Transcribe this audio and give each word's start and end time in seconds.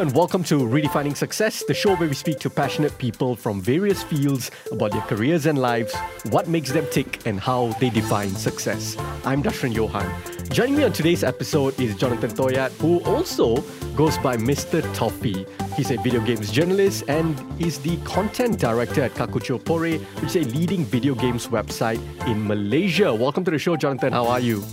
And 0.00 0.14
welcome 0.14 0.42
to 0.44 0.60
Redefining 0.60 1.14
Success, 1.14 1.62
the 1.62 1.74
show 1.74 1.94
where 1.94 2.08
we 2.08 2.14
speak 2.14 2.38
to 2.38 2.48
passionate 2.48 2.96
people 2.96 3.36
from 3.36 3.60
various 3.60 4.02
fields 4.02 4.50
about 4.72 4.92
their 4.92 5.02
careers 5.02 5.44
and 5.44 5.58
lives, 5.58 5.94
what 6.30 6.48
makes 6.48 6.72
them 6.72 6.86
tick, 6.90 7.26
and 7.26 7.38
how 7.38 7.66
they 7.80 7.90
define 7.90 8.30
success. 8.30 8.96
I'm 9.26 9.42
Dashran 9.42 9.74
Johan. 9.74 10.10
Joining 10.48 10.76
me 10.76 10.84
on 10.84 10.94
today's 10.94 11.22
episode 11.22 11.78
is 11.78 11.94
Jonathan 11.96 12.30
Toyad, 12.30 12.72
who 12.80 13.00
also 13.00 13.56
goes 13.94 14.16
by 14.16 14.38
Mr. 14.38 14.80
Toffee. 14.94 15.44
He's 15.76 15.90
a 15.90 15.98
video 15.98 16.22
games 16.22 16.50
journalist 16.50 17.04
and 17.06 17.36
is 17.60 17.78
the 17.80 17.98
content 17.98 18.58
director 18.58 19.02
at 19.02 19.12
Kakuchopurei, 19.12 20.00
which 20.22 20.34
is 20.34 20.48
a 20.48 20.50
leading 20.50 20.86
video 20.86 21.14
games 21.14 21.48
website 21.48 22.00
in 22.26 22.48
Malaysia. 22.48 23.12
Welcome 23.12 23.44
to 23.44 23.50
the 23.50 23.58
show, 23.58 23.76
Jonathan. 23.76 24.14
How 24.14 24.26
are 24.28 24.40
you? 24.40 24.64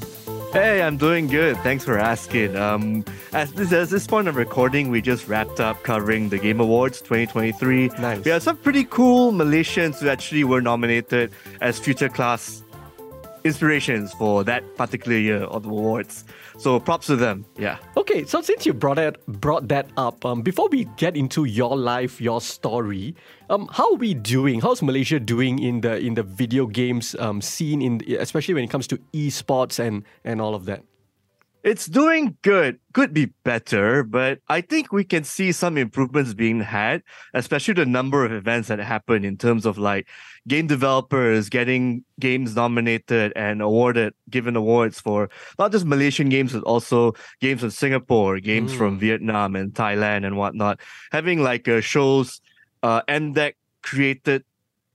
Hey, 0.58 0.82
I'm 0.82 0.98
doing 0.98 1.28
good. 1.28 1.56
Thanks 1.58 1.86
for 1.86 2.00
asking. 2.00 2.56
Um, 2.56 3.06
at 3.32 3.48
this, 3.50 3.70
this 3.92 4.08
point 4.08 4.28
of 4.28 4.36
recording, 4.36 4.90
we 4.90 5.04
just 5.04 5.28
wrapped 5.28 5.60
up 5.60 5.84
covering 5.84 6.30
the 6.30 6.40
Game 6.40 6.60
Awards 6.60 7.00
2023. 7.02 7.90
Nice. 8.00 8.26
We 8.26 8.32
had 8.32 8.42
some 8.42 8.58
pretty 8.58 8.84
cool 8.86 9.32
Malaysians 9.32 10.00
who 10.00 10.10
actually 10.10 10.44
were 10.44 10.60
nominated 10.60 11.32
as 11.62 11.78
future 11.78 12.10
class 12.10 12.64
inspirations 13.44 14.14
for 14.14 14.44
that 14.46 14.64
particular 14.78 15.20
year 15.20 15.44
of 15.44 15.62
the 15.62 15.70
awards. 15.70 16.26
So 16.58 16.80
props 16.80 17.06
to 17.08 17.16
them. 17.16 17.46
Yeah. 17.58 17.78
Okay, 17.96 18.26
so 18.26 18.42
since 18.42 18.66
you 18.66 18.74
brought 18.74 18.96
that 18.96 19.24
brought 19.28 19.68
that 19.70 19.90
up, 19.96 20.26
um, 20.26 20.42
before 20.42 20.68
we 20.70 20.86
get 20.98 21.16
into 21.16 21.46
your 21.46 21.78
life, 21.78 22.20
your 22.20 22.42
story, 22.42 23.16
um, 23.50 23.70
how 23.72 23.94
are 23.94 23.98
we 23.98 24.16
doing? 24.16 24.60
How's 24.60 24.82
Malaysia 24.82 25.20
doing 25.20 25.60
in 25.60 25.82
the 25.82 26.00
in 26.00 26.16
the 26.16 26.24
video 26.24 26.66
games 26.66 27.16
um, 27.20 27.42
scene, 27.42 27.82
in 27.82 28.02
especially 28.18 28.56
when 28.56 28.64
it 28.64 28.72
comes 28.72 28.88
to 28.88 28.98
esports 29.14 29.78
and 29.78 30.04
and 30.26 30.42
all 30.42 30.56
of 30.56 30.66
that? 30.66 30.84
It's 31.68 31.86
doing 31.86 32.38
good. 32.44 32.80
Could 32.94 33.14
be 33.14 33.26
better, 33.44 34.02
but 34.06 34.40
I 34.48 34.62
think 34.62 34.94
we 34.94 35.04
can 35.04 35.26
see 35.26 35.52
some 35.52 35.78
improvements 35.78 36.34
being 36.34 36.62
had, 36.62 37.04
especially 37.34 37.74
the 37.74 37.86
number 37.86 38.24
of 38.24 38.32
events 38.32 38.70
that 38.70 38.80
happen 38.80 39.26
in 39.26 39.36
terms 39.36 39.66
of 39.66 39.78
like 39.78 40.08
game 40.48 40.68
developers 40.68 41.50
getting 41.50 42.06
games 42.22 42.56
nominated 42.56 43.34
and 43.36 43.62
awarded, 43.62 44.14
given 44.30 44.56
awards 44.56 45.02
for 45.02 45.30
not 45.60 45.74
just 45.74 45.86
Malaysian 45.86 46.30
games, 46.30 46.54
but 46.54 46.64
also 46.64 47.12
games 47.42 47.60
from 47.60 47.72
Singapore, 47.72 48.40
games 48.40 48.72
Mm. 48.72 48.78
from 48.78 48.98
Vietnam 48.98 49.58
and 49.58 49.74
Thailand 49.74 50.26
and 50.26 50.38
whatnot. 50.38 50.80
Having 51.12 51.44
like 51.44 51.68
uh, 51.68 51.82
shows, 51.82 52.40
uh, 52.82 53.02
MDEC 53.10 53.56
created 53.84 54.46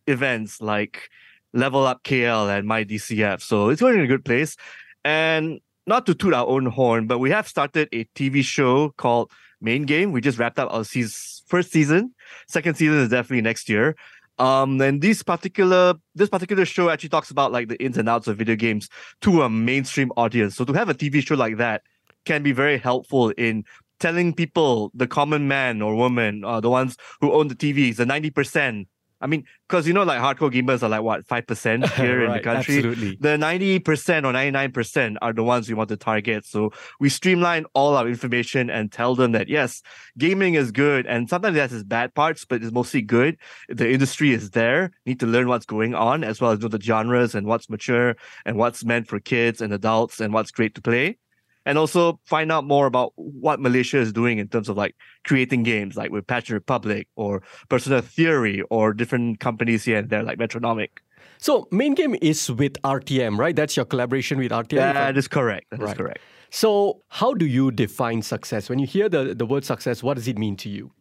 events 0.06 0.62
like 0.62 1.10
Level 1.52 1.84
Up 1.84 2.02
KL 2.02 2.48
and 2.48 2.66
MyDCF. 2.66 3.42
So 3.42 3.68
it's 3.68 3.82
going 3.82 3.98
in 3.98 4.04
a 4.04 4.06
good 4.14 4.24
place. 4.24 4.56
And 5.04 5.60
not 5.86 6.06
to 6.06 6.14
toot 6.14 6.34
our 6.34 6.46
own 6.46 6.66
horn, 6.66 7.06
but 7.06 7.18
we 7.18 7.30
have 7.30 7.48
started 7.48 7.88
a 7.92 8.04
TV 8.14 8.42
show 8.42 8.90
called 8.90 9.30
Main 9.60 9.84
Game. 9.84 10.12
We 10.12 10.20
just 10.20 10.38
wrapped 10.38 10.58
up 10.58 10.72
our 10.72 10.84
seas- 10.84 11.42
first 11.46 11.72
season. 11.72 12.14
Second 12.48 12.76
season 12.76 12.98
is 12.98 13.08
definitely 13.08 13.42
next 13.42 13.68
year. 13.68 13.96
Um, 14.38 14.80
and 14.80 15.02
this 15.02 15.22
particular 15.22 15.94
this 16.14 16.28
particular 16.28 16.64
show 16.64 16.88
actually 16.88 17.10
talks 17.10 17.30
about 17.30 17.52
like 17.52 17.68
the 17.68 17.80
ins 17.82 17.98
and 17.98 18.08
outs 18.08 18.26
of 18.28 18.38
video 18.38 18.56
games 18.56 18.88
to 19.20 19.42
a 19.42 19.50
mainstream 19.50 20.10
audience. 20.16 20.56
So 20.56 20.64
to 20.64 20.72
have 20.72 20.88
a 20.88 20.94
TV 20.94 21.24
show 21.24 21.34
like 21.34 21.58
that 21.58 21.82
can 22.24 22.42
be 22.42 22.52
very 22.52 22.78
helpful 22.78 23.30
in 23.30 23.64
telling 24.00 24.32
people, 24.34 24.90
the 24.94 25.06
common 25.06 25.46
man 25.46 25.80
or 25.80 25.94
woman, 25.94 26.44
uh, 26.44 26.60
the 26.60 26.68
ones 26.68 26.96
who 27.20 27.32
own 27.32 27.48
the 27.48 27.54
TVs, 27.54 27.96
the 27.96 28.06
ninety 28.06 28.30
percent. 28.30 28.88
I 29.22 29.28
mean, 29.28 29.44
because 29.68 29.86
you 29.86 29.94
know, 29.94 30.02
like 30.02 30.20
hardcore 30.20 30.52
gamers 30.52 30.82
are 30.82 30.88
like 30.88 31.02
what 31.02 31.26
five 31.26 31.46
percent 31.46 31.88
here 31.92 32.24
in 32.24 32.32
the 32.32 32.40
country 32.40 32.78
absolutely. 32.78 33.16
the 33.20 33.30
90% 33.30 33.80
or 33.80 34.32
99% 34.32 35.16
are 35.22 35.32
the 35.32 35.44
ones 35.44 35.68
we 35.68 35.74
want 35.74 35.88
to 35.90 35.96
target. 35.96 36.44
So 36.44 36.72
we 37.00 37.08
streamline 37.08 37.64
all 37.72 37.96
our 37.96 38.08
information 38.08 38.68
and 38.68 38.90
tell 38.90 39.14
them 39.14 39.32
that 39.32 39.48
yes, 39.48 39.80
gaming 40.18 40.54
is 40.54 40.72
good. 40.72 41.06
And 41.06 41.28
sometimes 41.30 41.56
it 41.56 41.60
has 41.60 41.72
its 41.72 41.84
bad 41.84 42.14
parts, 42.14 42.44
but 42.44 42.62
it's 42.62 42.72
mostly 42.72 43.00
good. 43.00 43.38
The 43.68 43.90
industry 43.90 44.32
is 44.32 44.50
there. 44.50 44.90
Need 45.06 45.20
to 45.20 45.26
learn 45.26 45.48
what's 45.48 45.66
going 45.66 45.94
on 45.94 46.24
as 46.24 46.40
well 46.40 46.50
as 46.50 46.60
know 46.60 46.68
the 46.68 46.80
genres 46.80 47.34
and 47.34 47.46
what's 47.46 47.70
mature 47.70 48.16
and 48.44 48.56
what's 48.56 48.84
meant 48.84 49.06
for 49.06 49.20
kids 49.20 49.60
and 49.60 49.72
adults 49.72 50.20
and 50.20 50.34
what's 50.34 50.50
great 50.50 50.74
to 50.74 50.82
play. 50.82 51.18
And 51.64 51.78
also 51.78 52.18
find 52.24 52.50
out 52.50 52.64
more 52.64 52.86
about 52.86 53.12
what 53.16 53.60
Malaysia 53.60 53.98
is 53.98 54.12
doing 54.12 54.38
in 54.38 54.48
terms 54.48 54.68
of 54.68 54.76
like 54.76 54.96
creating 55.24 55.62
games, 55.62 55.96
like 55.96 56.10
with 56.10 56.26
Passion 56.26 56.54
Republic 56.54 57.08
or 57.16 57.42
Persona 57.68 58.02
Theory 58.02 58.62
or 58.70 58.92
different 58.92 59.40
companies 59.40 59.84
here 59.84 59.98
and 59.98 60.10
there, 60.10 60.22
like 60.22 60.38
Metronomik. 60.38 60.90
So 61.38 61.68
main 61.70 61.94
game 61.94 62.16
is 62.20 62.50
with 62.50 62.80
RTM, 62.82 63.38
right? 63.38 63.54
That's 63.54 63.76
your 63.76 63.84
collaboration 63.84 64.38
with 64.38 64.52
RTM. 64.52 64.76
That 64.76 65.16
is 65.16 65.28
correct. 65.28 65.70
That 65.70 65.80
is 65.80 65.86
Right. 65.86 65.96
correct. 65.96 66.18
So 66.50 67.02
how 67.08 67.32
do 67.34 67.46
you 67.46 67.70
define 67.70 68.22
success? 68.22 68.68
When 68.68 68.78
you 68.78 68.86
hear 68.86 69.08
the, 69.08 69.34
the 69.34 69.46
word 69.46 69.64
success, 69.64 70.02
what 70.02 70.14
does 70.14 70.28
it 70.28 70.36
mean 70.38 70.56
to 70.56 70.68
you? 70.68 70.92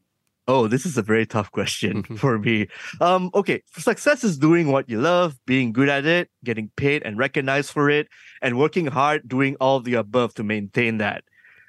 Oh, 0.47 0.67
this 0.67 0.85
is 0.85 0.97
a 0.97 1.01
very 1.01 1.25
tough 1.25 1.51
question 1.51 2.03
Mhm. 2.03 2.17
for 2.19 2.39
me. 2.39 2.67
Um, 2.99 3.29
okay, 3.33 3.61
success 3.77 4.23
is 4.23 4.37
doing 4.37 4.71
what 4.71 4.89
you 4.89 4.99
love, 4.99 5.35
being 5.45 5.71
good 5.71 5.87
at 5.87 6.05
it, 6.05 6.29
getting 6.43 6.71
paid 6.75 7.03
and 7.03 7.17
recognized 7.17 7.71
for 7.71 7.89
it, 7.89 8.07
and 8.41 8.57
working 8.57 8.87
hard 8.87 9.27
doing 9.27 9.55
all 9.61 9.79
the 9.79 9.93
above 9.93 10.33
to 10.35 10.43
maintain 10.43 10.97
that. 10.97 11.23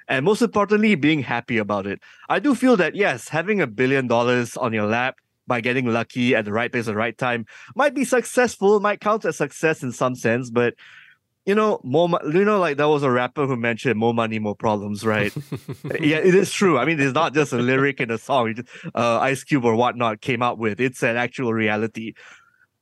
And 0.08 0.24
most 0.24 0.42
importantly, 0.42 0.94
being 0.94 1.22
happy 1.22 1.58
about 1.58 1.86
it. 1.86 2.00
I 2.28 2.38
do 2.38 2.54
feel 2.54 2.76
that 2.78 2.96
yes, 2.96 3.28
having 3.28 3.60
a 3.60 3.66
billion 3.66 4.06
dollars 4.08 4.56
on 4.56 4.72
your 4.72 4.86
lap 4.86 5.16
by 5.46 5.60
getting 5.60 5.86
lucky 5.86 6.34
at 6.34 6.44
the 6.44 6.52
right 6.52 6.70
place 6.72 6.88
at 6.88 6.92
the 6.92 6.96
right 6.96 7.16
time 7.16 7.44
might 7.76 7.94
be 7.94 8.04
successful, 8.04 8.80
might 8.80 9.00
count 9.00 9.24
as 9.24 9.36
success 9.36 9.82
in 9.82 9.92
some 9.92 10.14
sense, 10.14 10.50
but 10.50 10.74
you 11.44 11.54
know, 11.54 11.80
more 11.82 12.08
you 12.24 12.44
know, 12.44 12.58
like 12.58 12.76
there 12.76 12.88
was 12.88 13.02
a 13.02 13.10
rapper 13.10 13.46
who 13.46 13.56
mentioned 13.56 13.98
more 13.98 14.14
money, 14.14 14.38
more 14.38 14.54
problems, 14.54 15.04
right? 15.04 15.34
yeah, 16.00 16.18
it 16.18 16.34
is 16.34 16.52
true. 16.52 16.78
I 16.78 16.84
mean, 16.84 17.00
it's 17.00 17.14
not 17.14 17.34
just 17.34 17.52
a 17.52 17.56
lyric 17.56 18.00
in 18.00 18.10
a 18.10 18.18
song 18.18 18.54
just- 18.54 18.68
uh, 18.94 19.18
Ice 19.20 19.42
Cube 19.42 19.64
or 19.64 19.74
whatnot 19.74 20.20
came 20.20 20.42
out 20.42 20.58
with. 20.58 20.80
It's 20.80 21.02
an 21.02 21.16
actual 21.16 21.52
reality. 21.52 22.14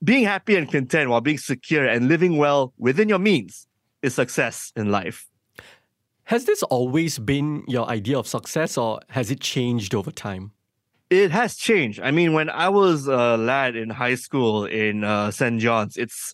Being 0.02 0.24
happy 0.24 0.56
and 0.56 0.70
content 0.70 1.10
while 1.10 1.20
being 1.20 1.38
secure 1.38 1.86
and 1.86 2.08
living 2.08 2.36
well 2.36 2.72
within 2.78 3.08
your 3.08 3.18
means 3.18 3.66
is 4.02 4.14
success 4.14 4.72
in 4.76 4.90
life. 4.90 5.26
Has 6.24 6.44
this 6.44 6.62
always 6.64 7.18
been 7.18 7.64
your 7.66 7.88
idea 7.88 8.18
of 8.18 8.26
success 8.26 8.78
or 8.78 9.00
has 9.08 9.30
it 9.30 9.40
changed 9.40 9.94
over 9.94 10.10
time? 10.10 10.52
It 11.10 11.32
has 11.32 11.56
changed. 11.56 12.00
I 12.00 12.12
mean, 12.12 12.34
when 12.34 12.48
I 12.48 12.68
was 12.68 13.08
a 13.08 13.36
lad 13.36 13.74
in 13.74 13.90
high 13.90 14.14
school 14.14 14.64
in 14.64 15.02
uh, 15.02 15.32
St. 15.32 15.60
John's, 15.60 15.96
it's 15.96 16.32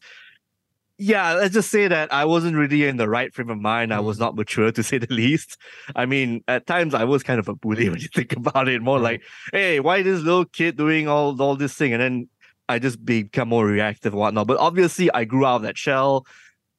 yeah, 0.99 1.35
let's 1.35 1.53
just 1.55 1.71
say 1.71 1.89
that 1.89 2.13
I 2.13 2.25
wasn't 2.25 2.57
really 2.57 2.85
in 2.87 2.97
the 2.97 3.09
right 3.09 3.33
frame 3.35 3.51
of 3.51 3.59
mind. 3.59 3.93
I 3.93 4.01
was 4.01 4.17
Mm. 4.17 4.21
not 4.21 4.37
mature 4.37 4.73
to 4.73 4.83
say 4.83 4.99
the 4.99 5.13
least. 5.15 5.59
I 5.95 6.07
mean, 6.07 6.43
at 6.49 6.67
times 6.67 6.95
I 6.95 7.05
was 7.05 7.23
kind 7.23 7.39
of 7.39 7.49
a 7.49 7.55
bully 7.55 7.89
when 7.89 8.01
you 8.01 8.09
think 8.15 8.33
about 8.35 8.69
it. 8.69 8.81
More 8.83 8.99
like, 8.99 9.23
hey, 9.53 9.81
why 9.81 10.03
this 10.03 10.23
little 10.23 10.45
kid 10.47 10.77
doing 10.77 11.07
all 11.09 11.41
all 11.43 11.57
this 11.57 11.75
thing? 11.75 11.93
And 11.93 12.03
then 12.03 12.29
I 12.69 12.79
just 12.79 13.05
become 13.05 13.49
more 13.49 13.67
reactive 13.67 14.13
and 14.13 14.21
whatnot. 14.21 14.47
But 14.47 14.59
obviously, 14.59 15.13
I 15.13 15.25
grew 15.25 15.45
out 15.47 15.57
of 15.57 15.63
that 15.63 15.79
shell, 15.79 16.27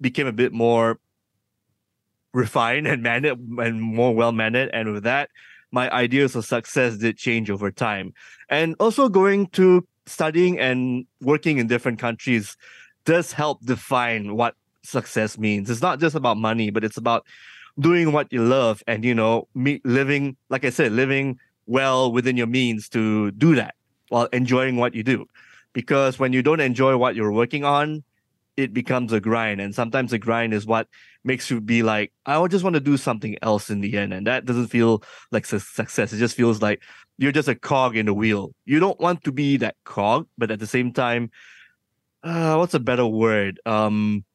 became 0.01 0.28
a 0.28 0.34
bit 0.34 0.51
more 0.51 0.99
refined 2.34 2.88
and 2.88 3.01
mannered 3.01 3.39
and 3.39 3.81
more 3.81 4.13
well 4.13 4.31
mannered. 4.31 4.69
And 4.73 4.94
with 4.94 5.03
that, 5.03 5.29
my 5.72 5.89
ideas 5.91 6.35
of 6.35 6.45
success 6.45 6.97
did 6.97 7.17
change 7.17 7.49
over 7.49 7.72
time. 7.72 8.13
And 8.49 8.75
also 8.79 9.09
going 9.09 9.47
to 9.47 9.88
studying 10.05 10.57
and 10.59 11.05
working 11.22 11.57
in 11.57 11.67
different 11.67 11.99
countries 11.99 12.55
does 13.07 13.31
help 13.31 13.63
define 13.63 14.35
what 14.35 14.53
success 14.84 15.38
means. 15.38 15.69
It's 15.69 15.81
not 15.81 16.00
just 16.01 16.13
about 16.13 16.35
money, 16.35 16.69
but 16.72 16.84
it's 16.84 16.97
about 16.97 17.25
doing 17.79 18.12
what 18.12 18.31
you 18.34 18.44
love 18.44 18.84
and 18.85 19.06
you 19.06 19.16
know, 19.16 19.47
me 19.56 19.79
living, 19.85 20.35
like 20.50 20.66
I 20.66 20.72
said, 20.72 20.91
living 20.91 21.40
well 21.67 22.12
within 22.12 22.35
your 22.35 22.47
means 22.47 22.90
to 22.90 23.32
do 23.32 23.55
that 23.55 23.76
while 24.09 24.26
enjoying 24.34 24.76
what 24.76 24.93
you 24.93 25.03
do. 25.03 25.26
Because 25.72 26.20
when 26.20 26.34
you 26.34 26.41
don't 26.41 26.59
enjoy 26.59 26.97
what 26.97 27.16
you're 27.16 27.32
working 27.32 27.64
on, 27.64 28.03
it 28.58 28.73
becomes 28.73 29.14
a 29.14 29.22
grind. 29.22 29.61
And 29.61 29.73
sometimes 29.73 30.11
the 30.11 30.17
grind 30.17 30.53
is 30.53 30.66
what 30.66 30.87
makes 31.23 31.49
you 31.49 31.61
be 31.61 31.84
like, 31.84 32.11
I 32.26 32.46
just 32.47 32.64
want 32.64 32.73
to 32.73 32.82
do 32.82 32.97
something 32.97 33.37
else 33.41 33.70
in 33.70 33.79
the 33.79 33.97
end. 33.97 34.14
And 34.14 34.28
that 34.28 34.43
doesn't 34.43 34.67
feel 34.67 35.02
like 35.32 35.46
success. 35.46 36.11
It 36.11 36.17
just 36.17 36.35
feels 36.35 36.61
like 36.61 36.84
you're 37.17 37.32
just 37.32 37.47
a 37.47 37.55
cog 37.55 37.96
in 37.96 38.08
the 38.08 38.14
wheel. 38.14 38.52
You 38.66 38.82
don't 38.82 38.99
want 38.99 39.23
to 39.23 39.32
be 39.32 39.55
that 39.58 39.76
cog, 39.85 40.28
but 40.37 40.52
at 40.52 40.59
the 40.59 40.67
same 40.67 40.91
time, 40.91 41.32
uh, 42.23 42.55
what's 42.55 42.73
a 42.73 42.79
better 42.79 43.05
word? 43.05 43.59
Um, 43.66 44.25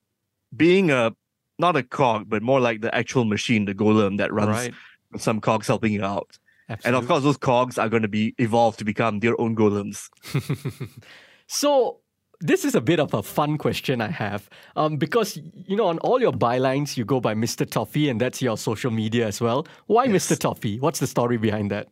being 0.54 0.90
a 0.90 1.14
not 1.58 1.76
a 1.76 1.82
cog, 1.82 2.28
but 2.28 2.42
more 2.42 2.60
like 2.60 2.80
the 2.80 2.94
actual 2.94 3.24
machine, 3.24 3.64
the 3.64 3.74
golem 3.74 4.18
that 4.18 4.32
runs 4.32 4.48
right. 4.48 4.74
with 5.12 5.22
some 5.22 5.40
cogs 5.40 5.66
helping 5.66 5.92
you 5.92 6.04
out. 6.04 6.38
And 6.84 6.96
of 6.96 7.06
course, 7.06 7.22
those 7.22 7.36
cogs 7.36 7.78
are 7.78 7.88
going 7.88 8.02
to 8.02 8.08
be 8.08 8.34
evolved 8.38 8.78
to 8.78 8.84
become 8.84 9.20
their 9.20 9.38
own 9.40 9.54
golems. 9.54 10.08
so 11.46 12.00
this 12.40 12.64
is 12.64 12.74
a 12.74 12.80
bit 12.80 12.98
of 12.98 13.12
a 13.14 13.22
fun 13.22 13.58
question 13.58 14.00
I 14.00 14.08
have, 14.08 14.48
um, 14.74 14.96
because 14.96 15.36
you 15.36 15.76
know 15.76 15.86
on 15.86 15.98
all 15.98 16.20
your 16.20 16.32
bylines 16.32 16.96
you 16.96 17.04
go 17.04 17.20
by 17.20 17.34
Mr. 17.34 17.68
Toffee, 17.68 18.08
and 18.08 18.20
that's 18.20 18.40
your 18.40 18.56
social 18.56 18.90
media 18.90 19.26
as 19.26 19.40
well. 19.40 19.66
Why 19.86 20.04
Yes. 20.04 20.28
Mr. 20.28 20.38
Toffee? 20.38 20.80
What's 20.80 20.98
the 20.98 21.06
story 21.06 21.36
behind 21.36 21.70
that? 21.70 21.88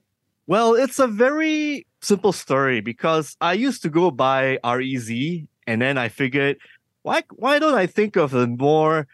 Well, 0.47 0.75
it's 0.75 0.99
a 0.99 1.07
very 1.07 1.87
simple 2.01 2.33
story 2.33 2.81
because 2.81 3.37
I 3.41 3.53
used 3.53 3.83
to 3.83 3.91
go 3.91 4.11
by 4.11 4.59
REZ 4.65 5.47
and 5.67 5.81
then 5.81 5.99
I 5.99 6.09
figured 6.09 6.57
why 7.03 7.23
why 7.37 7.59
don't 7.59 7.75
I 7.75 7.87
think 7.87 8.17
of 8.17 8.35
a 8.35 8.47
more 8.47 9.07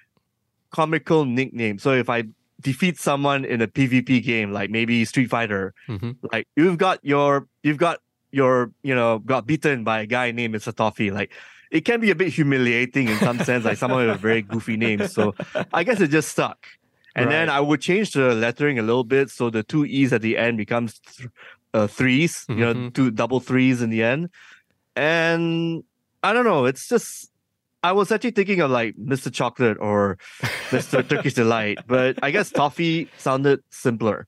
comical 0.71 1.25
nickname? 1.25 1.79
So 1.79 1.93
if 1.93 2.09
I 2.09 2.25
defeat 2.61 2.99
someone 2.99 3.45
in 3.45 3.61
a 3.63 3.67
PvP 3.69 4.23
game, 4.23 4.53
like 4.53 4.71
maybe 4.71 5.05
Street 5.05 5.31
Fighter, 5.31 5.75
Mm-hmm. 5.89 6.13
like 6.33 6.47
you've 6.57 6.79
got 6.79 6.99
your 7.05 7.47
you've 7.63 7.79
got 7.79 8.01
your 8.33 8.73
you 8.83 8.95
know 8.95 9.19
got 9.21 9.47
beaten 9.47 9.85
by 9.85 10.01
a 10.01 10.07
guy 10.07 10.31
named 10.33 10.55
Mr. 10.55 10.75
Toffee. 10.75 11.11
Like 11.11 11.33
it 11.71 11.85
can 11.85 12.01
be 12.01 12.11
a 12.11 12.15
bit 12.15 12.33
humiliating 12.33 13.09
in 13.09 13.19
some 13.19 13.39
sense, 13.41 13.65
like 13.65 13.77
someone 13.79 14.07
with 14.07 14.17
a 14.17 14.19
very 14.19 14.43
goofy 14.43 14.77
name. 14.77 15.07
So 15.09 15.35
I 15.73 15.85
guess 15.85 16.01
it 16.01 16.09
just 16.09 16.29
stuck. 16.31 16.67
And 17.15 17.31
then 17.31 17.49
I 17.49 17.61
would 17.61 17.81
change 17.81 18.13
the 18.13 18.35
lettering 18.35 18.79
a 18.79 18.83
little 18.83 19.03
bit 19.05 19.31
so 19.31 19.49
the 19.49 19.63
two 19.63 19.87
e's 19.87 20.13
at 20.13 20.21
the 20.21 20.37
end 20.37 20.59
becomes 20.59 20.99
th- 21.01 21.31
uh, 21.73 21.87
3s 21.87 22.45
You 22.49 22.57
know, 22.57 22.75
Mhm. 22.75 22.93
two 22.95 23.11
double 23.11 23.41
threes 23.41 23.81
in 23.81 23.89
the 23.91 24.03
end. 24.03 24.29
And 24.95 25.83
I 26.27 26.33
don't 26.33 26.45
know. 26.45 26.65
It's 26.65 26.89
just 26.89 27.31
I 27.85 27.93
was 27.93 28.11
actually 28.11 28.33
thinking 28.33 28.61
of 28.61 28.69
like 28.69 28.97
Mr. 28.97 29.33
Chocolate 29.33 29.79
or 29.79 30.19
Mr. 30.71 31.09
Turkish 31.09 31.35
Delight, 31.35 31.79
but 31.87 32.19
I 32.21 32.33
guess 32.33 32.51
Toffee 32.51 33.09
sounded 33.17 33.63
simpler. 33.71 34.27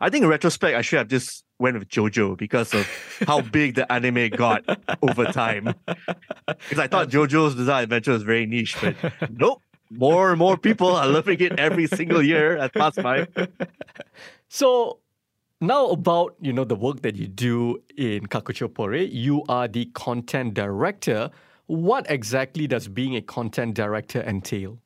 I 0.00 0.10
think 0.10 0.22
in 0.22 0.30
retrospect, 0.30 0.76
I 0.76 0.82
should 0.82 0.98
have 0.98 1.08
just 1.08 1.44
went 1.58 1.76
with 1.76 1.88
JoJo 1.88 2.38
because 2.38 2.72
of 2.72 2.86
how 3.26 3.40
big 3.40 3.74
the 3.74 3.90
anime 3.92 4.28
got 4.28 4.62
over 5.02 5.24
time. 5.26 5.74
Because 6.46 6.78
I 6.78 6.86
thought 6.86 7.08
JoJo's 7.08 7.54
Bizarre 7.54 7.82
Adventure 7.82 8.12
was 8.12 8.22
very 8.22 8.46
niche, 8.46 8.76
but 8.80 8.94
nope. 9.30 9.60
More 9.90 10.30
and 10.30 10.38
more 10.38 10.56
people 10.56 10.94
are 10.94 11.06
loving 11.06 11.40
it 11.40 11.58
every 11.58 11.86
single 11.88 12.22
year 12.22 12.56
at 12.56 12.72
past 12.74 13.02
by. 13.02 13.26
So 14.48 14.98
now 15.60 15.88
about 15.88 16.34
you 16.40 16.52
know 16.52 16.64
the 16.64 16.74
work 16.76 17.02
that 17.02 17.16
you 17.16 17.26
do 17.28 17.82
in 17.96 18.26
Kakuchopurei, 18.26 19.08
you 19.12 19.44
are 19.48 19.68
the 19.68 19.86
content 19.94 20.54
director. 20.54 21.30
What 21.66 22.10
exactly 22.10 22.66
does 22.66 22.88
being 22.88 23.14
a 23.16 23.22
content 23.22 23.74
director 23.74 24.22
entail? 24.22 24.78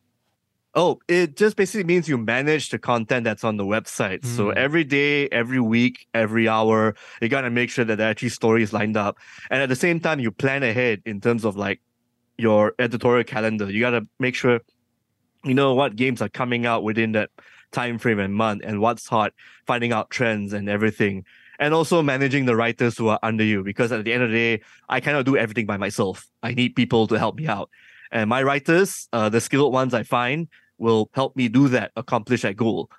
Oh, 0.77 0.99
it 1.07 1.37
just 1.37 1.57
basically 1.57 1.85
means 1.85 2.09
you 2.09 2.19
manage 2.19 2.71
the 2.71 2.81
content 2.81 3.23
that's 3.25 3.45
on 3.45 3.57
the 3.57 3.65
website. 3.65 4.25
So 4.27 4.47
Mm. 4.47 4.57
every 4.57 4.83
day, 4.85 5.29
every 5.29 5.61
week, 5.61 6.09
every 6.13 6.49
hour, 6.49 6.97
you 7.23 7.29
gotta 7.29 7.49
make 7.51 7.71
sure 7.71 7.85
that 7.85 7.97
there 7.97 8.09
are 8.09 8.11
actually 8.11 8.31
stories 8.31 8.73
lined 8.73 8.97
up. 8.97 9.17
And 9.51 9.63
at 9.63 9.69
the 9.69 9.77
same 9.77 10.01
time, 10.01 10.19
you 10.19 10.33
plan 10.33 10.65
ahead 10.65 11.01
in 11.07 11.21
terms 11.21 11.45
of 11.45 11.57
like 11.57 11.81
your 12.39 12.75
editorial 12.81 13.23
calendar. 13.23 13.71
You 13.71 13.79
gotta 13.81 14.05
make 14.19 14.35
sure 14.35 14.61
you 15.45 15.55
know 15.55 15.75
what 15.75 15.95
games 15.95 16.21
are 16.21 16.29
coming 16.29 16.67
out 16.67 16.83
within 16.83 17.13
that 17.13 17.31
time 17.75 17.99
frame 17.99 18.19
and 18.19 18.35
month 18.35 18.63
and 18.65 18.81
what's 18.81 19.07
hot, 19.07 19.33
finding 19.67 19.93
out 19.93 20.09
trends 20.11 20.53
and 20.53 20.69
everything. 20.69 21.25
And 21.59 21.75
also 21.75 22.03
managing 22.03 22.47
the 22.47 22.57
writers 22.57 22.97
who 22.99 23.09
are 23.09 23.19
under 23.23 23.45
you 23.45 23.63
because 23.63 23.93
at 23.93 24.05
the 24.05 24.13
end 24.13 24.23
of 24.23 24.31
the 24.31 24.37
day, 24.37 24.63
I 24.89 25.01
cannot 25.01 25.25
do 25.25 25.37
everything 25.37 25.67
by 25.67 25.77
myself. 25.77 26.27
I 26.43 26.55
need 26.55 26.75
people 26.75 27.07
to 27.09 27.19
help 27.19 27.37
me 27.37 27.47
out. 27.47 27.69
And 28.11 28.29
my 28.31 28.43
writers, 28.43 29.09
uh, 29.13 29.29
the 29.29 29.41
skilled 29.41 29.73
ones 29.73 29.95
I 29.95 30.03
find, 30.03 30.49
will 30.79 31.11
help 31.15 31.37
me 31.37 31.49
do 31.49 31.69
that, 31.69 31.93
accomplish 31.97 32.43
that 32.43 32.57
goal. 32.57 32.91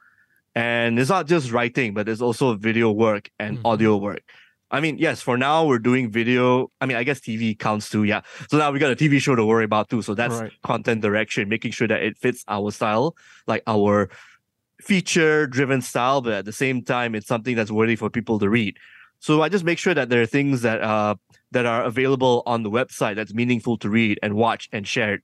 And 0.56 0.98
it's 1.00 1.10
not 1.10 1.28
just 1.28 1.52
writing, 1.52 1.94
but 1.94 2.08
it's 2.08 2.22
also 2.22 2.56
video 2.56 2.92
work 2.92 3.30
and 3.40 3.58
Mhm. 3.58 3.66
audio 3.66 3.98
work. 3.98 4.24
I 4.72 4.80
mean, 4.80 4.98
yes, 4.98 5.22
for 5.22 5.38
now 5.38 5.66
we're 5.66 5.80
doing 5.80 6.10
video. 6.10 6.72
I 6.82 6.86
mean, 6.86 6.98
I 6.98 7.04
guess 7.04 7.20
TV 7.20 7.56
counts 7.56 7.90
too. 7.90 8.04
Yeah. 8.04 8.22
So 8.50 8.58
now 8.58 8.72
we 8.72 8.80
got 8.80 8.92
a 8.92 8.96
TV 8.96 9.20
show 9.20 9.36
to 9.36 9.46
worry 9.46 9.64
about 9.64 9.90
too. 9.90 10.02
So 10.02 10.16
that's 10.16 10.36
Right. 10.42 10.52
content 10.64 11.02
direction, 11.02 11.50
making 11.50 11.72
sure 11.72 11.88
that 11.88 12.02
it 12.02 12.18
fits 12.18 12.44
our 12.48 12.72
style, 12.72 13.16
like 13.48 13.64
our 13.68 14.10
feature 14.82 15.48
driven 15.48 15.82
style, 15.82 16.22
but 16.22 16.34
at 16.34 16.46
the 16.46 16.52
same 16.52 16.84
time, 16.84 17.16
it's 17.16 17.28
something 17.28 17.56
that's 17.56 17.72
worthy 17.72 17.96
for 17.96 18.10
people 18.10 18.40
to 18.40 18.50
read. 18.50 18.78
So 19.20 19.42
I 19.42 19.50
just 19.50 19.64
make 19.64 19.80
sure 19.80 19.94
that 19.94 20.10
there 20.10 20.22
are 20.22 20.26
things 20.26 20.62
that 20.62 20.82
uh 20.82 21.16
that 21.52 21.66
are 21.66 21.84
available 21.84 22.44
on 22.46 22.64
the 22.64 22.70
website 22.70 23.16
that's 23.16 23.34
meaningful 23.34 23.78
to 23.78 23.90
read 23.90 24.20
and 24.22 24.36
watch 24.36 24.68
and 24.72 24.86
share. 24.88 25.20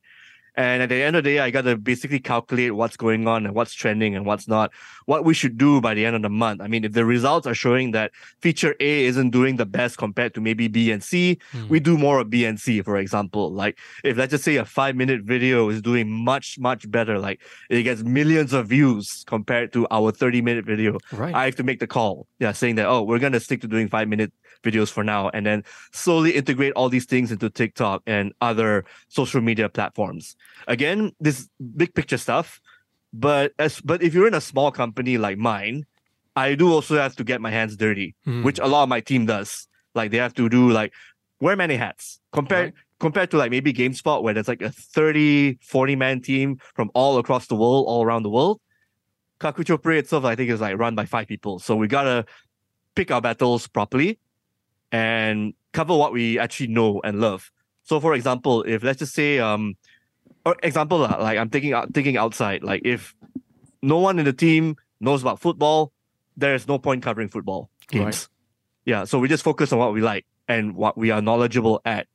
And 0.55 0.83
at 0.83 0.89
the 0.89 0.95
end 1.01 1.15
of 1.15 1.23
the 1.23 1.29
day, 1.31 1.39
I 1.39 1.49
got 1.49 1.61
to 1.61 1.77
basically 1.77 2.19
calculate 2.19 2.75
what's 2.75 2.97
going 2.97 3.25
on 3.27 3.45
and 3.45 3.55
what's 3.55 3.73
trending 3.73 4.15
and 4.15 4.25
what's 4.25 4.47
not, 4.47 4.71
what 5.05 5.23
we 5.23 5.33
should 5.33 5.57
do 5.57 5.79
by 5.79 5.93
the 5.93 6.05
end 6.05 6.15
of 6.15 6.21
the 6.21 6.29
month. 6.29 6.59
I 6.61 6.67
mean, 6.67 6.83
if 6.83 6.91
the 6.91 7.05
results 7.05 7.47
are 7.47 7.53
showing 7.53 7.91
that 7.91 8.11
feature 8.41 8.75
A 8.81 9.05
isn't 9.05 9.29
doing 9.29 9.55
the 9.55 9.65
best 9.65 9.97
compared 9.97 10.33
to 10.33 10.41
maybe 10.41 10.67
B 10.67 10.91
and 10.91 11.01
C, 11.03 11.37
Hmm. 11.53 11.67
we 11.69 11.79
do 11.79 11.97
more 11.97 12.19
of 12.19 12.29
B 12.29 12.43
and 12.45 12.59
C, 12.59 12.81
for 12.81 12.97
example. 12.97 13.51
Like 13.51 13.77
if 14.03 14.17
let's 14.17 14.31
just 14.31 14.43
say 14.43 14.57
a 14.57 14.65
five 14.65 14.95
minute 14.95 15.21
video 15.23 15.69
is 15.69 15.81
doing 15.81 16.09
much, 16.09 16.57
much 16.59 16.89
better, 16.91 17.17
like 17.17 17.41
it 17.69 17.83
gets 17.83 18.03
millions 18.03 18.51
of 18.51 18.67
views 18.67 19.23
compared 19.27 19.71
to 19.73 19.87
our 19.89 20.11
30 20.11 20.41
minute 20.41 20.65
video, 20.65 20.97
Right. 21.11 21.33
I 21.33 21.45
have 21.45 21.55
to 21.55 21.63
make 21.63 21.79
the 21.79 21.87
call. 21.87 22.27
Yeah, 22.39 22.51
saying 22.51 22.75
that, 22.75 22.87
oh, 22.87 23.03
we're 23.03 23.19
going 23.19 23.33
to 23.33 23.39
stick 23.39 23.61
to 23.61 23.67
doing 23.67 23.87
five 23.87 24.07
minute 24.09 24.33
videos 24.63 24.91
for 24.91 25.03
now 25.03 25.29
and 25.29 25.45
then 25.45 25.63
slowly 25.91 26.31
integrate 26.35 26.73
all 26.73 26.89
these 26.89 27.05
things 27.05 27.31
into 27.31 27.49
TikTok 27.49 28.01
and 28.05 28.33
other 28.41 28.85
social 29.07 29.41
media 29.41 29.69
platforms. 29.69 30.35
Again, 30.67 31.11
this 31.19 31.49
big 31.75 31.93
picture 31.93 32.17
stuff. 32.17 32.61
But 33.13 33.51
as 33.59 33.81
but 33.81 34.01
if 34.01 34.13
you're 34.13 34.27
in 34.27 34.33
a 34.33 34.41
small 34.41 34.71
company 34.71 35.17
like 35.17 35.37
mine, 35.37 35.85
I 36.35 36.55
do 36.55 36.71
also 36.71 36.95
have 36.95 37.15
to 37.17 37.23
get 37.25 37.41
my 37.41 37.51
hands 37.51 37.75
dirty, 37.75 38.15
Hmm. 38.23 38.43
which 38.43 38.57
a 38.59 38.67
lot 38.67 38.83
of 38.83 38.89
my 38.89 39.01
team 39.01 39.25
does. 39.25 39.67
Like 39.95 40.11
they 40.11 40.17
have 40.17 40.33
to 40.35 40.47
do 40.47 40.69
like 40.71 40.93
wear 41.41 41.55
many 41.57 41.75
hats 41.75 42.21
compared 42.31 42.65
Right. 42.73 42.73
compared 43.01 43.31
to 43.31 43.37
like 43.37 43.51
maybe 43.51 43.73
GameSpot 43.73 44.23
where 44.23 44.33
there's 44.33 44.47
like 44.47 44.61
a 44.61 44.69
30, 44.71 45.57
40 45.61 45.95
man 45.97 46.21
team 46.21 46.57
from 46.75 46.89
all 46.93 47.17
across 47.17 47.47
the 47.47 47.55
world, 47.55 47.85
all 47.87 48.01
around 48.05 48.23
the 48.23 48.29
world. 48.29 48.61
Kakuchopurei 49.41 49.97
itself, 49.97 50.23
I 50.23 50.35
think, 50.35 50.49
is 50.49 50.61
like 50.61 50.77
run 50.77 50.95
by 50.95 51.05
five 51.05 51.27
people. 51.27 51.59
So 51.59 51.75
we 51.75 51.87
gotta 51.87 52.25
pick 52.95 53.11
our 53.11 53.19
battles 53.21 53.67
properly 53.67 54.19
and 54.91 55.53
cover 55.73 55.95
what 55.95 56.11
we 56.13 56.39
actually 56.39 56.67
know 56.67 57.01
and 57.03 57.19
love. 57.19 57.51
So 57.83 57.99
for 57.99 58.13
example, 58.13 58.63
if 58.63 58.83
let's 58.83 58.99
just 58.99 59.13
say 59.13 59.39
um 59.39 59.75
or 60.45 60.55
example 60.63 60.99
lah, 60.99 61.17
like 61.21 61.37
I'm 61.37 61.49
thinking 61.49 61.75
thinking 61.93 62.17
outside, 62.17 62.63
like 62.63 62.81
if 62.85 63.15
no 63.81 63.97
one 63.97 64.19
in 64.19 64.25
the 64.25 64.33
team 64.33 64.75
knows 64.99 65.21
about 65.21 65.39
football, 65.39 65.91
there's 66.37 66.67
no 66.67 66.77
point 66.77 67.03
covering 67.03 67.29
football 67.29 67.69
games. 67.89 68.05
Right. 68.05 68.27
Yeah. 68.85 69.03
So 69.05 69.19
we 69.19 69.27
just 69.27 69.43
focus 69.43 69.71
on 69.71 69.79
what 69.79 69.93
we 69.93 70.01
like 70.01 70.25
and 70.47 70.75
what 70.75 70.97
we 70.97 71.11
are 71.11 71.21
knowledgeable 71.21 71.81
at. 71.85 72.07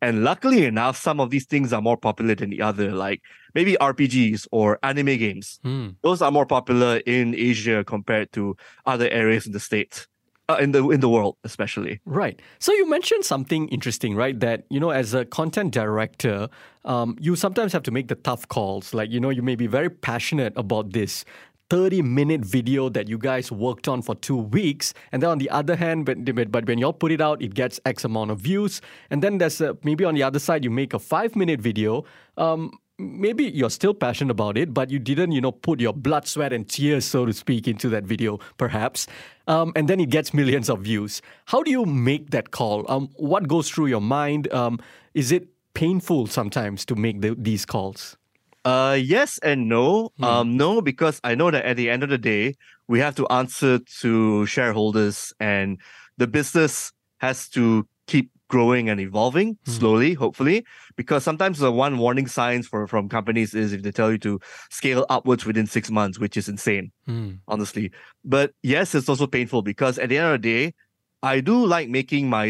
And 0.00 0.24
luckily 0.24 0.64
enough, 0.66 0.96
some 0.96 1.20
of 1.20 1.30
these 1.30 1.46
things 1.46 1.72
are 1.72 1.80
more 1.80 1.96
popular 1.96 2.34
than 2.34 2.50
the 2.50 2.60
other, 2.60 2.90
like 2.90 3.22
maybe 3.54 3.76
RPGs 3.80 4.48
or 4.50 4.80
anime 4.82 5.16
games. 5.16 5.60
Hmm. 5.62 5.90
Those 6.02 6.20
are 6.22 6.32
more 6.32 6.46
popular 6.46 6.96
in 7.06 7.36
Asia 7.36 7.84
compared 7.84 8.32
to 8.32 8.56
other 8.84 9.08
areas 9.08 9.46
in 9.46 9.52
the 9.52 9.60
states, 9.60 10.08
uh, 10.52 10.56
in 10.56 10.72
the 10.72 10.88
in 10.90 11.00
the 11.00 11.08
world 11.08 11.36
especially. 11.44 12.00
Right. 12.04 12.40
So 12.58 12.72
you 12.72 12.88
mentioned 12.88 13.24
something 13.24 13.68
interesting, 13.68 14.14
right? 14.14 14.38
That, 14.40 14.64
you 14.70 14.80
know, 14.80 14.90
as 14.90 15.14
a 15.14 15.24
content 15.24 15.72
director, 15.72 16.48
um, 16.84 17.16
you 17.20 17.36
sometimes 17.36 17.72
have 17.72 17.82
to 17.84 17.90
make 17.90 18.08
the 18.08 18.14
tough 18.14 18.48
calls. 18.48 18.94
Like, 18.94 19.10
you 19.10 19.20
know, 19.20 19.30
you 19.30 19.42
may 19.42 19.56
be 19.56 19.66
very 19.66 19.90
passionate 19.90 20.52
about 20.56 20.92
this 20.92 21.24
30 21.70 22.02
minute 22.02 22.42
video 22.42 22.88
that 22.90 23.08
you 23.08 23.16
guys 23.16 23.50
worked 23.50 23.88
on 23.88 24.02
for 24.02 24.14
two 24.14 24.36
weeks. 24.36 24.92
And 25.10 25.22
then 25.22 25.30
on 25.30 25.38
the 25.38 25.48
other 25.50 25.74
hand, 25.76 26.04
but, 26.04 26.24
but 26.52 26.66
when 26.66 26.78
y'all 26.78 26.92
put 26.92 27.12
it 27.12 27.20
out, 27.20 27.40
it 27.40 27.54
gets 27.54 27.80
X 27.86 28.04
amount 28.04 28.30
of 28.30 28.40
views. 28.40 28.80
And 29.10 29.22
then 29.22 29.38
there's 29.38 29.60
a, 29.60 29.76
maybe 29.82 30.04
on 30.04 30.14
the 30.14 30.22
other 30.22 30.38
side, 30.38 30.64
you 30.64 30.70
make 30.70 30.92
a 30.92 30.98
five 30.98 31.34
minute 31.34 31.60
video. 31.60 32.04
Um, 32.36 32.72
maybe 33.02 33.44
you're 33.44 33.70
still 33.70 33.94
passionate 33.94 34.30
about 34.30 34.56
it, 34.56 34.72
but 34.72 34.90
you 34.90 34.98
didn't, 34.98 35.32
you 35.32 35.40
know, 35.40 35.52
put 35.52 35.80
your 35.80 35.92
blood, 35.92 36.26
sweat, 36.26 36.52
and 36.52 36.68
tears, 36.68 37.04
so 37.04 37.26
to 37.26 37.32
speak, 37.32 37.68
into 37.68 37.88
that 37.90 38.04
video, 38.04 38.38
perhaps. 38.56 39.06
Um, 39.46 39.72
and 39.76 39.88
then 39.88 40.00
it 40.00 40.10
gets 40.10 40.32
millions 40.40 40.70
of 40.70 40.80
views. 40.80 41.22
How 41.46 41.62
do 41.62 41.70
you 41.70 41.84
make 41.84 42.30
that 42.30 42.50
call? 42.50 42.84
Um, 42.90 43.08
what 43.16 43.48
goes 43.48 43.68
through 43.68 43.86
your 43.86 44.00
mind? 44.00 44.52
Um, 44.52 44.80
is 45.14 45.32
it 45.32 45.48
painful 45.74 46.26
sometimes 46.26 46.84
to 46.86 46.94
make 46.94 47.20
the, 47.20 47.34
these 47.38 47.66
calls? 47.66 48.16
Uh, 48.64 48.96
yes 49.00 49.38
and 49.38 49.68
no. 49.68 50.12
Hmm. 50.18 50.24
Um, 50.24 50.56
no, 50.56 50.80
because 50.80 51.20
I 51.24 51.34
know 51.34 51.50
that 51.50 51.64
at 51.64 51.76
the 51.76 51.90
end 51.90 52.02
of 52.02 52.08
the 52.08 52.18
day, 52.18 52.54
we 52.88 53.00
have 53.00 53.14
to 53.16 53.26
answer 53.28 53.78
to 54.00 54.46
shareholders, 54.46 55.32
and 55.40 55.78
the 56.18 56.26
business 56.26 56.92
has 57.18 57.48
to 57.50 57.86
keep 58.06 58.30
growing 58.52 58.88
and 58.90 59.00
evolving 59.00 59.48
Hmm. 59.64 59.70
slowly, 59.78 60.12
hopefully. 60.24 60.56
Because 61.00 61.24
sometimes 61.28 61.58
the 61.58 61.72
one 61.72 61.94
warning 62.04 62.28
signs 62.38 62.64
for 62.70 62.86
from 62.86 63.08
companies 63.08 63.54
is 63.62 63.72
if 63.72 63.80
they 63.82 63.92
tell 64.00 64.10
you 64.14 64.18
to 64.28 64.32
scale 64.70 65.04
upwards 65.16 65.46
within 65.48 65.66
six 65.76 65.90
months, 65.90 66.18
which 66.22 66.36
is 66.40 66.48
insane, 66.54 66.92
Hmm. 67.06 67.30
honestly. 67.48 67.86
But 68.24 68.52
yes, 68.62 68.94
it's 68.94 69.08
also 69.08 69.26
painful 69.26 69.62
because 69.72 69.98
at 69.98 70.08
the 70.10 70.18
end 70.18 70.28
of 70.34 70.36
the 70.42 70.46
day, 70.52 70.64
I 71.22 71.40
do 71.40 71.56
like 71.76 71.88
making 71.88 72.28
my 72.38 72.46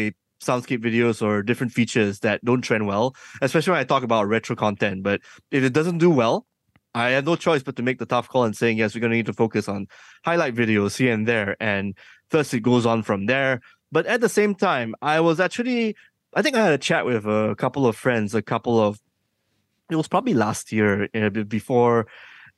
soundscape 0.47 0.83
videos 0.89 1.21
or 1.25 1.41
different 1.41 1.71
features 1.71 2.19
that 2.25 2.43
don't 2.43 2.61
trend 2.67 2.85
well, 2.85 3.05
especially 3.41 3.71
when 3.71 3.79
I 3.79 3.85
talk 3.85 4.03
about 4.03 4.27
retro 4.27 4.55
content. 4.65 4.97
But 5.09 5.21
if 5.51 5.63
it 5.63 5.71
doesn't 5.77 5.99
do 5.99 6.09
well, 6.09 6.45
I 6.93 7.09
have 7.15 7.25
no 7.25 7.35
choice 7.37 7.63
but 7.63 7.75
to 7.77 7.83
make 7.87 7.97
the 7.99 8.05
tough 8.05 8.27
call 8.27 8.43
and 8.43 8.55
saying, 8.61 8.77
yes, 8.77 8.93
we're 8.93 8.99
going 9.05 9.15
to 9.15 9.19
need 9.21 9.31
to 9.31 9.39
focus 9.43 9.65
on 9.69 9.87
highlight 10.25 10.53
videos 10.53 10.97
here 11.01 11.13
and 11.13 11.25
there. 11.31 11.55
And 11.59 11.95
thus 12.29 12.53
it 12.53 12.59
goes 12.71 12.85
on 12.85 13.03
from 13.03 13.25
there. 13.25 13.61
But 13.93 14.07
at 14.07 14.21
the 14.21 14.29
same 14.39 14.55
time, 14.55 14.95
I 15.01 15.19
was 15.19 15.39
actually, 15.39 15.95
I 16.33 16.41
think 16.41 16.55
I 16.55 16.63
had 16.65 16.73
a 16.73 16.79
chat 16.89 17.05
with 17.05 17.25
a 17.25 17.55
couple 17.63 17.85
of 17.85 17.95
friends, 17.95 18.33
a 18.33 18.41
couple 18.41 18.81
of, 18.81 18.99
it 19.91 19.95
was 19.95 20.07
probably 20.07 20.33
last 20.33 20.71
year, 20.71 21.07
be- 21.13 21.43
before 21.43 22.07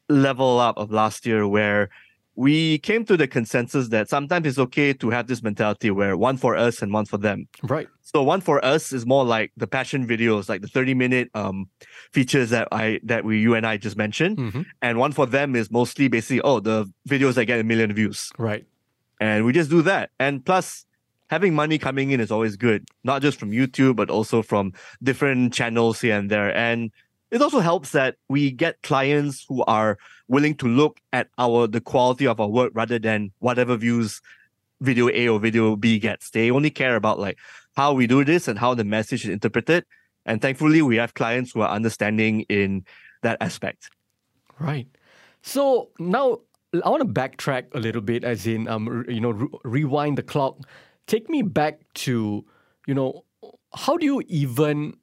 level 0.08 0.60
up 0.60 0.78
of 0.78 0.92
last 0.92 1.26
year, 1.26 1.46
where 1.46 1.90
we 2.36 2.78
came 2.80 3.04
to 3.06 3.18
the 3.18 3.28
consensus 3.28 3.90
that 3.90 4.10
sometimes 4.10 4.48
it's 4.48 4.58
okay 4.58 4.94
to 4.94 5.10
have 5.10 5.28
this 5.28 5.42
mentality 5.44 5.92
where 5.92 6.16
one 6.16 6.38
for 6.38 6.56
us 6.56 6.82
and 6.82 6.94
one 6.94 7.06
for 7.06 7.18
them. 7.18 7.48
Right. 7.64 7.88
So 8.02 8.24
one 8.24 8.42
for 8.42 8.64
us 8.64 8.94
is 8.94 9.06
more 9.06 9.26
like 9.26 9.52
the 9.58 9.68
passion 9.68 10.08
videos, 10.08 10.48
like 10.48 10.62
the 10.62 10.68
30 10.68 10.94
minute 10.94 11.30
um 11.34 11.70
features 12.14 12.50
that 12.50 12.68
I 12.72 13.00
that 13.04 13.26
we 13.26 13.40
you 13.40 13.56
and 13.56 13.66
I 13.66 13.78
just 13.78 13.98
mentioned. 13.98 14.38
hmm 14.38 14.62
And 14.82 15.00
one 15.00 15.12
for 15.12 15.26
them 15.26 15.56
is 15.56 15.72
mostly 15.72 16.08
basically, 16.08 16.42
oh, 16.42 16.60
the 16.60 16.92
videos 17.10 17.34
that 17.36 17.46
get 17.46 17.60
a 17.60 17.64
million 17.64 17.94
views. 17.94 18.32
Right. 18.38 18.66
And 19.20 19.46
we 19.46 19.54
just 19.54 19.70
do 19.70 19.82
that. 19.84 20.12
And 20.20 20.46
plus 20.46 20.86
having 21.30 21.54
money 21.54 21.78
coming 21.78 22.12
in 22.12 22.20
is 22.20 22.32
always 22.32 22.56
good, 22.56 22.88
not 23.04 23.22
just 23.22 23.40
from 23.40 23.52
YouTube, 23.52 23.96
but 23.96 24.10
also 24.10 24.42
from 24.42 24.74
different 25.02 25.54
channels 25.54 26.02
here 26.02 26.18
and 26.18 26.30
there. 26.30 26.56
And 26.56 26.92
it 27.32 27.42
also 27.42 27.60
helps 27.60 27.92
that 27.92 28.16
we 28.30 28.52
get 28.52 28.82
clients 28.84 29.46
who 29.50 29.64
are 29.66 29.98
willing 30.28 30.56
to 30.56 30.68
look 30.68 31.00
at 31.14 31.28
our 31.38 31.68
the 31.68 31.82
quality 31.82 32.28
of 32.28 32.40
our 32.40 32.48
work 32.48 32.72
rather 32.76 33.00
than 33.00 33.32
whatever 33.40 33.76
views 33.76 34.22
video 34.82 35.10
A 35.10 35.28
or 35.28 35.40
video 35.40 35.76
B 35.76 36.00
gets. 36.00 36.30
They 36.30 36.52
only 36.52 36.70
care 36.70 36.96
about 36.96 37.20
like 37.20 37.38
how 37.76 37.94
we 37.94 38.08
do 38.08 38.24
this 38.24 38.48
and 38.48 38.58
how 38.58 38.74
the 38.74 38.84
message 38.84 39.26
is 39.26 39.30
interpreted. 39.30 39.86
And 40.26 40.42
thankfully, 40.42 40.82
we 40.82 40.96
have 40.98 41.14
clients 41.14 41.52
who 41.52 41.62
are 41.62 41.70
understanding 41.70 42.42
in 42.42 42.86
that 43.22 43.38
aspect. 43.42 43.90
Right. 44.60 44.88
So 45.42 45.90
now 46.00 46.40
I 46.84 46.90
want 46.90 47.02
to 47.02 47.22
backtrack 47.22 47.66
a 47.74 47.80
little 47.80 48.02
bit, 48.02 48.24
as 48.24 48.48
in, 48.48 48.68
um, 48.68 49.06
you 49.08 49.22
know, 49.22 49.32
re- 49.32 49.48
rewind 49.64 50.18
the 50.18 50.24
clock. 50.24 50.58
Take 51.08 51.30
me 51.30 51.42
back 51.44 51.82
to, 52.06 52.46
you 52.88 52.94
know, 52.94 53.26
how 53.74 53.98
do 53.98 54.06
you 54.06 54.24
even 54.28 54.98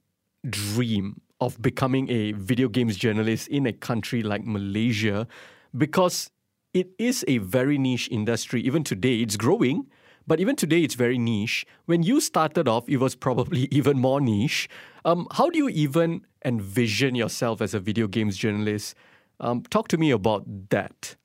dream 0.48 1.20
of 1.40 1.60
becoming 1.62 2.10
a 2.10 2.32
video 2.32 2.68
games 2.68 2.96
journalist 2.96 3.48
in 3.48 3.66
a 3.66 3.72
country 3.72 4.22
like 4.22 4.44
Malaysia? 4.44 5.28
Because 5.76 6.30
it 6.74 6.88
is 6.98 7.24
a 7.28 7.38
very 7.38 7.78
niche 7.78 8.08
industry. 8.10 8.60
Even 8.62 8.82
today, 8.82 9.20
it's 9.20 9.36
growing, 9.36 9.86
but 10.26 10.40
even 10.40 10.56
today, 10.56 10.82
it's 10.82 10.94
very 10.94 11.18
niche. 11.18 11.64
When 11.86 12.02
you 12.02 12.20
started 12.20 12.66
off, 12.66 12.88
it 12.88 12.96
was 12.96 13.14
probably 13.14 13.68
even 13.70 13.98
more 13.98 14.20
niche. 14.20 14.68
Um, 15.04 15.28
how 15.32 15.50
do 15.50 15.58
you 15.58 15.68
even 15.68 16.26
envision 16.44 17.14
yourself 17.14 17.60
as 17.60 17.74
a 17.74 17.80
video 17.80 18.08
games 18.08 18.36
journalist? 18.36 18.96
Um, 19.38 19.62
talk 19.62 19.88
to 19.88 19.98
me 19.98 20.10
about 20.10 20.44
that. 20.70 21.16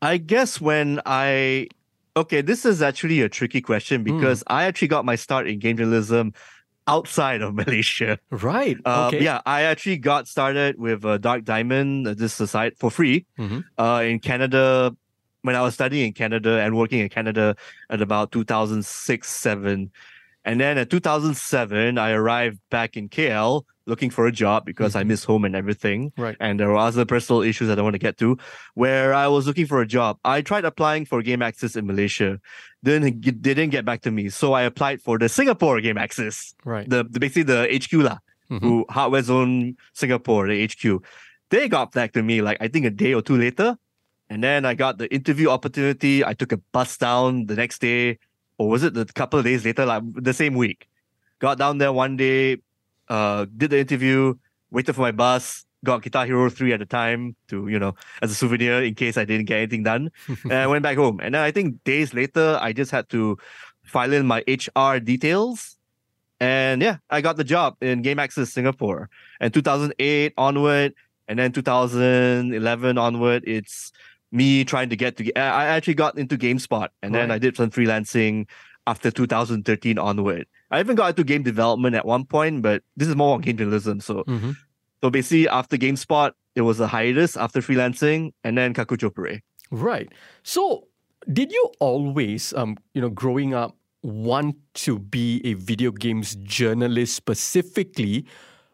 I 0.00 0.16
guess 0.18 0.60
when 0.60 1.00
I 1.04 1.68
okay, 2.18 2.40
this 2.42 2.64
is 2.64 2.82
actually 2.82 3.20
a 3.22 3.28
tricky 3.28 3.60
question 3.60 4.02
because 4.02 4.42
I 4.46 4.64
actually 4.64 4.88
got 4.88 5.04
my 5.04 5.16
start 5.16 5.46
in 5.48 5.58
game 5.58 5.76
journalism 5.76 6.32
outside 6.86 7.42
of 7.42 7.54
Malaysia. 7.62 8.18
Right. 8.30 8.76
Um, 8.84 9.08
okay. 9.08 9.22
Yeah, 9.22 9.40
I 9.46 9.62
actually 9.62 9.98
got 9.98 10.26
started 10.28 10.78
with 10.78 11.04
uh, 11.04 11.18
Dark 11.18 11.44
Diamond, 11.44 12.06
uh, 12.08 12.14
this 12.14 12.34
site 12.34 12.78
for 12.78 12.90
free 12.90 13.26
Mhm. 13.38 13.64
uh, 13.78 14.02
in 14.04 14.18
Canada 14.20 14.94
when 15.42 15.54
I 15.54 15.62
was 15.62 15.74
studying 15.74 16.08
in 16.08 16.12
Canada 16.12 16.60
and 16.60 16.76
working 16.76 17.00
in 17.00 17.08
Canada 17.08 17.54
at 17.90 18.00
about 18.02 18.32
2006 18.32 19.28
7. 19.28 19.90
And 20.44 20.60
then 20.60 20.78
at 20.78 20.88
2007, 20.90 21.98
I 21.98 22.10
arrived 22.12 22.58
back 22.70 22.96
in 22.96 23.08
KL 23.08 23.62
looking 23.86 24.10
for 24.10 24.26
a 24.26 24.32
job 24.32 24.64
because 24.64 24.94
I 24.94 25.02
miss 25.02 25.24
home 25.24 25.44
and 25.44 25.56
everything. 25.56 26.12
Right. 26.16 26.36
And 26.40 26.60
there 26.60 26.68
were 26.68 26.76
other 26.76 27.04
personal 27.04 27.42
issues 27.42 27.68
that 27.68 27.72
I 27.74 27.76
don't 27.76 27.84
want 27.84 27.94
to 27.94 27.98
get 27.98 28.18
to, 28.18 28.36
where 28.74 29.14
I 29.14 29.28
was 29.28 29.46
looking 29.46 29.66
for 29.66 29.80
a 29.80 29.86
job. 29.86 30.18
I 30.24 30.42
tried 30.42 30.64
applying 30.64 31.06
for 31.06 31.22
GameAxis 31.22 31.76
in 31.76 31.86
Malaysia, 31.86 32.38
didn't 32.84 33.20
get- 33.20 33.40
didn't 33.42 33.70
get 33.70 33.84
back 33.84 34.02
to 34.02 34.10
me. 34.10 34.28
So 34.28 34.52
I 34.52 34.62
applied 34.62 35.00
for 35.02 35.18
the 35.18 35.28
Singapore 35.28 35.80
GameAxis, 35.80 36.54
Right. 36.64 36.88
the, 36.88 37.04
the 37.08 37.18
basically 37.20 37.44
the 37.44 37.66
HQ 37.70 37.92
lah, 38.02 38.18
Mhm. 38.50 38.60
who 38.60 38.84
Hardware 38.90 39.22
Zone 39.22 39.74
Singapore, 39.94 40.46
the 40.48 40.62
HQ. 40.62 41.02
They 41.50 41.68
got 41.68 41.92
back 41.92 42.12
to 42.12 42.22
me 42.22 42.42
like 42.42 42.58
I 42.60 42.68
think 42.68 42.84
a 42.86 42.90
day 42.90 43.14
or 43.14 43.22
two 43.22 43.36
later, 43.38 43.76
and 44.28 44.42
then 44.44 44.66
I 44.66 44.74
got 44.74 44.98
the 44.98 45.12
interview 45.12 45.48
opportunity. 45.48 46.22
I 46.24 46.34
took 46.34 46.52
a 46.52 46.58
bus 46.72 46.98
down 46.98 47.46
the 47.46 47.56
next 47.56 47.80
day, 47.80 48.18
or 48.58 48.68
was 48.68 48.82
it 48.82 48.94
the 48.94 49.06
couple 49.06 49.38
of 49.38 49.44
days 49.44 49.64
later, 49.64 49.86
like 49.86 50.02
the 50.14 50.34
same 50.34 50.54
week? 50.54 50.88
Got 51.38 51.58
down 51.58 51.78
there 51.78 51.92
one 51.92 52.16
day, 52.16 52.58
uh, 53.08 53.46
did 53.56 53.70
the 53.70 53.78
interview, 53.78 54.34
waited 54.70 54.94
for 54.94 55.02
my 55.02 55.12
bus, 55.12 55.64
got 55.84 56.02
Guitar 56.02 56.26
Hero 56.26 56.50
3 56.50 56.72
at 56.72 56.80
the 56.80 56.86
time 56.86 57.36
to, 57.48 57.68
you 57.68 57.78
know, 57.78 57.94
as 58.20 58.30
a 58.30 58.34
souvenir 58.34 58.82
in 58.82 58.94
case 58.94 59.16
I 59.16 59.24
didn't 59.24 59.46
get 59.46 59.58
anything 59.58 59.84
done. 59.84 60.10
and 60.44 60.52
I 60.52 60.66
went 60.66 60.82
back 60.82 60.96
home. 60.96 61.20
And 61.22 61.34
then 61.34 61.42
I 61.42 61.50
think 61.50 61.82
days 61.84 62.12
later, 62.12 62.58
I 62.60 62.72
just 62.72 62.90
had 62.90 63.08
to 63.10 63.38
file 63.84 64.12
in 64.12 64.26
my 64.26 64.42
HR 64.46 64.98
details. 64.98 65.76
And 66.40 66.82
yeah, 66.82 66.98
I 67.10 67.20
got 67.20 67.36
the 67.36 67.44
job 67.44 67.76
in 67.80 68.02
GameAxis 68.02 68.48
Singapore. 68.48 69.08
And 69.40 69.54
2008 69.54 70.34
onward, 70.36 70.94
and 71.28 71.38
then 71.38 71.52
2011 71.52 72.98
onward, 72.98 73.44
it's 73.46 73.92
me 74.30 74.64
trying 74.64 74.88
to 74.90 74.96
get 74.96 75.16
to. 75.16 75.32
I 75.36 75.66
actually 75.66 75.94
got 75.94 76.18
into 76.18 76.36
GameSpot, 76.36 76.88
and 77.02 77.14
then 77.14 77.30
I 77.30 77.38
did 77.38 77.56
some 77.56 77.70
freelancing 77.70 78.46
after 78.86 79.10
2013 79.10 79.98
onward. 79.98 80.46
I 80.70 80.80
even 80.80 80.96
got 80.96 81.10
into 81.10 81.24
game 81.24 81.42
development 81.42 81.94
at 81.94 82.06
one 82.06 82.24
point, 82.24 82.62
but 82.62 82.82
this 82.96 83.08
is 83.08 83.16
more 83.16 83.34
on 83.34 83.40
game 83.40 83.56
journalism. 83.56 84.00
So, 84.00 84.24
Mhm. 84.24 84.56
so 85.02 85.10
basically, 85.10 85.48
after 85.48 85.76
GameSpot, 85.76 86.32
it 86.54 86.62
was 86.62 86.80
a 86.80 86.86
hiatus 86.86 87.36
after 87.36 87.60
freelancing, 87.60 88.32
and 88.44 88.56
then 88.56 88.74
Kakuchopurei. 88.74 89.40
Right. 89.70 90.10
So, 90.42 90.88
did 91.32 91.52
you 91.52 91.72
always, 91.80 92.52
um, 92.54 92.76
you 92.94 93.00
know, 93.00 93.10
growing 93.10 93.54
up, 93.54 93.76
want 94.02 94.56
to 94.74 94.98
be 94.98 95.40
a 95.44 95.54
video 95.54 95.90
games 95.90 96.36
journalist 96.36 97.14
specifically, 97.14 98.24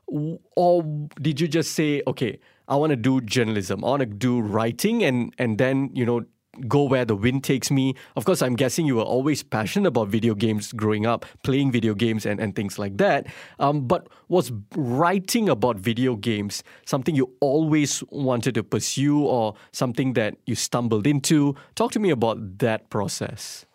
or 0.07 0.83
did 1.21 1.41
you 1.41 1.49
just 1.49 1.73
say, 1.73 2.03
okay, 2.07 2.39
I 2.68 2.76
want 2.76 2.90
to 2.90 2.97
do 2.97 3.21
journalism, 3.21 3.85
I 3.85 3.88
want 3.88 4.00
to 4.00 4.06
do 4.06 4.40
writing, 4.40 5.04
and 5.04 5.35
and 5.38 5.59
then 5.59 5.90
you 5.94 6.06
know 6.06 6.25
go 6.68 6.85
where 6.85 7.04
the 7.04 7.16
wind 7.16 7.44
takes 7.44 7.71
me? 7.71 7.94
Of 8.16 8.25
course, 8.25 8.42
I'm 8.42 8.56
guessing 8.56 8.87
you 8.87 8.97
were 8.97 9.02
always 9.02 9.42
passionate 9.42 9.88
about 9.88 10.09
video 10.09 10.35
games 10.35 10.73
growing 10.73 11.06
up, 11.06 11.26
playing 11.42 11.73
video 11.73 11.94
games 11.94 12.26
and, 12.26 12.40
and 12.40 12.54
things 12.54 12.78
like 12.78 12.97
that. 12.99 13.26
Um, 13.59 13.87
but 13.87 14.09
was 14.28 14.52
writing 14.75 15.49
about 15.49 15.76
video 15.76 16.16
games 16.16 16.62
something 16.87 17.14
you 17.14 17.33
always 17.40 18.02
wanted 18.11 18.54
to 18.54 18.62
pursue 18.62 19.25
or 19.25 19.54
something 19.73 20.14
that 20.14 20.37
you 20.47 20.54
stumbled 20.54 21.06
into? 21.06 21.54
Talk 21.75 21.92
to 21.92 21.99
me 21.99 22.11
about 22.11 22.59
that 22.59 22.90
process. 22.90 23.66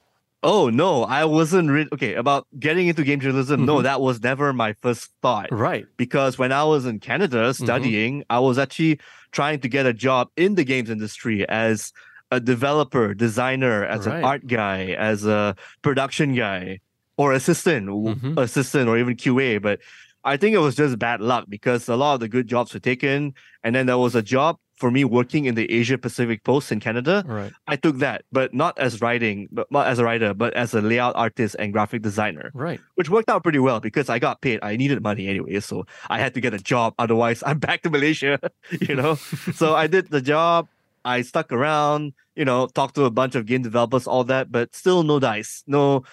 Oh 0.42 0.70
no, 0.70 1.04
I 1.04 1.26
wasn't 1.26 1.70
really 1.70 1.90
okay 1.94 2.14
about 2.14 2.48
getting 2.58 2.88
into 2.88 3.04
game 3.04 3.20
journalism. 3.20 3.66
No, 3.66 3.82
that 3.82 4.00
was 4.00 4.22
never 4.24 4.54
my 4.54 4.72
first 4.74 5.12
thought. 5.22 5.52
Right. 5.52 5.86
because 5.98 6.38
when 6.38 6.52
I 6.54 6.64
was 6.64 6.86
in 6.86 7.00
Canada 7.00 7.54
studying, 7.54 8.24
I 8.30 8.40
was 8.40 8.58
actually 8.58 9.00
trying 9.32 9.60
to 9.60 9.68
get 9.68 9.86
a 9.86 9.94
job 9.94 10.30
in 10.38 10.56
the 10.56 10.64
games 10.64 10.90
industry 10.90 11.48
as 11.50 11.92
a 12.32 12.40
developer, 12.40 13.14
designer, 13.14 13.84
as 13.86 14.08
Right. 14.08 14.20
an 14.20 14.24
art 14.24 14.48
guy, 14.48 14.96
as 14.98 15.26
a 15.26 15.56
production 15.82 16.36
guy, 16.36 16.80
or 17.18 17.34
assistant, 17.34 17.88
Mhm. 17.88 18.38
assistant, 18.38 18.88
or 18.88 18.98
even 18.98 19.16
QA. 19.18 19.58
But 19.58 19.80
I 20.24 20.38
think 20.38 20.54
it 20.56 20.60
was 20.60 20.76
just 20.76 20.98
bad 21.00 21.20
luck 21.22 21.46
because 21.50 21.90
a 21.90 21.96
lot 21.98 22.14
of 22.14 22.20
the 22.22 22.30
good 22.30 22.48
jobs 22.48 22.74
were 22.74 22.80
taken, 22.80 23.34
and 23.64 23.76
then 23.76 23.88
there 23.88 23.98
was 23.98 24.16
a 24.16 24.22
job 24.22 24.58
for 24.80 24.90
me 24.90 25.04
working 25.04 25.44
in 25.46 25.56
the 25.56 25.68
Asia 25.72 25.98
Pacific 25.98 26.44
Post 26.44 26.72
in 26.72 26.80
Canada. 26.80 27.24
Right. 27.28 27.52
I 27.68 27.76
took 27.76 27.98
that, 28.00 28.24
but 28.32 28.54
not 28.54 28.80
as 28.80 29.02
writing, 29.04 29.50
but 29.52 29.68
not 29.72 29.88
as 29.88 30.00
a 30.00 30.06
writer, 30.06 30.34
but 30.34 30.54
as 30.56 30.74
a 30.74 30.80
layout 30.82 31.16
artist 31.16 31.56
and 31.60 31.74
graphic 31.74 32.02
designer 32.02 32.50
Right. 32.56 32.80
which 32.96 33.10
worked 33.10 33.30
out 33.30 33.44
pretty 33.44 33.60
well 33.60 33.80
because 33.80 34.08
I 34.10 34.18
got 34.20 34.40
paid. 34.42 34.60
I 34.64 34.78
needed 34.78 35.04
money 35.04 35.28
anyway, 35.28 35.60
so 35.60 35.86
I 36.10 36.20
had 36.24 36.34
to 36.36 36.42
get 36.42 36.54
a 36.56 36.60
job. 36.60 36.94
Otherwise, 36.98 37.44
I'm 37.50 37.60
back 37.60 37.84
to 37.84 37.90
Malaysia, 37.92 38.40
you 38.88 38.96
know. 38.96 39.16
so 39.54 39.76
I 39.76 39.88
did 39.88 40.10
the 40.10 40.22
job. 40.22 40.68
I 41.06 41.22
stuck 41.24 41.52
around, 41.52 42.12
you 42.36 42.44
know, 42.44 42.68
talked 42.68 42.96
to 42.96 43.06
a 43.06 43.12
bunch 43.12 43.36
of 43.36 43.46
game 43.46 43.62
developers, 43.64 44.06
all 44.08 44.24
that, 44.26 44.52
but 44.52 44.76
still 44.76 45.04
no 45.04 45.20
dice, 45.20 45.64
no, 45.66 46.04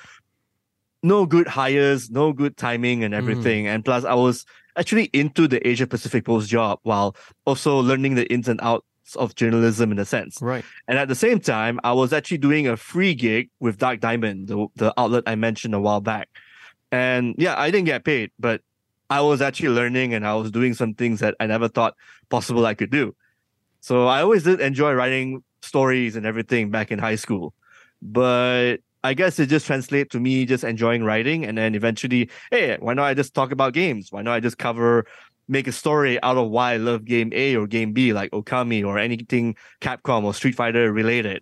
no 1.06 1.24
good 1.24 1.46
hires, 1.46 2.10
no 2.10 2.32
good 2.32 2.56
timing 2.56 3.04
and 3.04 3.14
everything. 3.14 3.64
Mm. 3.64 3.74
And 3.74 3.84
plus, 3.84 4.04
I 4.04 4.14
was 4.14 4.44
actually 4.76 5.04
into 5.12 5.48
the 5.48 5.66
Asia 5.66 5.86
Pacific 5.86 6.24
Post 6.24 6.48
job 6.48 6.80
while 6.82 7.16
also 7.46 7.78
learning 7.78 8.16
the 8.16 8.30
ins 8.30 8.48
and 8.48 8.60
outs 8.62 8.84
of 9.14 9.34
journalism 9.36 9.92
in 9.92 9.98
a 9.98 10.04
sense. 10.04 10.42
Right. 10.42 10.64
And 10.88 10.98
at 10.98 11.08
the 11.08 11.14
same 11.14 11.38
time, 11.40 11.78
I 11.84 11.92
was 11.92 12.12
actually 12.12 12.38
doing 12.38 12.66
a 12.66 12.76
free 12.76 13.14
gig 13.14 13.50
with 13.60 13.78
Dark 13.78 14.00
Diamond, 14.00 14.48
the, 14.48 14.66
the 14.74 14.92
outlet 14.98 15.22
I 15.26 15.36
mentioned 15.36 15.74
a 15.74 15.80
while 15.80 16.00
back. 16.00 16.28
And 16.90 17.34
yeah, 17.38 17.54
I 17.56 17.70
didn't 17.70 17.86
get 17.86 18.04
paid, 18.04 18.32
but 18.38 18.62
I 19.08 19.20
was 19.20 19.40
actually 19.40 19.68
learning 19.68 20.12
and 20.12 20.26
I 20.26 20.34
was 20.34 20.50
doing 20.50 20.74
some 20.74 20.94
things 20.94 21.20
that 21.20 21.36
I 21.38 21.46
never 21.46 21.68
thought 21.68 21.94
possible 22.28 22.66
I 22.66 22.74
could 22.74 22.90
do. 22.90 23.14
So 23.80 24.08
I 24.08 24.22
always 24.22 24.42
did 24.42 24.60
enjoy 24.60 24.92
writing 24.92 25.44
stories 25.62 26.16
and 26.16 26.26
everything 26.26 26.70
back 26.70 26.90
in 26.90 26.98
high 26.98 27.14
school. 27.14 27.54
But 28.02 28.78
I 29.06 29.14
guess 29.14 29.38
it 29.38 29.46
just 29.46 29.66
translates 29.66 30.10
to 30.12 30.20
me 30.20 30.44
just 30.46 30.64
enjoying 30.64 31.02
writing 31.04 31.44
and 31.46 31.56
then 31.56 31.74
eventually, 31.74 32.28
hey, 32.50 32.76
why 32.80 32.94
not 32.94 33.04
I 33.04 33.14
just 33.14 33.34
talk 33.34 33.50
about 33.52 33.72
games? 33.72 34.10
Why 34.12 34.22
not 34.22 34.34
I 34.34 34.40
just 34.40 34.58
cover 34.58 35.06
make 35.48 35.66
a 35.68 35.72
story 35.72 36.20
out 36.22 36.36
of 36.36 36.50
why 36.50 36.72
I 36.74 36.76
love 36.76 37.04
game 37.04 37.30
A 37.32 37.56
or 37.56 37.66
game 37.68 37.92
B, 37.92 38.12
like 38.12 38.30
Okami 38.32 38.84
or 38.84 38.98
anything 38.98 39.54
Capcom 39.80 40.24
or 40.24 40.34
Street 40.34 40.56
Fighter 40.56 40.92
related. 40.92 41.40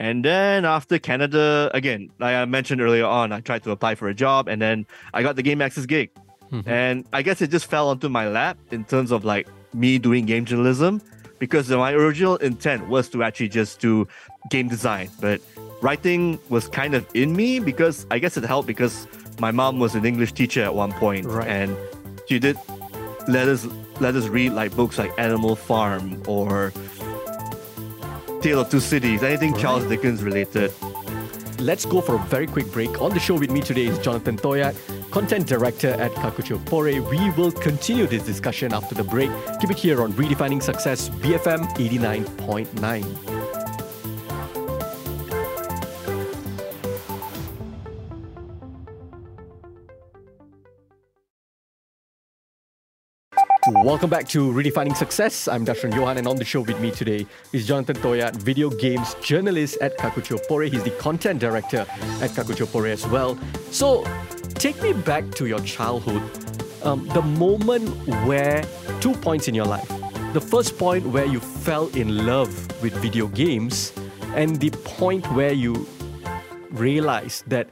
And 0.00 0.24
then 0.24 0.64
after 0.64 0.98
Canada, 0.98 1.70
again, 1.74 2.08
like 2.18 2.34
I 2.34 2.44
mentioned 2.44 2.80
earlier 2.80 3.06
on, 3.06 3.32
I 3.32 3.40
tried 3.40 3.62
to 3.64 3.70
apply 3.70 3.94
for 3.94 4.08
a 4.08 4.14
job 4.14 4.48
and 4.48 4.60
then 4.60 4.86
I 5.14 5.22
got 5.22 5.36
the 5.36 5.42
GameAxis 5.42 5.86
gig. 5.86 6.10
Mhm. 6.52 6.66
And 6.66 7.04
I 7.12 7.22
guess 7.22 7.40
it 7.42 7.50
just 7.50 7.66
fell 7.66 7.88
onto 7.88 8.08
my 8.08 8.28
lap 8.28 8.58
in 8.70 8.84
terms 8.84 9.10
of 9.12 9.24
like 9.24 9.46
me 9.72 9.98
doing 9.98 10.24
game 10.26 10.44
journalism. 10.44 11.00
because 11.40 11.70
my 11.70 11.92
original 11.92 12.34
intent 12.38 12.88
was 12.88 13.08
to 13.08 13.22
actually 13.22 13.48
just 13.48 13.78
do 13.78 14.08
game 14.50 14.66
design, 14.66 15.08
but 15.20 15.40
writing 15.80 16.38
was 16.48 16.68
kind 16.68 16.94
of 16.94 17.06
in 17.14 17.34
me 17.36 17.58
because 17.60 18.06
I 18.10 18.18
guess 18.18 18.36
it 18.36 18.44
helped 18.44 18.66
because 18.66 19.06
my 19.40 19.50
mom 19.50 19.78
was 19.78 19.94
an 19.94 20.04
English 20.04 20.32
teacher 20.32 20.62
at 20.62 20.74
one 20.74 20.92
point, 20.92 21.26
Right. 21.26 21.46
and 21.48 21.76
she 22.28 22.38
did 22.38 22.56
let 23.28 23.46
us 23.48 23.66
let 24.00 24.14
us 24.14 24.26
read 24.28 24.52
like 24.52 24.74
books 24.76 24.98
like 24.98 25.12
Animal 25.18 25.54
Farm 25.56 26.22
or 26.26 26.72
Tale 28.40 28.60
of 28.60 28.70
Two 28.70 28.80
Cities, 28.80 29.22
anything 29.22 29.56
Charles 29.56 29.84
Dickens 29.86 30.22
related. 30.22 30.72
Let's 31.60 31.84
go 31.84 32.00
for 32.00 32.14
a 32.14 32.18
very 32.26 32.46
quick 32.46 32.70
break. 32.70 33.00
On 33.02 33.10
the 33.12 33.18
show 33.18 33.34
with 33.34 33.50
me 33.50 33.60
today 33.60 33.86
is 33.86 33.98
Jonathan 33.98 34.36
Toyad, 34.36 34.76
content 35.10 35.46
director 35.48 35.88
at 35.88 36.12
Kakuchopurei. 36.12 37.00
We 37.10 37.30
will 37.32 37.50
continue 37.50 38.06
this 38.06 38.22
discussion 38.22 38.72
after 38.72 38.94
the 38.94 39.02
break. 39.02 39.30
Keep 39.60 39.70
it 39.72 39.76
here 39.78 40.00
on 40.02 40.12
Redefining 40.12 40.62
Success, 40.62 41.08
BFM 41.08 41.64
89.9. 41.74 43.37
Welcome 53.88 54.10
back 54.10 54.28
to 54.28 54.52
Redefining 54.52 54.94
Success. 54.94 55.48
I'm 55.48 55.64
Dashran 55.64 55.94
Johan, 55.94 56.18
and 56.18 56.28
on 56.28 56.36
the 56.36 56.44
show 56.44 56.60
with 56.60 56.78
me 56.78 56.90
today 56.90 57.26
is 57.54 57.66
Jonathan 57.66 57.96
Toyad, 57.96 58.36
video 58.36 58.68
games 58.68 59.14
journalist 59.22 59.78
at 59.80 59.96
Kakuchopurei. 59.96 60.70
He's 60.70 60.82
the 60.82 60.90
content 60.90 61.40
director 61.40 61.86
at 62.20 62.32
Kakuchopurei 62.32 62.90
as 62.90 63.06
well. 63.06 63.38
So, 63.70 64.04
take 64.56 64.82
me 64.82 64.92
back 64.92 65.30
to 65.36 65.46
your 65.46 65.60
childhood. 65.60 66.20
Um, 66.82 67.08
the 67.14 67.22
moment 67.22 67.88
where 68.26 68.62
two 69.00 69.14
points 69.14 69.48
in 69.48 69.54
your 69.54 69.64
life. 69.64 69.88
The 70.34 70.42
first 70.42 70.76
point 70.76 71.06
where 71.06 71.24
you 71.24 71.40
fell 71.40 71.88
in 71.96 72.26
love 72.26 72.52
with 72.82 72.92
video 73.00 73.26
games, 73.26 73.94
and 74.34 74.60
the 74.60 74.68
point 74.84 75.26
where 75.32 75.54
you 75.54 75.88
realized 76.72 77.48
that 77.48 77.70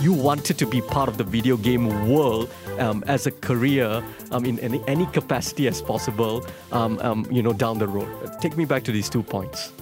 you 0.00 0.12
wanted 0.12 0.58
to 0.58 0.66
be 0.66 0.80
part 0.80 1.08
of 1.08 1.18
the 1.18 1.24
video 1.24 1.56
game 1.56 2.10
world 2.10 2.50
um, 2.78 3.04
as 3.06 3.26
a 3.26 3.30
career 3.30 4.02
um, 4.30 4.44
in 4.44 4.58
any, 4.60 4.82
any 4.86 5.06
capacity 5.06 5.68
as 5.68 5.82
possible, 5.82 6.46
um, 6.72 6.98
um, 7.00 7.26
you 7.30 7.42
know, 7.42 7.52
down 7.52 7.78
the 7.78 7.88
road. 7.88 8.08
Take 8.40 8.56
me 8.56 8.64
back 8.64 8.84
to 8.84 8.92
these 8.92 9.08
two 9.08 9.22
points. 9.22 9.72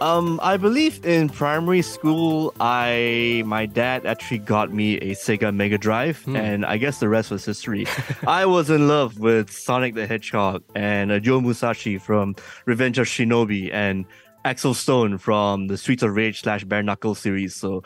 Um, 0.00 0.38
I 0.44 0.56
believe 0.56 1.04
in 1.04 1.28
primary 1.28 1.82
school, 1.82 2.54
I 2.60 3.42
my 3.46 3.66
dad 3.66 4.06
actually 4.06 4.38
got 4.38 4.72
me 4.72 4.96
a 4.98 5.16
Sega 5.16 5.52
Mega 5.52 5.76
Drive, 5.76 6.22
and 6.28 6.64
I 6.64 6.76
guess 6.76 7.00
the 7.00 7.08
rest 7.08 7.32
was 7.32 7.44
history. 7.44 7.84
I 8.26 8.46
was 8.46 8.70
in 8.70 8.86
love 8.86 9.18
with 9.18 9.50
Sonic 9.50 9.96
the 9.96 10.06
Hedgehog 10.06 10.62
and 10.76 11.10
uh, 11.10 11.18
Joe 11.18 11.40
Musashi 11.40 11.98
from 11.98 12.36
Revenge 12.64 13.00
of 13.00 13.08
Shinobi 13.08 13.72
and 13.72 14.04
Axel 14.44 14.72
Stone 14.72 15.18
from 15.18 15.66
the 15.66 15.76
Streets 15.76 16.04
of 16.04 16.14
Rage 16.14 16.42
slash 16.42 16.62
Bare 16.62 16.84
Knuckle 16.84 17.16
series. 17.16 17.56
So, 17.56 17.82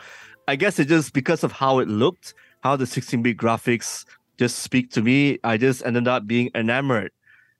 I 0.47 0.55
guess 0.55 0.77
it 0.77 0.89
just 0.89 1.13
because 1.13 1.43
of 1.43 1.51
how 1.51 1.79
it 1.79 1.87
looked, 1.87 2.35
how 2.61 2.75
the 2.75 2.85
16-bit 2.85 3.37
graphics 3.37 4.05
just 4.37 4.59
speak 4.59 4.91
to 4.91 5.01
me, 5.01 5.39
I 5.43 5.57
just 5.57 5.85
ended 5.85 6.07
up 6.07 6.27
being 6.27 6.49
enamored. 6.55 7.11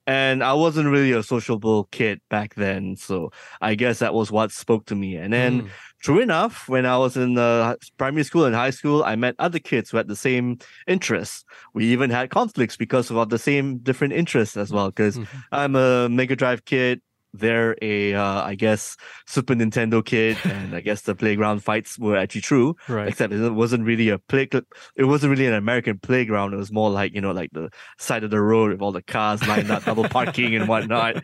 And 0.05 0.43
I 0.43 0.51
wasn't 0.51 0.89
really 0.89 1.13
a 1.13 1.23
sociable 1.23 1.85
kid 1.85 2.19
back 2.29 2.55
then, 2.55 2.97
so 2.97 3.31
I 3.61 3.75
guess 3.75 3.99
that 3.99 4.13
was 4.13 4.29
what 4.33 4.51
spoke 4.51 4.85
to 4.87 4.95
me. 4.95 5.15
And 5.15 5.31
then, 5.31 5.61
Mm. 5.63 5.69
true 6.01 6.19
enough, 6.19 6.67
when 6.67 6.85
I 6.85 6.97
was 6.97 7.15
in 7.15 7.37
uh, 7.37 7.75
primary 7.97 8.25
school 8.25 8.43
and 8.43 8.53
high 8.53 8.71
school, 8.71 9.01
I 9.05 9.15
met 9.15 9.35
other 9.39 9.59
kids 9.59 9.91
who 9.91 9.97
had 9.97 10.09
the 10.09 10.17
same 10.17 10.57
interests. 10.87 11.45
We 11.73 11.85
even 11.85 12.09
had 12.09 12.31
conflicts 12.31 12.75
because 12.75 13.09
of 13.11 13.29
the 13.29 13.39
same 13.39 13.77
different 13.77 14.11
interests 14.11 14.57
as 14.57 14.73
well. 14.73 14.89
Because 14.89 15.19
Mhm. 15.19 15.27
I'm 15.53 15.75
a 15.77 16.09
Mega 16.09 16.35
Drive 16.35 16.65
kid. 16.65 17.01
They're 17.33 17.75
a, 17.81 18.13
uh, 18.13 18.43
I 18.43 18.55
guess, 18.55 18.95
Super 19.25 19.55
Nintendo 19.55 20.05
kid, 20.05 20.37
and 20.45 20.75
I 20.75 20.81
guess 20.81 21.01
the 21.01 21.15
playground 21.15 21.63
fights 21.63 21.97
were 21.97 22.15
actually 22.15 22.41
true. 22.41 22.75
Right. 22.87 23.07
Except 23.07 23.33
it 23.33 23.49
wasn't 23.53 23.85
really 23.85 24.09
a 24.09 24.19
play. 24.19 24.47
It 24.95 25.05
wasn't 25.05 25.31
really 25.31 25.47
an 25.47 25.53
American 25.55 25.97
playground. 25.99 26.53
It 26.53 26.57
was 26.57 26.71
more 26.71 26.89
like 26.91 27.13
you 27.15 27.21
know, 27.21 27.31
like 27.31 27.49
the 27.53 27.69
side 27.97 28.23
of 28.23 28.29
the 28.29 28.39
road 28.41 28.71
with 28.71 28.81
all 28.81 28.91
the 28.91 29.01
cars 29.01 29.45
lined 29.47 29.71
up, 29.71 29.83
double 29.83 30.07
parking 30.09 30.55
and 30.55 30.67
whatnot. 30.67 31.23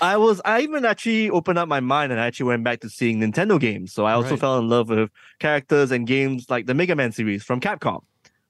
I 0.00 0.16
was. 0.16 0.40
I 0.44 0.60
even 0.62 0.84
actually 0.84 1.30
opened 1.30 1.58
up 1.58 1.68
my 1.68 1.80
mind 1.80 2.12
and 2.12 2.20
I 2.20 2.26
actually 2.26 2.46
went 2.46 2.64
back 2.64 2.80
to 2.80 2.88
seeing 2.88 3.20
Nintendo 3.20 3.60
games. 3.60 3.92
So 3.92 4.04
I 4.06 4.12
also 4.12 4.30
Right. 4.30 4.40
fell 4.40 4.58
in 4.58 4.68
love 4.68 4.88
with 4.88 5.10
characters 5.40 5.90
and 5.90 6.06
games 6.06 6.46
like 6.48 6.66
the 6.66 6.74
Mega 6.74 6.94
Man 6.96 7.12
series 7.12 7.42
from 7.44 7.60
Capcom, 7.60 8.00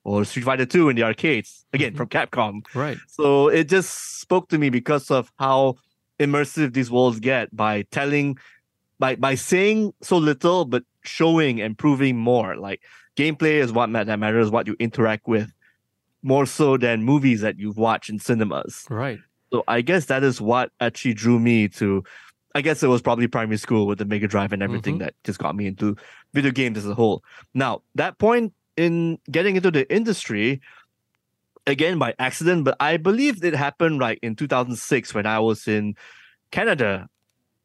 or 0.05 0.25
Street 0.25 0.45
Fighter 0.45 0.67
Two 0.67 0.89
in 0.89 0.97
the 0.97 1.03
arcades 1.03 1.65
again 1.73 1.93
Mhm. 1.93 1.97
from 1.97 2.09
Capcom. 2.09 2.61
Right. 2.75 2.99
So 3.09 3.49
it 3.49 3.69
just 3.69 4.21
spoke 4.21 4.49
to 4.51 4.59
me 4.59 4.71
because 4.71 5.11
of 5.11 5.31
how 5.39 5.75
immersive 6.19 6.73
these 6.73 6.91
worlds 6.91 7.21
get 7.21 7.55
by 7.55 7.83
telling, 7.91 8.39
by 8.99 9.17
by 9.17 9.35
saying 9.35 9.93
so 10.03 10.19
little 10.19 10.65
but 10.65 10.85
showing 11.03 11.61
and 11.61 11.77
proving 11.79 12.17
more. 12.17 12.57
Like 12.57 12.83
gameplay 13.17 13.55
is 13.61 13.73
what 13.73 13.93
that 13.93 14.19
matters, 14.19 14.51
what 14.51 14.67
you 14.67 14.77
interact 14.79 15.27
with, 15.27 15.53
more 16.23 16.47
so 16.47 16.77
than 16.77 17.03
movies 17.05 17.41
that 17.41 17.59
you've 17.59 17.79
watched 17.79 18.11
in 18.11 18.19
cinemas. 18.19 18.85
Right. 18.91 19.19
So 19.53 19.65
I 19.69 19.81
guess 19.81 20.07
that 20.07 20.23
is 20.25 20.41
what 20.41 20.73
actually 20.81 21.15
drew 21.15 21.39
me 21.39 21.69
to. 21.69 22.05
I 22.55 22.61
guess 22.61 22.83
it 22.83 22.89
was 22.89 23.03
probably 23.03 23.29
primary 23.29 23.59
school 23.59 23.87
with 23.87 23.99
the 23.99 24.05
Mega 24.05 24.27
Drive 24.27 24.53
and 24.53 24.63
everything 24.63 24.97
Mhm. 24.97 25.01
that 25.01 25.15
just 25.23 25.39
got 25.39 25.55
me 25.55 25.67
into 25.67 25.97
video 26.35 26.51
games 26.51 26.79
as 26.79 26.87
a 26.87 26.95
whole. 26.95 27.23
Now 27.55 27.83
that 27.95 28.19
point 28.19 28.53
in 28.77 29.19
getting 29.31 29.57
into 29.57 29.71
the 29.71 29.91
industry, 29.95 30.61
again 31.69 31.99
by 31.99 32.15
accident, 32.19 32.65
but 32.65 32.77
I 32.81 32.97
believe 32.97 33.45
it 33.45 33.55
happened 33.55 34.01
like 34.01 34.19
in 34.23 34.35
2006 34.35 35.15
when 35.15 35.27
I 35.27 35.39
was 35.39 35.69
in 35.69 35.95
Canada, 36.51 37.09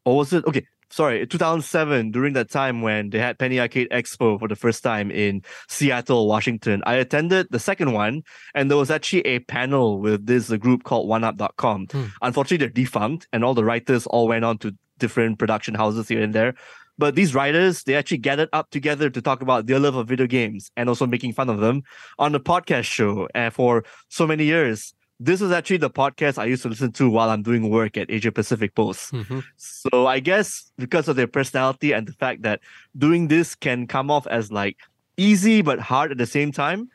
or 0.04 0.18
was 0.18 0.32
it 0.32 0.44
okay? 0.46 0.66
Sorry, 0.90 1.26
2007 1.26 2.12
during 2.12 2.34
that 2.34 2.50
time 2.50 2.80
when 2.82 3.10
they 3.10 3.18
had 3.18 3.38
Penny 3.38 3.58
Arcade 3.58 3.88
Expo 3.90 4.38
for 4.38 4.46
the 4.46 4.54
first 4.54 4.84
time 4.84 5.10
in 5.10 5.42
Seattle, 5.68 6.28
Washington. 6.28 6.84
I 6.86 6.94
attended 6.96 7.48
the 7.50 7.58
second 7.58 7.92
one, 7.92 8.22
and 8.54 8.70
there 8.70 8.78
was 8.78 8.92
actually 8.92 9.22
a 9.22 9.40
panel 9.40 9.98
with 9.98 10.26
this 10.26 10.50
group 10.50 10.84
called 10.84 11.08
1UP.com. 11.08 11.88
Hmm. 11.90 12.04
Unfortunately, 12.22 12.58
they're 12.58 12.68
defunct, 12.68 13.26
and 13.32 13.42
all 13.42 13.54
the 13.54 13.64
writers 13.64 14.06
all 14.06 14.28
went 14.28 14.44
on 14.44 14.58
to 14.58 14.72
different 14.98 15.38
production 15.38 15.74
houses 15.74 16.06
here 16.06 16.22
and 16.22 16.32
there. 16.32 16.54
But 16.96 17.14
these 17.14 17.34
writers, 17.34 17.82
they 17.82 17.94
actually 17.94 18.18
gathered 18.18 18.48
up 18.52 18.70
together 18.70 19.10
to 19.10 19.20
talk 19.20 19.42
about 19.42 19.66
their 19.66 19.78
love 19.78 19.96
of 19.96 20.06
video 20.08 20.26
games 20.26 20.70
and 20.76 20.88
also 20.88 21.06
making 21.06 21.32
fun 21.32 21.48
of 21.48 21.58
them 21.60 21.82
on 22.18 22.34
a 22.34 22.40
podcast 22.40 22.84
show. 22.84 23.28
And 23.34 23.52
for 23.52 23.84
so 24.08 24.26
many 24.26 24.44
years, 24.44 24.94
this 25.20 25.40
was 25.40 25.50
actually 25.50 25.78
the 25.78 25.90
podcast 25.90 26.38
I 26.38 26.44
used 26.44 26.62
to 26.62 26.68
listen 26.68 26.92
to 26.92 27.08
while 27.08 27.30
I'm 27.30 27.42
doing 27.42 27.70
work 27.70 27.96
at 27.96 28.10
Asia 28.10 28.32
Pacific 28.32 28.74
Post. 28.74 29.12
Mhm. 29.12 29.42
So 29.56 30.06
I 30.06 30.20
guess 30.20 30.70
because 30.76 31.08
of 31.08 31.16
their 31.16 31.26
personality 31.28 31.92
and 31.92 32.06
the 32.06 32.12
fact 32.12 32.42
that 32.42 32.60
doing 32.96 33.28
this 33.28 33.54
can 33.54 33.86
come 33.86 34.10
off 34.10 34.26
as 34.26 34.50
like 34.52 34.76
easy 35.16 35.62
but 35.62 35.78
hard 35.78 36.10
at 36.10 36.18
the 36.18 36.26
same 36.26 36.52
time. 36.52 36.88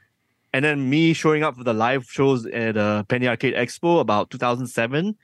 And 0.52 0.66
then 0.66 0.90
me 0.90 1.14
showing 1.14 1.44
up 1.44 1.56
for 1.56 1.64
the 1.64 1.74
live 1.74 2.06
shows 2.06 2.46
at 2.48 2.76
uh, 2.76 3.04
Penny 3.04 3.28
Arcade 3.28 3.54
Expo 3.54 4.00
about 4.00 4.32
2007, 4.32 5.16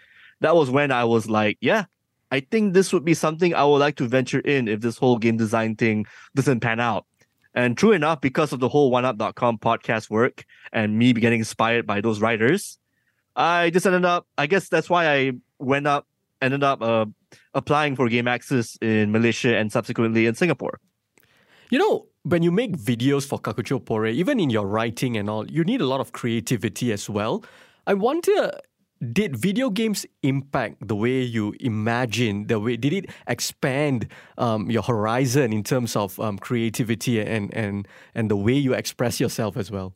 that 0.41 0.55
was 0.55 0.69
when 0.69 0.91
I 0.91 1.03
was 1.03 1.27
like, 1.27 1.57
yeah, 1.61 1.85
I 2.31 2.39
think 2.39 2.73
this 2.73 2.91
would 2.91 3.05
be 3.05 3.13
something 3.13 3.53
I 3.53 3.63
would 3.63 3.77
like 3.77 3.95
to 3.97 4.07
venture 4.07 4.39
in 4.39 4.67
if 4.67 4.81
this 4.81 4.97
whole 4.97 5.17
game 5.17 5.37
design 5.37 5.75
thing 5.75 6.05
doesn't 6.35 6.59
pan 6.59 6.79
out. 6.79 7.05
And 7.53 7.77
true 7.77 7.93
enough, 7.93 8.19
because 8.19 8.51
of 8.51 8.59
the 8.59 8.67
whole 8.67 8.91
1UP.com 8.91 9.59
podcast 9.59 10.09
work 10.09 10.43
and 10.73 10.97
me 10.97 11.13
getting 11.13 11.39
inspired 11.39 11.87
by 11.87 12.01
those 12.01 12.19
writers, 12.19 12.77
I 13.35 13.69
just 13.69 13.85
ended 13.85 14.05
up, 14.05 14.27
I 14.37 14.47
guess 14.47 14.67
that's 14.67 14.89
why 14.89 15.07
I 15.07 15.31
went 15.59 15.87
up, 15.87 16.05
ended 16.41 16.63
up 16.63 16.81
uh, 16.81 17.05
applying 17.53 17.95
for 17.95 18.09
Game 18.09 18.27
Access 18.27 18.77
in 18.81 19.11
Malaysia 19.11 19.55
and 19.55 19.71
subsequently 19.71 20.25
in 20.25 20.35
Singapore. 20.35 20.79
You 21.69 21.79
know, 21.79 22.07
when 22.23 22.43
you 22.43 22.51
make 22.51 22.75
videos 22.75 23.25
for 23.25 23.39
Kakuchopurei, 23.39 24.13
even 24.13 24.39
in 24.39 24.49
your 24.49 24.67
writing 24.67 25.15
and 25.15 25.29
all, 25.29 25.49
you 25.49 25.63
need 25.63 25.81
a 25.81 25.85
lot 25.85 25.99
of 25.99 26.11
creativity 26.11 26.91
as 26.91 27.09
well. 27.09 27.43
I 27.87 27.93
wonder, 27.93 28.51
did 29.11 29.35
video 29.35 29.69
games 29.69 30.05
impact 30.23 30.87
the 30.87 30.95
way 30.95 31.21
you 31.21 31.53
imagine, 31.59 32.47
the 32.47 32.59
way, 32.59 32.77
did 32.77 32.93
it 32.93 33.09
expand 33.27 34.07
um, 34.37 34.69
your 34.71 34.83
horizon 34.83 35.51
in 35.51 35.63
terms 35.63 35.95
of 35.95 36.19
um, 36.19 36.37
creativity 36.37 37.19
and, 37.19 37.53
and, 37.53 37.87
and 38.13 38.31
the 38.31 38.35
way 38.35 38.53
you 38.53 38.73
express 38.73 39.19
yourself 39.19 39.57
as 39.57 39.69
well? 39.69 39.93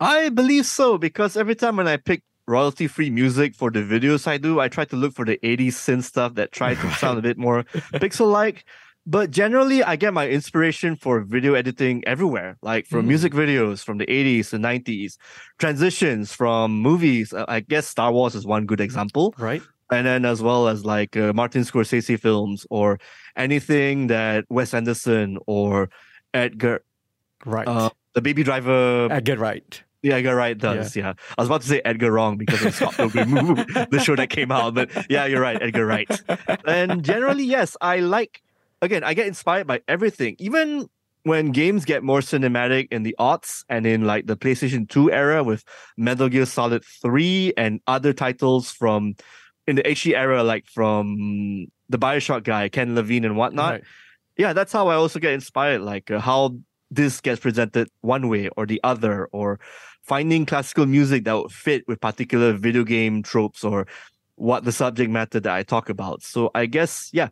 I 0.00 0.28
believe 0.28 0.66
so 0.66 0.98
because 0.98 1.36
every 1.36 1.56
time 1.56 1.76
when 1.76 1.88
I 1.88 1.96
pick 1.96 2.22
royalty 2.46 2.86
free 2.86 3.10
music 3.10 3.54
for 3.54 3.70
the 3.70 3.80
videos 3.80 4.26
I 4.26 4.38
do, 4.38 4.60
I 4.60 4.68
try 4.68 4.84
to 4.86 4.96
look 4.96 5.12
for 5.14 5.24
the 5.24 5.38
80s 5.42 5.74
synth 5.74 6.04
stuff 6.04 6.34
that 6.34 6.52
try 6.52 6.74
to 6.74 6.90
sound 6.94 7.18
a 7.18 7.22
bit 7.22 7.38
more 7.38 7.64
pixel 7.94 8.30
like. 8.30 8.64
But 9.10 9.30
generally, 9.30 9.82
I 9.82 9.96
get 9.96 10.12
my 10.12 10.28
inspiration 10.28 10.94
for 10.94 11.20
video 11.22 11.54
editing 11.54 12.04
everywhere, 12.06 12.58
like 12.60 12.84
from 12.86 13.04
Mm. 13.06 13.08
music 13.08 13.32
videos 13.32 13.82
from 13.82 13.96
the 13.96 14.04
80s 14.06 14.52
and 14.52 14.62
90s, 14.62 15.16
transitions 15.58 16.34
from 16.34 16.72
movies. 16.82 17.32
Uh, 17.32 17.46
I 17.48 17.60
guess 17.60 17.86
Star 17.88 18.12
Wars 18.12 18.34
is 18.34 18.44
one 18.46 18.66
good 18.66 18.80
example. 18.80 19.34
Right? 19.38 19.62
and 19.90 20.04
then 20.06 20.26
as 20.26 20.42
well 20.42 20.68
as 20.68 20.84
like 20.84 21.16
uh, 21.16 21.32
Martin 21.32 21.62
Scorsese 21.62 22.20
films 22.20 22.66
or 22.68 23.00
anything 23.36 24.08
that 24.08 24.44
Wes 24.50 24.74
Anderson 24.74 25.38
or 25.46 25.88
Edgar, 26.34 26.82
Right. 27.46 27.66
uh, 27.66 27.88
the 28.12 28.20
Baby 28.20 28.42
Driver, 28.42 29.08
I 29.10 29.20
get 29.20 29.38
right. 29.38 29.82
Yeah, 30.02 30.16
Edgar 30.16 30.36
Wright 30.36 30.58
does. 30.58 30.94
Yeah. 30.94 31.06
yeah. 31.06 31.12
I 31.38 31.40
was 31.42 31.48
about 31.48 31.62
to 31.62 31.68
say 31.68 31.80
Edgar 31.86 32.12
Wrong 32.12 32.36
because 32.36 32.62
of 32.66 32.74
Scott 32.74 32.94
Pilgrim 33.00 33.30
the 33.90 33.98
show 34.04 34.14
that 34.14 34.28
came 34.28 34.52
out. 34.52 34.74
But 34.74 34.90
yeah, 35.08 35.24
you're 35.24 35.40
right, 35.40 35.56
Edgar 35.62 35.86
Wright. 35.86 36.10
And 36.66 37.02
generally, 37.02 37.44
yes, 37.44 37.74
I 37.80 38.00
like 38.00 38.42
again, 38.82 39.04
I 39.04 39.14
get 39.14 39.26
inspired 39.26 39.66
by 39.66 39.80
everything. 39.88 40.36
Even 40.38 40.88
when 41.24 41.50
games 41.50 41.84
get 41.84 42.02
more 42.02 42.20
cinematic 42.20 42.88
in 42.90 43.02
the 43.02 43.14
aughts 43.18 43.64
and 43.68 43.86
in 43.86 44.06
like 44.06 44.26
the 44.26 44.36
PlayStation 44.36 44.88
2 44.88 45.12
era 45.12 45.44
with 45.44 45.64
Metal 45.96 46.28
Gear 46.28 46.46
Solid 46.46 46.84
3 47.02 47.52
and 47.56 47.80
other 47.86 48.12
titles 48.12 48.70
from 48.70 49.14
in 49.66 49.76
the 49.76 49.82
HD 49.82 50.16
era, 50.16 50.42
like 50.42 50.66
from 50.66 51.66
the 51.88 51.98
Bioshock 51.98 52.44
guy, 52.44 52.68
Ken 52.68 52.94
Levine 52.94 53.24
and 53.24 53.36
whatnot. 53.36 53.72
Right. 53.72 53.84
Yeah, 54.36 54.52
that's 54.52 54.72
how 54.72 54.88
I 54.88 54.94
also 54.94 55.18
get 55.18 55.34
inspired, 55.34 55.82
like 55.82 56.10
uh, 56.10 56.20
how 56.20 56.56
this 56.90 57.20
gets 57.20 57.40
presented 57.40 57.88
one 58.00 58.28
way 58.28 58.48
or 58.56 58.64
the 58.64 58.80
other, 58.82 59.26
or 59.26 59.60
finding 60.02 60.46
classical 60.46 60.86
music 60.86 61.24
that 61.24 61.36
would 61.36 61.52
fit 61.52 61.86
with 61.86 62.00
particular 62.00 62.54
video 62.54 62.84
game 62.84 63.22
tropes 63.22 63.62
or 63.62 63.86
what 64.36 64.64
the 64.64 64.72
subject 64.72 65.10
matter 65.10 65.40
that 65.40 65.52
I 65.52 65.64
talk 65.64 65.90
about. 65.90 66.22
So 66.22 66.50
I 66.54 66.66
guess, 66.66 67.10
yeah, 67.12 67.28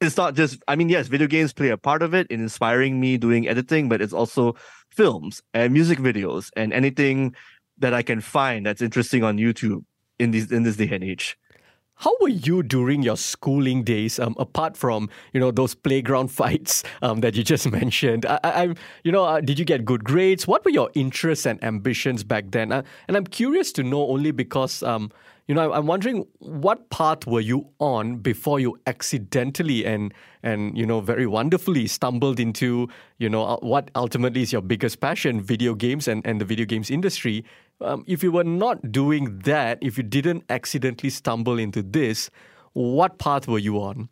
it's 0.00 0.16
not 0.16 0.34
just, 0.34 0.62
I 0.66 0.76
mean, 0.76 0.88
yes, 0.88 1.08
video 1.08 1.26
games 1.26 1.52
play 1.52 1.68
a 1.68 1.76
part 1.76 2.02
of 2.02 2.14
it 2.14 2.26
in 2.28 2.40
inspiring 2.40 3.00
me 3.00 3.18
doing 3.18 3.46
editing, 3.46 3.88
but 3.88 4.00
it's 4.00 4.12
also 4.12 4.54
films 4.90 5.42
and 5.52 5.72
music 5.72 5.98
videos 5.98 6.50
and 6.56 6.72
anything 6.72 7.34
that 7.78 7.94
I 7.94 8.02
can 8.02 8.20
find 8.20 8.64
that's 8.66 8.82
interesting 8.82 9.24
on 9.24 9.36
YouTube 9.36 9.84
in 10.18 10.30
this 10.30 10.50
in 10.50 10.62
this 10.62 10.76
day 10.76 10.88
and 10.90 11.04
age. 11.04 11.36
How 12.00 12.16
were 12.18 12.30
you 12.30 12.62
during 12.62 13.02
your 13.02 13.18
schooling 13.18 13.84
days? 13.84 14.18
Um, 14.18 14.34
apart 14.38 14.74
from 14.74 15.10
you 15.34 15.40
know 15.40 15.50
those 15.50 15.74
playground 15.74 16.28
fights 16.40 16.82
um, 17.02 17.20
that 17.20 17.34
you 17.36 17.44
just 17.44 17.70
mentioned, 17.80 18.24
I, 18.24 18.40
I 18.42 18.74
you 19.04 19.12
know, 19.12 19.24
uh, 19.24 19.40
did 19.42 19.58
you 19.58 19.66
get 19.66 19.84
good 19.84 20.02
grades? 20.02 20.46
What 20.46 20.64
were 20.64 20.70
your 20.70 20.90
interests 20.94 21.44
and 21.44 21.62
ambitions 21.62 22.24
back 22.24 22.52
then? 22.52 22.72
Uh, 22.72 22.82
and 23.06 23.18
I'm 23.18 23.26
curious 23.26 23.70
to 23.72 23.82
know 23.82 24.08
only 24.08 24.30
because 24.30 24.82
um, 24.82 25.12
you 25.46 25.54
know, 25.54 25.72
I'm 25.72 25.86
wondering 25.86 26.26
what 26.38 26.90
path 26.90 27.26
were 27.26 27.40
you 27.40 27.66
on 27.80 28.18
before 28.18 28.60
you 28.60 28.78
accidentally 28.86 29.84
and 29.84 30.14
and 30.42 30.78
you 30.78 30.86
know 30.86 31.00
very 31.00 31.26
wonderfully 31.26 31.86
stumbled 31.86 32.40
into 32.40 32.88
you 33.18 33.28
know 33.28 33.44
uh, 33.44 33.56
what 33.56 33.90
ultimately 33.94 34.40
is 34.40 34.52
your 34.52 34.62
biggest 34.62 35.00
passion, 35.00 35.40
video 35.40 35.74
games 35.74 36.08
and 36.08 36.24
and 36.24 36.40
the 36.40 36.44
video 36.46 36.64
games 36.64 36.88
industry 36.88 37.44
um, 37.80 38.04
if 38.06 38.22
you 38.22 38.32
were 38.32 38.44
not 38.44 38.92
doing 38.92 39.38
that, 39.40 39.78
if 39.80 39.96
you 39.96 40.04
didn't 40.04 40.44
accidentally 40.48 41.10
stumble 41.10 41.58
into 41.58 41.82
this, 41.82 42.30
what 42.72 43.18
path 43.18 43.48
were 43.48 43.58
you 43.58 43.76
on? 43.78 44.08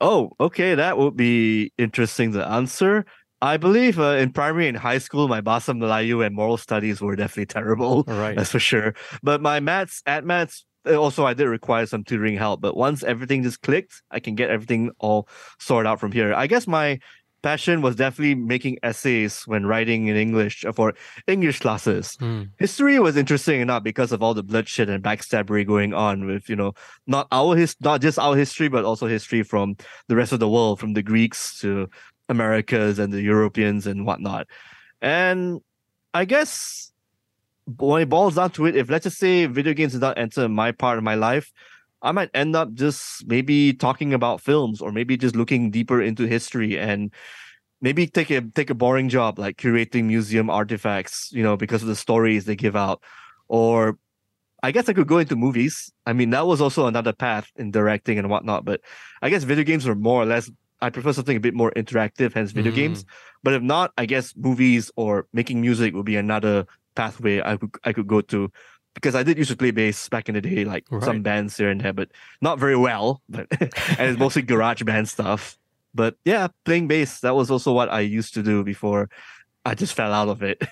Oh, 0.00 0.30
okay, 0.38 0.74
that 0.74 0.96
would 0.96 1.16
be 1.16 1.72
interesting 1.76 2.32
to 2.32 2.46
answer. 2.46 3.04
I 3.40 3.56
believe 3.56 3.98
uh, 4.00 4.16
in 4.16 4.32
primary 4.32 4.68
and 4.68 4.76
high 4.76 4.98
school, 4.98 5.28
my 5.28 5.40
Bahasa 5.40 5.76
Melayu 5.76 6.24
and 6.24 6.34
moral 6.34 6.56
studies 6.56 7.00
were 7.00 7.14
definitely 7.14 7.46
terrible. 7.46 8.04
Right. 8.06 8.36
That's 8.36 8.50
for 8.50 8.58
sure. 8.58 8.94
But 9.22 9.40
my 9.40 9.60
maths, 9.60 10.02
at 10.06 10.24
maths, 10.24 10.64
uh, 10.86 10.96
also 10.96 11.24
I 11.24 11.34
did 11.34 11.46
require 11.46 11.86
some 11.86 12.02
tutoring 12.04 12.36
help. 12.36 12.60
But 12.60 12.76
once 12.76 13.02
everything 13.02 13.42
just 13.42 13.62
clicked, 13.62 14.02
I 14.10 14.18
can 14.20 14.34
get 14.34 14.50
everything 14.50 14.90
all 14.98 15.28
sorted 15.60 15.88
out 15.88 16.00
from 16.00 16.12
here. 16.12 16.34
I 16.34 16.46
guess 16.46 16.66
my 16.66 16.98
passion 17.42 17.82
was 17.82 17.96
definitely 17.96 18.34
making 18.34 18.78
essays 18.82 19.42
when 19.46 19.66
writing 19.66 20.06
in 20.08 20.16
English 20.16 20.64
uh, 20.64 20.72
for 20.72 20.94
English 21.26 21.60
classes. 21.60 22.16
Mm. 22.20 22.50
History 22.58 22.98
was 22.98 23.16
interesting 23.16 23.60
enough 23.60 23.82
because 23.82 24.12
of 24.12 24.22
all 24.22 24.34
the 24.34 24.42
bloodshed 24.42 24.88
and 24.88 25.02
backstabbery 25.02 25.66
going 25.66 25.94
on 25.94 26.26
with, 26.26 26.48
you 26.48 26.56
know, 26.56 26.72
not 27.06 27.28
our 27.32 27.56
his 27.56 27.76
not 27.80 28.00
just 28.00 28.18
our 28.18 28.36
history, 28.36 28.68
but 28.68 28.84
also 28.84 29.06
history 29.06 29.42
from 29.42 29.76
the 30.08 30.16
rest 30.16 30.32
of 30.32 30.40
the 30.40 30.48
world, 30.48 30.80
from 30.80 30.94
the 30.94 31.02
Greeks 31.02 31.58
to 31.60 31.88
Americas 32.28 32.98
and 32.98 33.12
the 33.12 33.22
Europeans 33.22 33.86
and 33.86 34.04
whatnot. 34.04 34.46
And 35.00 35.60
I 36.14 36.24
guess 36.24 36.92
when 37.76 38.02
it 38.02 38.08
boils 38.08 38.36
down 38.36 38.50
to 38.52 38.66
it, 38.66 38.76
if 38.76 38.90
let's 38.90 39.04
just 39.04 39.18
say 39.18 39.46
video 39.46 39.74
games 39.74 39.92
did 39.92 40.00
not 40.00 40.18
enter 40.18 40.48
my 40.48 40.72
part 40.72 40.98
of 40.98 41.04
my 41.04 41.14
life, 41.14 41.52
I 42.02 42.12
might 42.12 42.30
end 42.34 42.54
up 42.54 42.72
just 42.74 43.26
maybe 43.26 43.72
talking 43.72 44.14
about 44.14 44.40
films 44.40 44.80
or 44.80 44.92
maybe 44.92 45.16
just 45.16 45.36
looking 45.36 45.70
deeper 45.70 46.00
into 46.00 46.26
history 46.26 46.78
and 46.78 47.12
maybe 47.80 48.06
take 48.06 48.30
a 48.30 48.40
take 48.40 48.70
a 48.70 48.74
boring 48.74 49.08
job 49.08 49.38
like 49.38 49.56
curating 49.56 50.04
museum 50.04 50.50
artifacts, 50.50 51.30
you 51.32 51.42
know, 51.42 51.56
because 51.56 51.82
of 51.82 51.88
the 51.88 51.96
stories 51.96 52.44
they 52.44 52.56
give 52.56 52.76
out. 52.76 53.02
Or 53.48 53.98
I 54.62 54.72
guess 54.72 54.88
I 54.88 54.92
could 54.92 55.06
go 55.06 55.18
into 55.18 55.36
movies. 55.36 55.92
I 56.06 56.12
mean, 56.12 56.30
that 56.30 56.46
was 56.46 56.60
also 56.60 56.86
another 56.86 57.12
path 57.12 57.50
in 57.56 57.70
directing 57.70 58.18
and 58.18 58.28
whatnot. 58.30 58.64
But 58.64 58.80
I 59.22 59.30
guess 59.30 59.44
video 59.44 59.64
games 59.64 59.86
were 59.86 59.94
more 59.94 60.22
or 60.22 60.26
less 60.26 60.50
I 60.80 60.90
prefer 60.90 61.12
something 61.12 61.36
a 61.36 61.40
bit 61.40 61.54
more 61.54 61.72
interactive, 61.72 62.34
hence 62.34 62.52
video 62.52 62.72
mm. 62.72 62.76
games. 62.76 63.04
But 63.42 63.54
if 63.54 63.62
not, 63.62 63.92
I 63.98 64.06
guess 64.06 64.34
movies 64.36 64.90
or 64.96 65.26
making 65.32 65.60
music 65.60 65.94
would 65.94 66.06
be 66.06 66.16
another 66.16 66.66
pathway 66.94 67.40
I 67.40 67.56
could 67.56 67.70
I 67.84 67.92
could 67.92 68.08
go 68.08 68.20
to 68.20 68.50
because 68.98 69.14
I 69.14 69.22
did 69.22 69.38
used 69.38 69.50
to 69.50 69.56
play 69.56 69.70
bass 69.70 70.08
back 70.08 70.28
in 70.28 70.34
the 70.34 70.40
day, 70.40 70.64
like 70.64 70.84
right. 70.90 71.02
some 71.02 71.22
bands 71.22 71.56
here 71.56 71.70
and 71.70 71.80
there, 71.80 71.92
but 71.92 72.10
not 72.40 72.58
very 72.58 72.76
well. 72.76 73.22
But 73.28 73.46
and 73.60 74.10
it's 74.10 74.18
mostly 74.18 74.42
garage 74.42 74.82
band 74.82 75.08
stuff. 75.08 75.56
But 75.94 76.16
yeah, 76.24 76.48
playing 76.64 76.88
bass, 76.88 77.20
that 77.20 77.34
was 77.34 77.50
also 77.50 77.72
what 77.72 77.88
I 77.88 78.00
used 78.00 78.34
to 78.34 78.42
do 78.42 78.64
before 78.64 79.08
I 79.64 79.74
just 79.74 79.94
fell 79.94 80.12
out 80.12 80.28
of 80.28 80.42
it. 80.42 80.62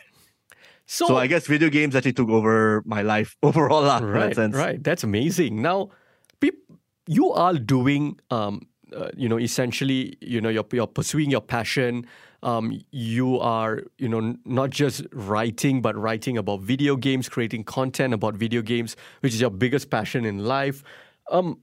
So, 0.89 1.09
so 1.09 1.17
I 1.17 1.27
guess 1.27 1.49
video 1.49 1.69
games 1.69 1.97
actually 1.97 2.13
took 2.13 2.29
over 2.29 2.83
my 2.87 3.03
life 3.03 3.37
overall. 3.43 3.83
Right, 4.03 4.35
that 4.37 4.55
right. 4.55 4.83
That's 4.83 5.03
amazing. 5.03 5.61
Now, 5.61 5.91
you 7.07 7.33
are 7.33 7.55
doing, 7.55 8.19
um, 8.31 8.67
uh, 8.95 9.11
you 9.17 9.29
know, 9.29 9.39
essentially, 9.39 10.17
you 10.21 10.41
know, 10.41 10.49
you're, 10.49 10.67
you're 10.73 10.87
pursuing 10.87 11.31
your 11.31 11.41
passion 11.41 12.07
um, 12.47 12.81
you 12.93 13.39
are 13.41 13.83
you 13.99 14.09
know 14.09 14.37
not 14.45 14.71
just 14.71 15.03
writing 15.13 15.83
but 15.83 15.97
writing 15.97 16.39
about 16.39 16.61
video 16.61 16.97
games 16.97 17.29
creating 17.29 17.65
content 17.65 18.15
about 18.15 18.35
video 18.35 18.63
games 18.63 18.97
which 19.21 19.35
is 19.35 19.41
your 19.41 19.51
biggest 19.51 19.91
passion 19.91 20.25
in 20.25 20.39
life. 20.39 20.83
Um, 21.31 21.59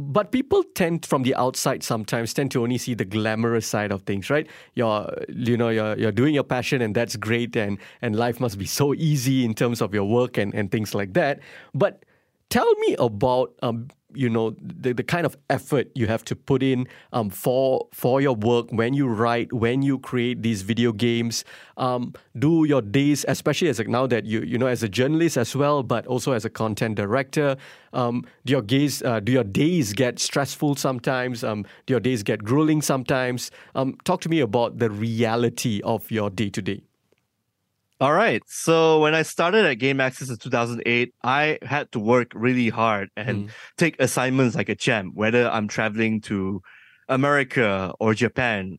but 0.00 0.30
people 0.30 0.62
tend 0.74 1.06
from 1.06 1.22
the 1.22 1.34
outside 1.34 1.82
sometimes 1.82 2.32
tend 2.32 2.52
to 2.52 2.62
only 2.62 2.78
see 2.78 2.94
the 2.94 3.04
glamorous 3.04 3.66
side 3.66 3.92
of 3.92 4.02
things 4.02 4.28
right? 4.28 4.48
You're 4.74 5.08
you 5.28 5.56
know 5.56 5.68
you're, 5.68 5.96
you're 5.96 6.12
doing 6.12 6.34
your 6.34 6.44
passion 6.44 6.82
and 6.82 6.94
that's 6.94 7.14
great 7.14 7.56
and 7.56 7.78
and 8.02 8.16
life 8.16 8.40
must 8.40 8.58
be 8.58 8.66
so 8.66 8.94
easy 8.94 9.44
in 9.44 9.54
terms 9.54 9.80
of 9.80 9.94
your 9.94 10.04
work 10.04 10.36
and 10.36 10.52
and 10.52 10.70
things 10.72 10.96
like 10.96 11.14
that. 11.14 11.38
But 11.74 12.04
tell 12.50 12.72
me 12.76 12.96
about 12.98 13.54
um, 13.62 13.88
you 14.14 14.28
know 14.28 14.56
the, 14.60 14.94
the 14.94 15.02
kind 15.02 15.26
of 15.26 15.36
effort 15.50 15.90
you 15.94 16.06
have 16.06 16.24
to 16.24 16.34
put 16.34 16.62
in 16.62 16.86
um, 17.12 17.28
for 17.28 17.86
for 17.92 18.20
your 18.20 18.34
work 18.34 18.70
when 18.70 18.94
you 18.94 19.06
write 19.06 19.52
when 19.52 19.82
you 19.82 19.98
create 19.98 20.42
these 20.42 20.62
video 20.62 20.92
games. 20.92 21.44
Um, 21.76 22.14
do 22.38 22.64
your 22.64 22.80
days 22.80 23.24
especially 23.28 23.68
as 23.68 23.78
a, 23.78 23.84
now 23.84 24.06
that 24.06 24.24
you 24.24 24.40
you 24.40 24.56
know 24.56 24.66
as 24.66 24.82
a 24.82 24.88
journalist 24.88 25.36
as 25.36 25.54
well 25.54 25.82
but 25.82 26.06
also 26.06 26.32
as 26.32 26.44
a 26.44 26.50
content 26.50 26.96
director 26.96 27.56
um, 27.92 28.24
do 28.46 28.52
your 28.52 28.62
days 28.62 29.02
uh, 29.02 29.20
do 29.20 29.32
your 29.32 29.44
days 29.44 29.92
get 29.92 30.18
stressful 30.18 30.76
sometimes? 30.76 31.44
Um, 31.44 31.64
do 31.86 31.92
your 31.92 32.00
days 32.00 32.22
get 32.22 32.44
grueling 32.44 32.82
sometimes? 32.82 33.50
Um, 33.74 33.96
talk 34.04 34.20
to 34.22 34.28
me 34.28 34.40
about 34.40 34.78
the 34.78 34.90
reality 34.90 35.80
of 35.84 36.10
your 36.10 36.30
day 36.30 36.48
to 36.50 36.62
day 36.62 36.87
all 38.00 38.12
right. 38.12 38.42
So 38.46 39.00
when 39.00 39.14
I 39.14 39.22
started 39.22 39.64
at 39.64 39.78
GameAxis 39.78 40.30
in 40.30 40.36
2008, 40.36 41.14
I 41.22 41.58
had 41.62 41.90
to 41.92 41.98
work 41.98 42.30
really 42.34 42.68
hard 42.68 43.10
and 43.16 43.48
mm. 43.48 43.50
take 43.76 44.00
assignments 44.00 44.54
like 44.54 44.68
a 44.68 44.76
champ, 44.76 45.14
whether 45.14 45.48
I'm 45.48 45.66
traveling 45.66 46.20
to 46.22 46.62
America 47.08 47.92
or 47.98 48.14
Japan 48.14 48.78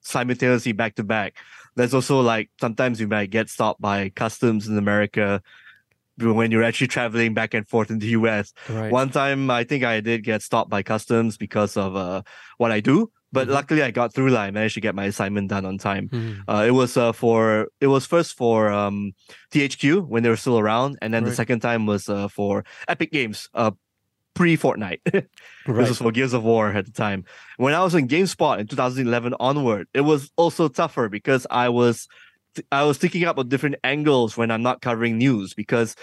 simultaneously 0.00 0.72
back 0.72 0.96
to 0.96 1.04
back. 1.04 1.36
There's 1.76 1.94
also 1.94 2.20
like 2.20 2.50
sometimes 2.60 3.00
you 3.00 3.06
might 3.06 3.30
get 3.30 3.48
stopped 3.50 3.80
by 3.80 4.08
customs 4.08 4.66
in 4.66 4.78
America 4.78 5.42
when 6.18 6.50
you're 6.50 6.64
actually 6.64 6.86
traveling 6.86 7.34
back 7.34 7.54
and 7.54 7.68
forth 7.68 7.90
in 7.90 7.98
the 7.98 8.08
US. 8.08 8.52
Right. 8.68 8.90
One 8.90 9.10
time 9.10 9.50
I 9.50 9.64
think 9.64 9.84
I 9.84 10.00
did 10.00 10.24
get 10.24 10.42
stopped 10.42 10.70
by 10.70 10.82
customs 10.82 11.36
because 11.36 11.76
of 11.76 11.94
uh, 11.94 12.22
what 12.56 12.72
I 12.72 12.80
do. 12.80 13.12
But 13.32 13.44
mm-hmm. 13.44 13.54
luckily, 13.54 13.82
I 13.82 13.90
got 13.90 14.14
through. 14.14 14.30
Like, 14.30 14.48
I 14.48 14.50
managed 14.50 14.74
to 14.74 14.80
get 14.80 14.94
my 14.94 15.04
assignment 15.04 15.50
done 15.50 15.64
on 15.64 15.78
time. 15.78 16.08
Mm-hmm. 16.08 16.48
Uh, 16.48 16.64
it 16.64 16.70
was 16.70 16.96
uh, 16.96 17.12
for 17.12 17.68
it 17.80 17.88
was 17.88 18.06
first 18.06 18.36
for 18.36 18.70
um, 18.70 19.12
THQ 19.52 20.06
when 20.06 20.22
they 20.22 20.28
were 20.28 20.36
still 20.36 20.58
around, 20.58 20.98
and 21.02 21.12
then 21.12 21.24
right. 21.24 21.30
the 21.30 21.36
second 21.36 21.60
time 21.60 21.86
was 21.86 22.08
uh, 22.08 22.28
for 22.28 22.64
Epic 22.88 23.12
Games, 23.12 23.48
uh, 23.54 23.72
pre 24.34 24.56
Fortnite. 24.56 25.00
right. 25.12 25.26
This 25.66 25.88
was 25.88 25.98
for 25.98 26.12
Gears 26.12 26.32
of 26.32 26.44
War 26.44 26.70
at 26.70 26.86
the 26.86 26.92
time. 26.92 27.24
When 27.56 27.74
I 27.74 27.82
was 27.82 27.94
in 27.94 28.06
GameSpot 28.06 28.60
in 28.60 28.68
2011 28.68 29.34
onward, 29.40 29.88
it 29.92 30.02
was 30.02 30.30
also 30.36 30.68
tougher 30.68 31.08
because 31.08 31.46
I 31.50 31.68
was 31.70 32.06
I 32.70 32.84
was 32.84 32.98
thinking 32.98 33.24
up 33.24 33.38
of 33.38 33.48
different 33.48 33.76
angles 33.84 34.36
when 34.36 34.50
I'm 34.50 34.62
not 34.62 34.80
covering 34.80 35.18
news 35.18 35.54
because 35.54 35.96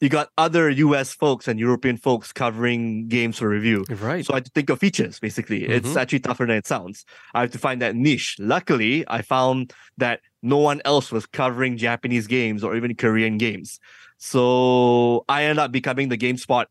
you 0.00 0.08
got 0.08 0.30
other 0.38 0.70
US 0.70 1.12
folks 1.12 1.46
and 1.46 1.60
European 1.60 1.96
folks 1.96 2.32
covering 2.32 3.06
games 3.08 3.38
for 3.38 3.48
review. 3.48 3.84
Right. 3.90 4.24
So 4.24 4.32
I 4.32 4.36
had 4.38 4.46
to 4.46 4.50
think 4.50 4.70
of 4.70 4.78
features 4.78 5.20
basically. 5.20 5.62
Mm-hmm. 5.62 5.72
It's 5.72 5.96
actually 5.96 6.20
tougher 6.20 6.46
than 6.46 6.56
it 6.56 6.66
sounds. 6.66 7.04
I 7.34 7.42
have 7.42 7.50
to 7.52 7.58
find 7.58 7.82
that 7.82 7.94
niche. 7.94 8.36
Luckily, 8.38 9.04
I 9.08 9.22
found 9.22 9.72
that 9.98 10.20
no 10.42 10.56
one 10.56 10.80
else 10.84 11.12
was 11.12 11.26
covering 11.26 11.76
Japanese 11.76 12.26
games 12.26 12.64
or 12.64 12.76
even 12.76 12.94
Korean 12.94 13.36
games. 13.36 13.78
So 14.16 15.24
I 15.28 15.44
ended 15.44 15.58
up 15.58 15.72
becoming 15.72 16.08
the 16.08 16.18
GameSpot 16.18 16.66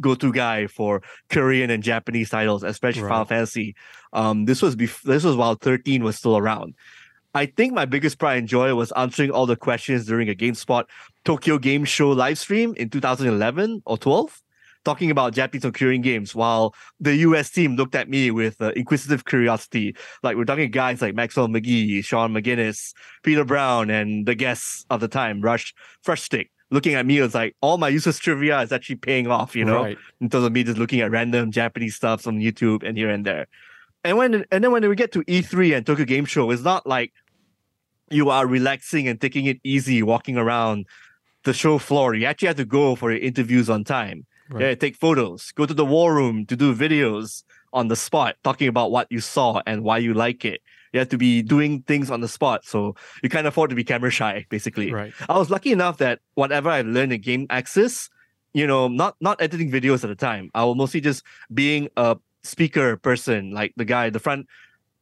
go-to 0.00 0.32
guy 0.32 0.66
for 0.66 1.02
Korean 1.28 1.70
and 1.70 1.82
Japanese 1.82 2.30
titles, 2.30 2.62
especially 2.62 3.02
right. 3.02 3.10
Final 3.10 3.24
Fantasy. 3.24 3.74
Um, 4.12 4.44
this 4.44 4.62
was 4.62 4.76
bef- 4.76 5.02
this 5.02 5.24
was 5.24 5.36
while 5.36 5.54
13 5.54 6.04
was 6.04 6.16
still 6.16 6.36
around. 6.36 6.74
I 7.34 7.46
think 7.46 7.72
my 7.72 7.84
biggest 7.84 8.18
pride 8.18 8.38
and 8.38 8.48
joy 8.48 8.74
was 8.74 8.90
answering 8.92 9.30
all 9.30 9.46
the 9.46 9.56
questions 9.56 10.06
during 10.06 10.28
a 10.28 10.34
GameSpot 10.34 10.84
Tokyo 11.24 11.58
Game 11.58 11.84
Show 11.84 12.10
live 12.10 12.38
stream 12.38 12.74
in 12.76 12.88
2011 12.90 13.82
or 13.84 13.98
12, 13.98 14.40
talking 14.84 15.10
about 15.10 15.34
Japanese 15.34 15.70
Korean 15.72 16.00
games, 16.00 16.34
while 16.34 16.74
the 16.98 17.14
US 17.16 17.50
team 17.50 17.76
looked 17.76 17.94
at 17.94 18.08
me 18.08 18.30
with 18.30 18.60
uh, 18.60 18.72
inquisitive 18.74 19.24
curiosity. 19.26 19.94
Like 20.22 20.36
we're 20.36 20.46
talking 20.46 20.70
guys 20.70 21.02
like 21.02 21.14
Maxwell 21.14 21.48
McGee, 21.48 22.02
Shaun 22.04 22.32
McInnis, 22.32 22.92
Peter 23.22 23.44
Brown, 23.44 23.90
and 23.90 24.26
the 24.26 24.34
guests 24.34 24.86
of 24.90 25.00
the 25.00 25.08
time, 25.08 25.40
Russ 25.42 25.72
Frushtick 26.06 26.48
looking 26.70 26.92
at 26.94 27.06
me 27.06 27.18
was 27.18 27.34
like 27.34 27.56
all 27.62 27.78
my 27.78 27.88
useless 27.88 28.18
trivia 28.18 28.60
is 28.60 28.72
actually 28.72 28.96
paying 28.96 29.26
off, 29.26 29.56
you 29.56 29.64
know, 29.64 29.84
Right. 29.84 29.98
in 30.20 30.28
terms 30.28 30.44
of 30.44 30.52
me 30.52 30.64
just 30.64 30.76
looking 30.76 31.00
at 31.00 31.10
random 31.10 31.50
Japanese 31.50 31.96
stuff 31.96 32.26
on 32.26 32.40
YouTube 32.40 32.82
and 32.86 32.96
here 32.98 33.08
and 33.08 33.24
there. 33.24 33.46
And 34.08 34.16
when 34.16 34.46
and 34.50 34.64
then 34.64 34.72
when 34.72 34.88
we 34.88 34.96
get 34.96 35.12
to 35.12 35.22
E3 35.24 35.76
and 35.76 35.86
Tokyo 35.86 36.06
Game 36.06 36.24
Show, 36.24 36.50
it's 36.50 36.62
not 36.62 36.86
like 36.86 37.12
you 38.10 38.30
are 38.30 38.46
relaxing 38.46 39.06
and 39.06 39.20
taking 39.20 39.44
it 39.44 39.60
easy, 39.64 40.02
walking 40.02 40.38
around 40.38 40.86
the 41.44 41.52
show 41.52 41.76
floor. 41.76 42.14
You 42.14 42.24
actually 42.24 42.48
have 42.48 42.56
to 42.56 42.64
go 42.64 42.96
for 42.96 43.12
your 43.12 43.20
interviews 43.20 43.68
on 43.68 43.84
time. 43.84 44.24
Right. 44.48 44.62
Yeah, 44.62 44.74
take 44.76 44.96
photos, 44.96 45.52
go 45.52 45.66
to 45.66 45.74
the 45.74 45.84
war 45.84 46.14
room 46.14 46.46
to 46.46 46.56
do 46.56 46.74
videos 46.74 47.44
on 47.74 47.88
the 47.88 47.96
spot, 47.96 48.36
talking 48.44 48.66
about 48.66 48.90
what 48.90 49.08
you 49.10 49.20
saw 49.20 49.60
and 49.66 49.84
why 49.84 49.98
you 49.98 50.14
like 50.14 50.42
it. 50.46 50.62
You 50.94 51.00
have 51.00 51.10
to 51.10 51.18
be 51.18 51.42
doing 51.42 51.82
things 51.82 52.10
on 52.10 52.22
the 52.22 52.28
spot. 52.28 52.64
So 52.64 52.96
you 53.22 53.28
can't 53.28 53.46
afford 53.46 53.68
to 53.68 53.76
be 53.76 53.84
camera 53.84 54.10
shy, 54.10 54.46
basically. 54.48 54.90
Right. 54.90 55.12
I 55.28 55.36
was 55.36 55.50
lucky 55.50 55.70
enough 55.70 55.98
that 55.98 56.20
whatever 56.32 56.70
I 56.70 56.80
learned 56.80 57.12
in 57.12 57.20
GameAxis, 57.20 58.08
you 58.54 58.66
know, 58.66 58.88
not 58.88 59.16
not 59.20 59.42
editing 59.42 59.70
videos 59.70 60.02
at 60.02 60.08
the 60.08 60.16
time. 60.16 60.50
I 60.54 60.64
was 60.64 60.76
mostly 60.76 61.02
just 61.02 61.22
being 61.52 61.90
a 61.98 62.16
speaker 62.42 62.96
person, 62.96 63.50
like 63.52 63.72
the 63.76 63.84
guy, 63.84 64.10
the 64.10 64.18
front, 64.20 64.46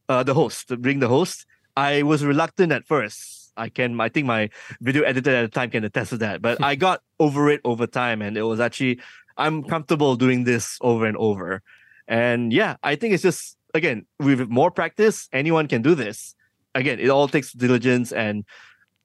uh, 0.09 0.23
the 0.23 0.33
host, 0.33 0.71
being 0.81 0.99
the 0.99 1.07
host. 1.07 1.45
I 1.75 2.03
was 2.03 2.25
reluctant 2.25 2.71
at 2.71 2.85
first. 2.85 3.51
I 3.57 3.69
can, 3.69 3.99
I 3.99 4.09
think 4.09 4.25
my 4.27 4.49
video 4.81 5.03
editor 5.03 5.35
at 5.35 5.41
the 5.41 5.47
time 5.47 5.69
can 5.69 5.83
attest 5.83 6.11
to 6.11 6.17
that. 6.17 6.41
But 6.41 6.63
I 6.63 6.75
got 6.75 7.01
over 7.19 7.49
it 7.49 7.61
over 7.63 7.87
time, 7.87 8.21
and 8.21 8.37
it 8.37 8.43
was 8.43 8.59
actually 8.59 8.99
I'm 9.37 9.63
comfortable 9.63 10.15
doing 10.15 10.43
this 10.43 10.77
over 10.81 11.05
and 11.05 11.17
over. 11.17 11.61
And 12.07 12.51
yeah, 12.51 12.77
I 12.83 12.95
think 12.95 13.13
it's 13.13 13.23
just 13.23 13.57
again 13.73 14.05
with 14.19 14.49
more 14.49 14.71
practice, 14.71 15.29
anyone 15.31 15.67
can 15.67 15.81
do 15.81 15.95
this. 15.95 16.35
Again, 16.75 16.99
it 16.99 17.09
all 17.09 17.27
takes 17.27 17.53
diligence 17.53 18.11
and 18.11 18.45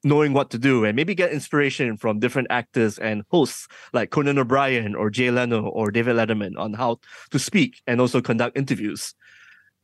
knowing 0.03 0.33
what 0.33 0.49
to 0.51 0.57
do 0.57 0.83
and 0.85 0.95
maybe 0.95 1.15
get 1.15 1.31
inspiration 1.31 1.95
from 1.97 2.19
different 2.19 2.47
actors 2.49 2.97
and 2.99 3.23
hosts 3.31 3.67
like 3.93 4.09
Conan 4.09 4.37
O'Brien 4.37 4.95
or 4.95 5.09
Jay 5.09 5.31
Leno 5.31 5.65
or 5.67 5.91
David 5.91 6.15
Letterman 6.15 6.57
on 6.57 6.73
how 6.73 6.99
to 7.31 7.39
speak 7.39 7.81
and 7.87 8.01
also 8.01 8.21
conduct 8.21 8.57
interviews. 8.57 9.15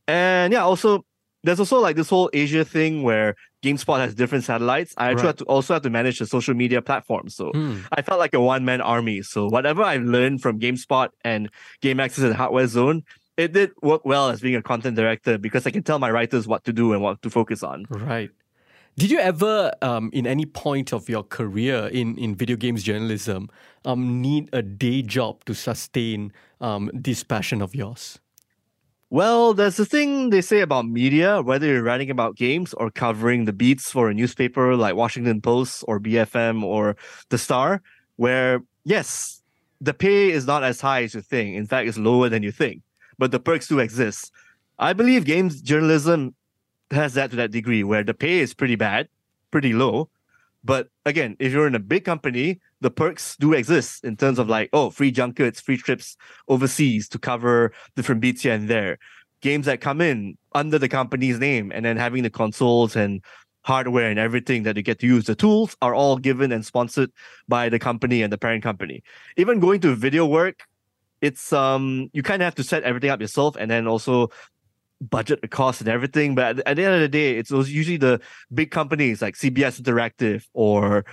And 0.06 0.52
yeah, 0.52 0.62
also 0.62 1.04
there's 1.42 1.58
also 1.58 1.78
like 1.80 1.96
this 1.96 2.10
whole 2.10 2.28
Asia 2.34 2.64
thing 2.66 3.02
where 3.02 3.34
GameSpot 3.62 3.98
has 3.98 4.14
different 4.14 4.44
satellites. 4.44 4.92
I 4.98 5.06
actually 5.08 5.16
Right. 5.22 5.26
have 5.28 5.36
to 5.36 5.44
also 5.44 5.72
have 5.74 5.82
to 5.82 5.90
manage 5.90 6.18
the 6.18 6.26
social 6.26 6.54
media 6.54 6.82
platform. 6.82 7.28
So 7.30 7.50
Hmm. 7.54 7.78
I 7.92 8.02
felt 8.02 8.18
like 8.18 8.34
a 8.34 8.40
one 8.40 8.64
man 8.64 8.80
army. 8.82 9.22
So 9.22 9.46
whatever 9.48 9.82
I 9.82 9.96
learned 9.96 10.42
from 10.42 10.60
GameSpot 10.60 11.08
and 11.24 11.48
GameAxis 11.82 12.24
and 12.24 12.34
Hardware 12.34 12.66
Zone, 12.66 13.04
it 13.38 13.52
did 13.54 13.70
work 13.80 14.04
well 14.04 14.28
as 14.28 14.40
being 14.42 14.56
a 14.56 14.62
content 14.62 14.96
director 14.96 15.38
because 15.38 15.66
I 15.66 15.70
can 15.70 15.82
tell 15.82 15.98
my 15.98 16.10
writers 16.10 16.46
what 16.46 16.64
to 16.64 16.74
do 16.74 16.92
and 16.92 17.00
what 17.00 17.22
to 17.22 17.30
focus 17.30 17.62
on. 17.62 17.86
Right. 17.88 18.30
Did 18.96 19.10
you 19.10 19.18
ever, 19.18 19.72
um, 19.82 20.10
in 20.12 20.26
any 20.26 20.44
point 20.44 20.92
of 20.92 21.08
your 21.08 21.22
career 21.22 21.86
in, 21.86 22.18
in 22.18 22.34
video 22.34 22.56
games 22.56 22.82
journalism, 22.82 23.48
um, 23.84 24.20
need 24.20 24.50
a 24.52 24.62
day 24.62 25.00
job 25.02 25.44
to 25.46 25.54
sustain 25.54 26.32
um, 26.60 26.90
this 26.92 27.24
passion 27.24 27.62
of 27.62 27.74
yours? 27.74 28.18
Well, 29.08 29.54
there's 29.54 29.78
a 29.80 29.84
thing 29.84 30.30
they 30.30 30.40
say 30.40 30.60
about 30.60 30.86
media, 30.86 31.42
whether 31.42 31.66
you're 31.66 31.82
writing 31.82 32.10
about 32.10 32.36
games 32.36 32.74
or 32.74 32.90
covering 32.90 33.44
the 33.44 33.52
beats 33.52 33.90
for 33.90 34.08
a 34.08 34.14
newspaper 34.14 34.76
like 34.76 34.94
Washington 34.94 35.40
Post 35.40 35.84
or 35.88 35.98
BFM 35.98 36.62
or 36.62 36.96
The 37.30 37.38
Star, 37.38 37.82
where 38.16 38.60
yes, 38.84 39.42
the 39.80 39.94
pay 39.94 40.30
is 40.30 40.46
not 40.46 40.62
as 40.62 40.80
high 40.80 41.02
as 41.02 41.14
you 41.14 41.22
think. 41.22 41.56
In 41.56 41.66
fact, 41.66 41.88
it's 41.88 41.98
lower 41.98 42.28
than 42.28 42.42
you 42.42 42.52
think, 42.52 42.82
but 43.18 43.32
the 43.32 43.40
perks 43.40 43.66
do 43.66 43.78
exist. 43.78 44.30
I 44.78 44.92
believe 44.92 45.24
games 45.24 45.60
journalism 45.60 46.34
has 46.90 47.14
that 47.14 47.30
to 47.30 47.36
that 47.36 47.50
degree 47.50 47.84
where 47.84 48.02
the 48.02 48.14
pay 48.14 48.40
is 48.40 48.54
pretty 48.54 48.76
bad, 48.76 49.08
pretty 49.50 49.72
low. 49.72 50.10
But 50.62 50.88
again, 51.06 51.36
if 51.38 51.52
you're 51.52 51.66
in 51.66 51.74
a 51.74 51.80
big 51.80 52.04
company, 52.04 52.60
the 52.80 52.90
perks 52.90 53.36
do 53.36 53.52
exist 53.54 54.04
in 54.04 54.16
terms 54.16 54.38
of 54.38 54.48
like, 54.48 54.68
oh, 54.72 54.90
free 54.90 55.10
junkets, 55.10 55.60
free 55.60 55.78
trips 55.78 56.16
overseas 56.48 57.08
to 57.10 57.18
cover 57.18 57.72
different 57.96 58.20
beats 58.20 58.42
here 58.42 58.54
and 58.54 58.68
there. 58.68 58.98
Games 59.40 59.66
that 59.66 59.80
come 59.80 60.02
in 60.02 60.36
under 60.54 60.78
the 60.78 60.88
company's 60.88 61.38
name 61.38 61.72
and 61.74 61.84
then 61.84 61.96
having 61.96 62.22
the 62.22 62.30
consoles 62.30 62.94
and 62.94 63.22
hardware 63.62 64.10
and 64.10 64.18
everything 64.18 64.64
that 64.64 64.76
you 64.76 64.82
get 64.82 64.98
to 64.98 65.06
use. 65.06 65.24
The 65.24 65.34
tools 65.34 65.76
are 65.80 65.94
all 65.94 66.18
given 66.18 66.52
and 66.52 66.64
sponsored 66.64 67.10
by 67.48 67.68
the 67.68 67.78
company 67.78 68.22
and 68.22 68.32
the 68.32 68.38
parent 68.38 68.62
company. 68.62 69.02
Even 69.36 69.60
going 69.60 69.80
to 69.80 69.94
video 69.94 70.26
work, 70.26 70.64
it's 71.20 71.52
um 71.52 72.08
you 72.12 72.22
kind 72.22 72.42
of 72.42 72.46
have 72.46 72.54
to 72.54 72.64
set 72.64 72.82
everything 72.82 73.10
up 73.10 73.20
yourself 73.20 73.56
and 73.58 73.70
then 73.70 73.86
also 73.86 74.28
budget 75.00 75.40
the 75.40 75.48
cost 75.48 75.80
and 75.80 75.88
everything. 75.88 76.34
But 76.34 76.58
at, 76.60 76.66
at 76.68 76.76
the 76.76 76.84
end 76.84 76.94
of 76.94 77.00
the 77.00 77.08
day, 77.08 77.36
it's 77.36 77.50
those 77.50 77.70
usually 77.70 77.96
the 77.96 78.20
big 78.52 78.70
companies 78.70 79.22
like 79.22 79.34
CBS 79.34 79.80
Interactive 79.80 80.44
or 80.52 81.04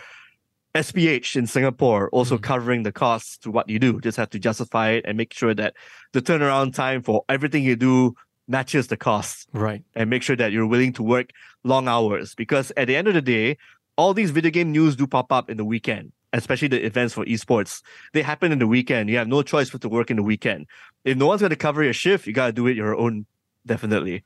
SPH 0.76 1.36
in 1.36 1.48
Singapore 1.48 2.10
also 2.12 2.38
Mhm. 2.38 2.44
covering 2.44 2.84
the 2.84 2.92
costs 2.92 3.38
to 3.40 3.52
what 3.52 3.70
you 3.70 3.80
do. 3.80 4.00
Just 4.02 4.18
have 4.18 4.30
to 4.32 4.40
justify 4.40 4.90
it 4.92 5.06
and 5.08 5.18
make 5.18 5.34
sure 5.34 5.54
that 5.54 5.74
the 6.14 6.22
turnaround 6.22 6.74
time 6.76 7.02
for 7.02 7.24
everything 7.30 7.64
you 7.64 7.76
do 7.76 8.14
matches 8.48 8.88
the 8.88 8.98
costs 8.98 9.48
Right. 9.54 9.84
and 9.96 10.10
make 10.10 10.22
sure 10.24 10.36
that 10.36 10.52
you're 10.52 10.68
willing 10.68 10.94
to 10.94 11.04
work 11.04 11.32
long 11.64 11.88
hours. 11.88 12.36
Because 12.36 12.72
at 12.78 12.88
the 12.88 12.96
end 12.96 13.08
of 13.08 13.14
the 13.14 13.22
day, 13.22 13.58
all 13.98 14.14
these 14.14 14.32
video 14.32 14.52
game 14.52 14.72
news 14.72 14.96
do 14.96 15.08
pop 15.08 15.32
up 15.32 15.50
in 15.50 15.58
the 15.58 15.66
weekend, 15.66 16.12
especially 16.32 16.68
the 16.68 16.86
events 16.86 17.14
for 17.16 17.26
esports. 17.26 17.82
They 18.14 18.22
happen 18.22 18.52
in 18.52 18.60
the 18.60 18.68
weekend. 18.68 19.10
You 19.10 19.18
have 19.18 19.28
no 19.28 19.42
choice 19.42 19.70
but 19.72 19.82
to 19.82 19.90
work 19.90 20.12
in 20.12 20.18
the 20.18 20.24
weekend. 20.24 20.68
If 21.04 21.18
no 21.18 21.26
one's 21.28 21.42
going 21.42 21.50
to 21.50 21.56
cover 21.56 21.84
your 21.84 21.94
shift, 21.94 22.28
you 22.28 22.34
got 22.34 22.48
to 22.48 22.54
do 22.54 22.68
it 22.68 22.78
your 22.78 22.96
own, 22.96 23.26
definitely. 23.68 24.24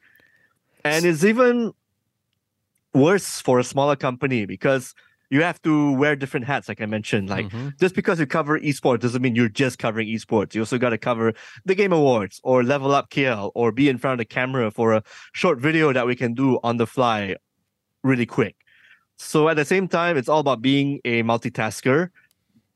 And 0.86 1.06
it's 1.06 1.24
even 1.24 1.74
worse 2.94 3.42
for 3.42 3.60
a 3.60 3.64
smaller 3.64 3.96
company 3.96 4.46
because 4.46 4.94
you 5.30 5.42
have 5.42 5.62
to 5.62 5.94
wear 5.94 6.16
different 6.16 6.46
hats, 6.46 6.68
like 6.68 6.82
I 6.82 6.86
mentioned. 6.86 7.30
Like 7.30 7.48
Mhm. 7.50 7.80
just 7.80 7.96
because 7.96 8.20
you 8.20 8.26
cover 8.26 8.60
esports 8.60 9.00
doesn't 9.00 9.22
mean 9.22 9.34
you're 9.34 9.48
just 9.48 9.80
covering 9.80 10.08
esports. 10.08 10.54
You 10.54 10.62
also 10.62 10.78
got 10.78 10.90
to 10.90 10.98
cover 10.98 11.34
the 11.64 11.74
Game 11.74 11.94
Awards 11.94 12.42
or 12.44 12.64
Level 12.64 12.92
Up 12.94 13.10
KL 13.10 13.52
or 13.56 13.72
be 13.72 13.88
in 13.88 13.98
front 13.98 14.14
of 14.14 14.20
the 14.20 14.26
camera 14.26 14.70
for 14.72 14.94
a 14.94 15.04
short 15.34 15.60
video 15.60 15.94
that 15.94 16.06
we 16.06 16.16
can 16.16 16.34
do 16.34 16.60
on 16.64 16.78
the 16.78 16.86
fly 16.86 17.36
really 18.04 18.26
quick. 18.26 18.56
So 19.18 19.48
at 19.48 19.56
the 19.56 19.66
same 19.66 19.88
time, 19.88 20.18
it's 20.18 20.28
all 20.28 20.40
about 20.40 20.62
being 20.62 21.00
a 21.06 21.24
multitasker, 21.24 22.10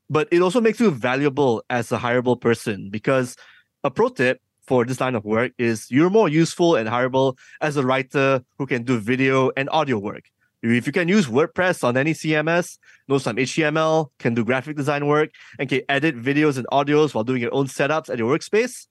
but 0.08 0.28
it 0.30 0.40
also 0.40 0.60
makes 0.60 0.80
you 0.80 0.90
valuable 0.90 1.62
as 1.68 1.92
a 1.92 1.98
hireable 1.98 2.40
person 2.40 2.88
because 2.88 3.36
a 3.84 3.90
pro 3.90 4.08
tip 4.08 4.40
for 4.66 4.84
this 4.84 5.00
line 5.00 5.14
of 5.14 5.24
work 5.24 5.52
is 5.58 5.90
you're 5.90 6.10
more 6.10 6.28
useful 6.28 6.76
and 6.76 6.88
hireable 6.88 7.38
as 7.60 7.76
a 7.76 7.84
writer 7.84 8.42
who 8.58 8.66
can 8.66 8.82
do 8.82 8.98
video 8.98 9.50
and 9.56 9.68
audio 9.70 9.98
work. 9.98 10.24
If 10.62 10.86
you 10.86 10.92
can 10.92 11.06
use 11.06 11.26
WordPress 11.26 11.84
on 11.84 11.96
any 11.96 12.12
CMS, 12.12 12.78
know 13.08 13.18
some 13.18 13.36
HTML, 13.36 14.08
can 14.18 14.34
do 14.34 14.44
graphic 14.44 14.76
design 14.76 15.06
work, 15.06 15.30
and 15.58 15.68
can 15.68 15.82
edit 15.88 16.20
videos 16.20 16.56
and 16.56 16.66
audios 16.72 17.14
while 17.14 17.24
doing 17.24 17.40
your 17.40 17.54
own 17.54 17.66
setups 17.66 18.10
at 18.10 18.18
your 18.18 18.36
workspace, 18.36 18.86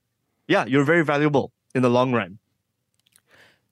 yeah, 0.47 0.65
you're 0.65 0.83
very 0.83 1.03
valuable 1.03 1.51
in 1.73 1.81
the 1.81 1.89
long 1.89 2.13
run. 2.13 2.39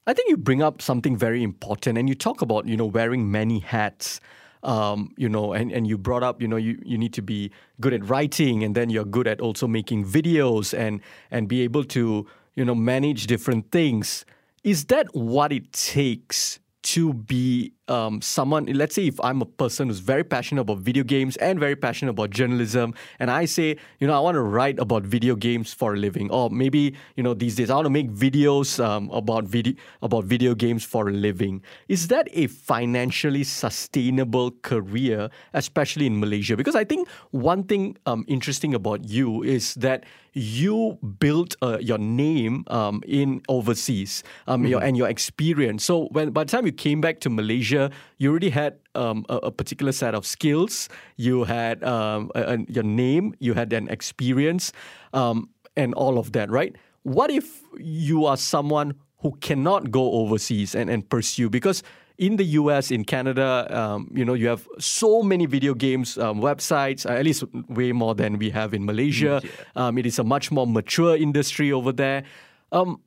I 0.06 0.14
think 0.14 0.30
you 0.30 0.36
bring 0.36 0.62
up 0.62 0.82
something 0.82 1.16
very 1.16 1.44
important, 1.44 1.98
and 1.98 2.10
you 2.10 2.16
talk 2.16 2.42
about 2.42 2.68
you 2.68 2.76
know 2.76 2.86
wearing 2.86 3.32
many 3.32 3.60
hats. 3.60 4.20
Um, 4.64 5.14
you 5.18 5.28
know, 5.28 5.52
and, 5.52 5.72
and 5.72 5.86
you 5.86 5.98
brought 5.98 6.24
up, 6.24 6.42
you 6.42 6.48
know, 6.48 6.56
you, 6.56 6.82
you 6.86 6.98
need 6.98 7.14
to 7.14 7.22
be 7.22 7.52
good 7.82 7.94
at 7.94 8.08
writing, 8.08 8.64
and 8.64 8.74
then 8.76 8.90
you're 8.90 9.04
good 9.04 9.28
at 9.28 9.42
also 9.42 9.68
making 9.68 10.06
videos 10.06 10.74
and 10.78 11.02
and 11.32 11.50
be 11.50 11.62
able 11.62 11.84
to 11.84 12.26
you 12.56 12.66
know 12.66 12.76
manage 12.76 13.28
different 13.28 13.72
things. 13.72 14.26
Is 14.64 14.86
that 14.86 15.14
what 15.14 15.52
it 15.52 15.74
takes 15.74 16.60
to 16.84 17.14
be 17.14 17.74
um, 17.88 18.22
someone? 18.22 18.66
Let's 18.66 18.96
say 18.96 19.08
if 19.08 19.20
I'm 19.22 19.42
a 19.42 19.46
person 19.46 19.88
who's 19.88 20.00
very 20.00 20.24
passionate 20.24 20.62
about 20.62 20.80
video 20.80 21.04
games 21.04 21.36
and 21.38 21.60
very 21.60 21.76
passionate 21.76 22.12
about 22.12 22.30
journalism, 22.30 22.94
and 23.20 23.30
I 23.30 23.46
say, 23.46 23.78
you 24.00 24.08
know, 24.08 24.16
I 24.16 24.20
want 24.20 24.36
to 24.36 24.42
write 24.42 24.80
about 24.80 25.04
video 25.04 25.36
games 25.36 25.74
for 25.74 25.94
a 25.94 25.98
living, 25.98 26.32
or 26.32 26.50
maybe 26.50 26.96
you 27.16 27.24
know 27.24 27.34
these 27.34 27.56
days 27.56 27.70
I 27.70 27.76
want 27.76 27.86
to 27.86 27.90
make 27.92 28.12
videos 28.12 28.84
um, 28.84 29.10
about 29.12 29.46
video 29.46 29.74
about 30.02 30.26
video 30.26 30.56
games 30.56 30.84
for 30.84 31.10
a 31.10 31.14
living. 31.14 31.62
Is 31.88 32.08
that 32.08 32.28
a 32.34 32.48
financially 32.48 33.44
sustainable 33.44 34.52
career, 34.62 35.30
especially 35.54 36.06
in 36.06 36.20
Malaysia? 36.20 36.56
Because 36.56 36.76
I 36.76 36.84
think 36.84 37.08
one 37.32 37.64
thing 37.64 37.98
um, 38.06 38.26
interesting 38.28 38.74
about 38.74 39.10
you 39.10 39.44
is 39.44 39.76
that 39.76 40.06
you 40.34 40.98
built 41.20 41.56
uh, 41.62 41.78
your 41.80 41.98
name 41.98 42.66
um, 42.68 43.02
in 43.06 43.42
overseas, 43.48 44.24
um, 44.48 44.66
your, 44.66 44.84
and 44.84 44.98
your 44.98 45.08
experience. 45.08 45.86
So 45.86 46.08
when 46.12 46.32
by 46.32 46.44
the 46.44 46.52
time 46.52 46.66
you 46.66 46.72
came 46.72 47.02
back 47.02 47.20
to 47.22 47.30
Malaysia, 47.30 47.73
you 48.18 48.30
already 48.30 48.50
had 48.50 48.74
um, 48.96 49.26
a, 49.30 49.36
a 49.50 49.52
particular 49.52 49.92
set 49.92 50.14
of 50.16 50.26
skills. 50.26 50.90
You 51.18 51.44
had 51.46 51.84
um, 51.84 52.32
a, 52.36 52.42
a- 52.54 52.66
your 52.68 52.84
name, 52.84 53.34
you 53.40 53.54
had 53.54 53.74
an 53.74 53.88
experience, 53.90 54.72
um, 55.14 55.50
and 55.76 55.94
all 55.96 56.18
of 56.18 56.32
that, 56.34 56.50
right? 56.50 56.76
What 57.04 57.30
if 57.32 57.62
you 57.80 58.26
are 58.26 58.38
someone 58.38 58.94
who 59.22 59.32
cannot 59.42 59.92
go 59.92 60.12
overseas 60.22 60.76
and, 60.76 60.90
and 60.90 61.02
pursue? 61.10 61.50
Because 61.50 61.84
in 62.18 62.38
the 62.38 62.46
US, 62.62 62.92
in 62.92 63.04
Canada, 63.04 63.68
um, 63.72 64.08
you 64.14 64.24
know, 64.24 64.36
you 64.36 64.48
have 64.48 64.68
so 64.80 65.24
many 65.24 65.46
video 65.48 65.74
games 65.74 66.18
um, 66.18 66.40
websites, 66.42 67.06
uh, 67.06 67.14
at 67.20 67.26
least 67.26 67.44
way 67.70 67.92
more 67.92 68.14
than 68.16 68.38
we 68.38 68.50
have 68.52 68.74
in 68.74 68.86
Malaysia. 68.86 69.42
Yeah. 69.44 69.50
Um, 69.88 69.98
it 69.98 70.06
is 70.06 70.20
a 70.20 70.24
much 70.24 70.52
more 70.52 70.68
mature 70.68 71.16
industry 71.18 71.72
over 71.72 71.92
there. 71.92 72.24
Um, 72.72 73.02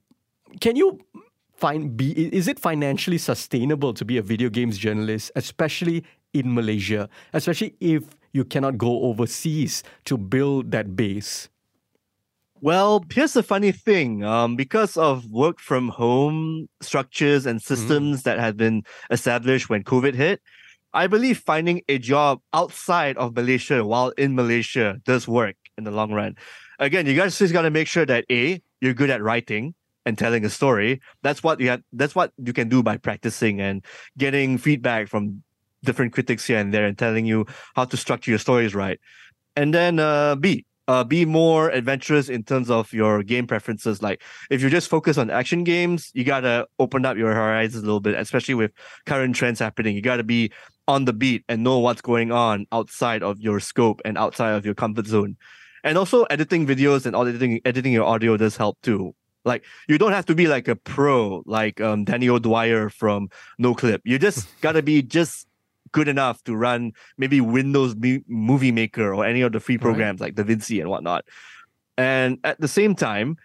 can 0.60 0.74
you 0.76 0.98
find 1.56 1.96
be 1.96 2.12
is 2.34 2.48
it 2.48 2.58
financially 2.58 3.18
sustainable 3.18 3.94
to 3.94 4.04
be 4.04 4.18
a 4.18 4.22
video 4.22 4.48
games 4.48 4.78
journalist, 4.78 5.32
especially 5.34 6.04
in 6.32 6.54
Malaysia, 6.54 7.08
especially 7.32 7.74
if 7.80 8.04
you 8.32 8.44
cannot 8.44 8.76
go 8.78 9.02
overseas 9.02 9.82
to 10.04 10.16
build 10.16 10.70
that 10.70 10.94
base? 10.96 11.48
Well, 12.60 13.04
here's 13.12 13.34
the 13.34 13.42
funny 13.42 13.72
thing. 13.72 14.24
Um, 14.24 14.56
because 14.56 14.96
of 14.96 15.26
work 15.30 15.60
from 15.60 15.88
home 15.88 16.68
structures 16.80 17.46
and 17.46 17.60
Mm-hmm. 17.60 17.74
systems 17.74 18.22
that 18.22 18.38
had 18.38 18.56
been 18.56 18.82
established 19.10 19.68
when 19.68 19.84
COVID 19.84 20.14
hit, 20.14 20.40
I 20.92 21.06
believe 21.06 21.38
finding 21.38 21.82
a 21.88 21.98
job 21.98 22.40
outside 22.54 23.16
of 23.18 23.36
Malaysia 23.36 23.84
while 23.84 24.10
in 24.16 24.34
Malaysia 24.34 24.96
does 25.04 25.28
work 25.28 25.56
in 25.76 25.84
the 25.84 25.90
long 25.90 26.12
run. 26.12 26.36
Again, 26.78 27.06
you 27.06 27.14
guys 27.14 27.38
just 27.38 27.52
gotta 27.52 27.70
make 27.70 27.88
sure 27.88 28.06
that 28.06 28.24
A, 28.30 28.62
you're 28.80 28.94
good 28.94 29.10
at 29.10 29.22
writing 29.22 29.74
and 30.06 30.16
telling 30.16 30.44
a 30.44 30.50
story. 30.50 31.00
That's 31.22 31.42
what 31.42 31.60
you 31.60 31.68
have 31.68 31.82
that's 31.92 32.14
what 32.14 32.32
you 32.42 32.52
can 32.52 32.68
do 32.68 32.82
by 32.82 32.96
practicing 32.96 33.60
and 33.60 33.84
getting 34.16 34.56
feedback 34.56 35.08
from 35.08 35.42
different 35.84 36.12
critics 36.12 36.46
here 36.46 36.58
and 36.58 36.72
there 36.72 36.86
and 36.86 36.96
telling 36.96 37.26
you 37.26 37.44
how 37.74 37.84
to 37.84 37.96
structure 37.96 38.30
your 38.30 38.38
stories 38.38 38.74
right. 38.74 38.98
And 39.56 39.74
then 39.74 39.98
uh 39.98 40.36
B, 40.36 40.64
uh, 40.88 41.02
be 41.02 41.24
more 41.24 41.70
adventurous 41.70 42.28
in 42.28 42.44
terms 42.44 42.70
of 42.70 42.92
your 42.92 43.22
game 43.22 43.46
preferences. 43.46 44.02
Like 44.02 44.22
if 44.50 44.62
you 44.62 44.70
just 44.70 44.88
focus 44.88 45.18
on 45.18 45.30
action 45.30 45.64
games, 45.64 46.10
you 46.14 46.24
gotta 46.24 46.66
open 46.78 47.04
up 47.04 47.16
your 47.16 47.34
horizons 47.34 47.82
a 47.82 47.86
little 47.86 48.00
bit, 48.00 48.14
especially 48.14 48.54
with 48.54 48.70
current 49.04 49.34
trends 49.34 49.58
happening. 49.58 49.96
You 49.96 50.02
gotta 50.02 50.24
be 50.24 50.52
on 50.88 51.04
the 51.04 51.12
beat 51.12 51.44
and 51.48 51.64
know 51.64 51.80
what's 51.80 52.00
going 52.00 52.30
on 52.30 52.66
outside 52.70 53.22
of 53.22 53.40
your 53.40 53.58
scope 53.58 54.00
and 54.04 54.16
outside 54.16 54.52
of 54.52 54.64
your 54.64 54.74
comfort 54.74 55.06
zone. 55.06 55.36
And 55.82 55.98
also 55.98 56.24
editing 56.24 56.66
videos 56.66 57.06
and 57.06 57.16
editing 57.16 57.60
editing 57.64 57.92
your 57.92 58.04
audio 58.04 58.36
does 58.36 58.56
help 58.56 58.78
too. 58.82 59.14
Like 59.46 59.64
you 59.88 59.96
don't 59.96 60.12
have 60.12 60.26
to 60.26 60.34
be 60.34 60.46
like 60.48 60.68
a 60.68 60.76
pro 60.76 61.42
like 61.46 61.80
um, 61.80 62.04
Danny 62.04 62.28
O'Dwyer 62.28 62.90
from 62.90 63.30
Noclip. 63.60 64.00
You 64.04 64.18
just 64.18 64.48
gotta 64.60 64.82
be 64.82 65.00
just 65.02 65.46
good 65.92 66.08
enough 66.08 66.42
to 66.44 66.54
run 66.54 66.92
maybe 67.16 67.40
Windows 67.40 67.94
Mo- 67.96 68.20
Movie 68.28 68.72
Maker 68.72 69.14
or 69.14 69.24
any 69.24 69.40
of 69.40 69.52
the 69.52 69.60
free 69.60 69.76
Right. 69.76 69.82
programs 69.82 70.20
like 70.20 70.34
DaVinci 70.34 70.80
and 70.80 70.90
whatnot. 70.90 71.24
And 71.96 72.38
at 72.44 72.60
the 72.60 72.68
same 72.68 72.94
time, 72.94 73.36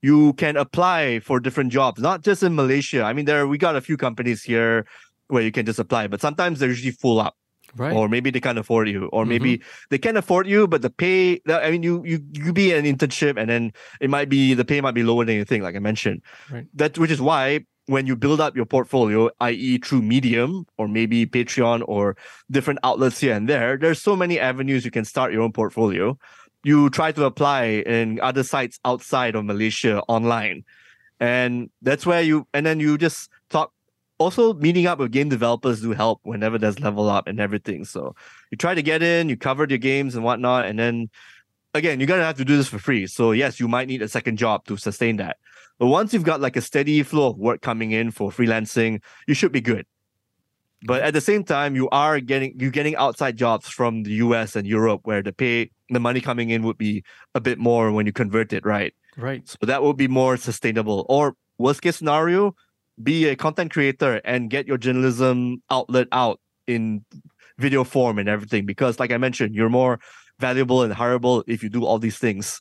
you 0.00 0.32
can 0.34 0.56
apply 0.56 1.20
for 1.20 1.40
different 1.40 1.72
jobs, 1.72 2.00
not 2.00 2.22
just 2.22 2.42
in 2.42 2.54
Malaysia. 2.54 3.02
I 3.02 3.12
mean, 3.12 3.24
there 3.24 3.46
we 3.46 3.58
got 3.58 3.76
a 3.76 3.80
few 3.80 3.96
companies 3.96 4.42
here 4.42 4.86
where 5.28 5.42
you 5.42 5.50
can 5.50 5.66
just 5.66 5.78
apply, 5.80 6.06
but 6.06 6.20
sometimes 6.20 6.60
they're 6.60 6.68
usually 6.68 6.92
full 6.92 7.18
up, 7.18 7.34
Right. 7.76 7.92
or 7.92 8.08
maybe 8.08 8.30
they 8.30 8.40
can't 8.40 8.58
afford 8.58 8.88
you, 8.88 9.06
or 9.12 9.26
maybe 9.26 9.58
mm-hmm. 9.58 9.68
they 9.90 9.98
can 9.98 10.16
afford 10.16 10.46
you, 10.46 10.66
but 10.66 10.82
the 10.82 10.90
pay. 10.90 11.40
I 11.48 11.70
mean, 11.70 11.82
you 11.82 12.02
you 12.04 12.24
you 12.32 12.52
be 12.52 12.72
an 12.72 12.84
internship, 12.84 13.38
and 13.38 13.50
then 13.50 13.72
it 14.00 14.10
might 14.10 14.28
be 14.28 14.54
the 14.54 14.64
pay 14.64 14.80
might 14.80 14.94
be 14.94 15.02
lower 15.02 15.24
than 15.24 15.36
you 15.36 15.44
think, 15.44 15.62
like 15.62 15.76
I 15.76 15.80
mentioned. 15.80 16.22
Right. 16.50 16.66
That 16.74 16.98
which 16.98 17.10
is 17.10 17.20
why 17.20 17.66
when 17.86 18.06
you 18.06 18.16
build 18.16 18.40
up 18.40 18.56
your 18.56 18.66
portfolio, 18.66 19.30
i.e., 19.40 19.78
through 19.78 20.02
Medium 20.02 20.66
or 20.76 20.88
maybe 20.88 21.24
Patreon 21.24 21.82
or 21.86 22.16
different 22.50 22.80
outlets 22.82 23.20
here 23.20 23.34
and 23.34 23.48
there, 23.48 23.76
there's 23.76 24.02
so 24.02 24.16
many 24.16 24.38
avenues 24.38 24.84
you 24.84 24.90
can 24.90 25.04
start 25.04 25.32
your 25.32 25.42
own 25.42 25.52
portfolio. 25.52 26.18
You 26.64 26.90
try 26.90 27.12
to 27.12 27.24
apply 27.24 27.84
in 27.86 28.20
other 28.20 28.42
sites 28.42 28.80
outside 28.84 29.36
of 29.36 29.44
Malaysia 29.44 30.02
online. 30.08 30.64
And 31.20 31.70
that's 31.80 32.04
where 32.04 32.22
you, 32.22 32.46
and 32.52 32.66
then 32.66 32.80
you 32.80 32.98
just 32.98 33.30
talk. 33.50 33.72
Also, 34.18 34.54
meeting 34.54 34.86
up 34.86 34.98
with 34.98 35.12
game 35.12 35.28
developers 35.28 35.82
do 35.82 35.92
help 35.92 36.20
whenever 36.22 36.58
there's 36.58 36.80
level 36.80 37.08
up 37.10 37.26
and 37.26 37.38
everything. 37.38 37.84
So 37.84 38.14
you 38.50 38.56
try 38.56 38.74
to 38.74 38.82
get 38.82 39.02
in, 39.02 39.28
you 39.28 39.36
covered 39.36 39.70
your 39.70 39.78
games 39.78 40.14
and 40.14 40.24
whatnot. 40.24 40.66
And 40.66 40.78
then 40.78 41.10
again, 41.74 42.00
you're 42.00 42.06
to 42.06 42.24
have 42.24 42.38
to 42.38 42.44
do 42.44 42.56
this 42.56 42.68
for 42.68 42.78
free. 42.78 43.06
So, 43.06 43.32
yes, 43.32 43.60
you 43.60 43.68
might 43.68 43.88
need 43.88 44.02
a 44.02 44.08
second 44.08 44.38
job 44.38 44.64
to 44.66 44.76
sustain 44.76 45.16
that. 45.16 45.36
But 45.78 45.88
once 45.88 46.14
you've 46.14 46.24
got 46.24 46.40
like 46.40 46.56
a 46.56 46.62
steady 46.62 47.02
flow 47.02 47.30
of 47.30 47.36
work 47.36 47.60
coming 47.60 47.92
in 47.92 48.10
for 48.10 48.30
freelancing, 48.30 49.02
you 49.26 49.34
should 49.34 49.52
be 49.52 49.60
good. 49.60 49.86
But 50.82 51.02
at 51.02 51.14
the 51.14 51.20
same 51.20 51.44
time, 51.44 51.74
you 51.74 51.88
are 51.90 52.20
getting 52.20 52.58
you're 52.58 52.70
getting 52.70 52.96
outside 52.96 53.36
jobs 53.36 53.68
from 53.68 54.02
the 54.02 54.12
US 54.12 54.56
and 54.56 54.66
Europe 54.66 55.00
where 55.04 55.22
the 55.22 55.32
pay 55.32 55.70
the 55.88 56.00
money 56.00 56.20
coming 56.20 56.50
in 56.50 56.62
would 56.62 56.78
be 56.78 57.02
a 57.34 57.40
bit 57.40 57.58
more 57.58 57.90
when 57.92 58.06
you 58.06 58.12
convert 58.12 58.52
it, 58.52 58.64
right? 58.64 58.94
right. 59.16 59.48
So 59.48 59.58
that 59.62 59.82
would 59.82 59.96
be 59.96 60.08
more 60.08 60.36
sustainable. 60.36 61.06
Or 61.08 61.34
worst 61.58 61.82
case 61.82 61.96
scenario, 61.96 62.54
be 63.02 63.26
a 63.28 63.36
content 63.36 63.72
creator 63.72 64.20
and 64.24 64.50
get 64.50 64.66
your 64.66 64.78
journalism 64.78 65.62
outlet 65.70 66.08
out 66.12 66.40
in 66.66 67.04
video 67.58 67.84
form 67.84 68.18
and 68.18 68.28
everything. 68.28 68.66
Because 68.66 68.98
like 69.00 69.12
I 69.12 69.18
mentioned, 69.18 69.54
you're 69.54 69.68
more 69.70 69.98
valuable 70.40 70.82
and 70.82 70.92
hireable 70.94 71.42
if 71.46 71.62
you 71.62 71.68
do 71.70 71.84
all 71.84 71.98
these 71.98 72.18
things. 72.18 72.60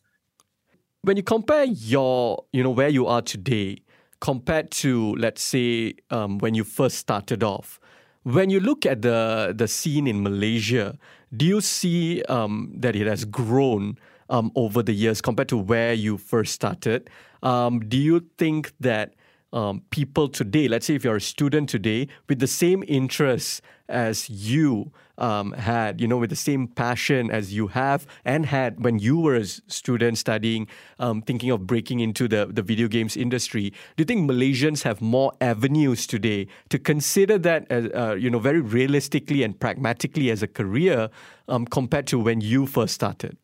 when 1.06 1.18
you 1.18 1.24
compare 1.24 1.66
your, 1.66 2.44
you 2.52 2.64
know, 2.64 2.72
where 2.72 2.90
you 2.90 3.06
are 3.06 3.22
today 3.22 3.78
compared 4.22 4.72
to, 4.72 5.16
let's 5.18 5.42
say, 5.42 5.94
um, 6.10 6.40
when 6.40 6.56
you 6.56 6.64
first 6.64 6.98
started 6.98 7.44
off, 7.44 7.80
when 8.24 8.50
you 8.50 8.60
look 8.60 8.86
at 8.88 9.04
the 9.04 9.54
the 9.56 9.68
scene 9.68 10.08
in 10.08 10.24
Malaysia, 10.24 10.98
do 11.36 11.46
you 11.46 11.62
see 11.62 12.24
um, 12.24 12.74
that 12.76 12.96
it 12.96 13.06
has 13.06 13.24
grown 13.24 13.98
um, 14.30 14.52
over 14.56 14.82
the 14.82 14.94
years 14.94 15.22
compared 15.22 15.48
to 15.50 15.58
where 15.58 15.94
you 15.94 16.18
first 16.18 16.54
started? 16.54 17.08
Um, 17.44 17.82
do 17.88 17.98
you 17.98 18.26
think 18.40 18.74
that 18.80 19.14
um, 19.56 19.82
people 19.90 20.28
today, 20.28 20.68
let's 20.68 20.86
say 20.86 20.96
if 20.96 21.04
you're 21.04 21.16
a 21.16 21.22
student 21.22 21.70
today, 21.70 22.08
with 22.28 22.40
the 22.40 22.48
same 22.48 22.84
interests 22.88 23.62
as 23.88 24.30
you 24.30 24.92
um, 25.18 25.54
had, 25.54 26.02
you 26.02 26.08
know, 26.08 26.18
with 26.18 26.30
the 26.30 26.36
same 26.36 26.68
passion 26.68 27.32
as 27.32 27.54
you 27.54 27.68
have 27.68 28.06
and 28.26 28.46
had 28.46 28.84
when 28.84 29.00
you 29.00 29.18
were 29.18 29.36
a 29.36 29.46
student 29.46 30.18
studying, 30.18 30.68
um, 31.00 31.22
thinking 31.22 31.52
of 31.52 31.66
breaking 31.66 32.02
into 32.02 32.28
the, 32.28 32.48
the 32.48 32.62
video 32.62 32.90
games 32.90 33.16
industry, 33.16 33.70
do 33.70 34.02
you 34.02 34.06
think 34.06 34.30
Malaysians 34.30 34.84
have 34.84 35.02
more 35.02 35.32
avenues 35.40 36.06
today 36.06 36.48
to 36.70 36.78
consider 36.78 37.38
that, 37.38 37.66
as, 37.70 37.86
uh, 37.94 38.16
you 38.16 38.30
know, 38.30 38.40
very 38.40 38.60
realistically 38.60 39.42
and 39.42 39.58
pragmatically 39.58 40.30
as 40.30 40.44
a 40.44 40.48
career 40.48 41.10
um, 41.48 41.66
compared 41.66 42.08
to 42.08 42.20
when 42.20 42.42
you 42.42 42.66
first 42.66 42.94
started? 42.94 43.38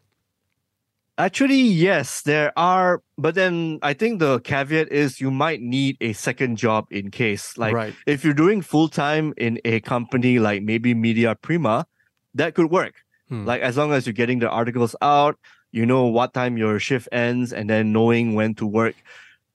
Actually, 1.22 1.62
yes, 1.62 2.24
there 2.24 2.52
are. 2.58 3.04
But 3.16 3.36
then 3.36 3.78
I 3.84 3.94
think 3.94 4.18
the 4.18 4.40
caveat 4.40 4.92
is 4.92 5.22
you 5.22 5.30
might 5.30 5.62
need 5.62 5.98
a 6.02 6.14
second 6.14 6.58
job 6.58 6.88
in 6.90 7.12
case. 7.12 7.60
Like 7.60 7.76
right. 7.76 7.94
if 8.08 8.26
you're 8.26 8.34
doing 8.34 8.64
full 8.64 8.90
time 8.90 9.32
in 9.38 9.62
a 9.64 9.82
company 9.82 10.40
like 10.40 10.64
maybe 10.64 10.96
Media 10.96 11.36
Prima, 11.36 11.86
that 12.34 12.56
could 12.56 12.72
work. 12.72 12.96
Hmm. 13.30 13.46
Like 13.46 13.62
as 13.62 13.78
long 13.78 13.94
as 13.94 14.08
you're 14.08 14.18
getting 14.18 14.40
the 14.40 14.50
articles 14.50 14.96
out, 15.04 15.38
you 15.72 15.86
know 15.86 16.08
what 16.08 16.34
time 16.34 16.58
your 16.58 16.80
shift 16.80 17.08
ends, 17.12 17.54
and 17.54 17.70
then 17.70 17.94
knowing 17.94 18.34
when 18.34 18.56
to 18.56 18.66
work 18.66 18.96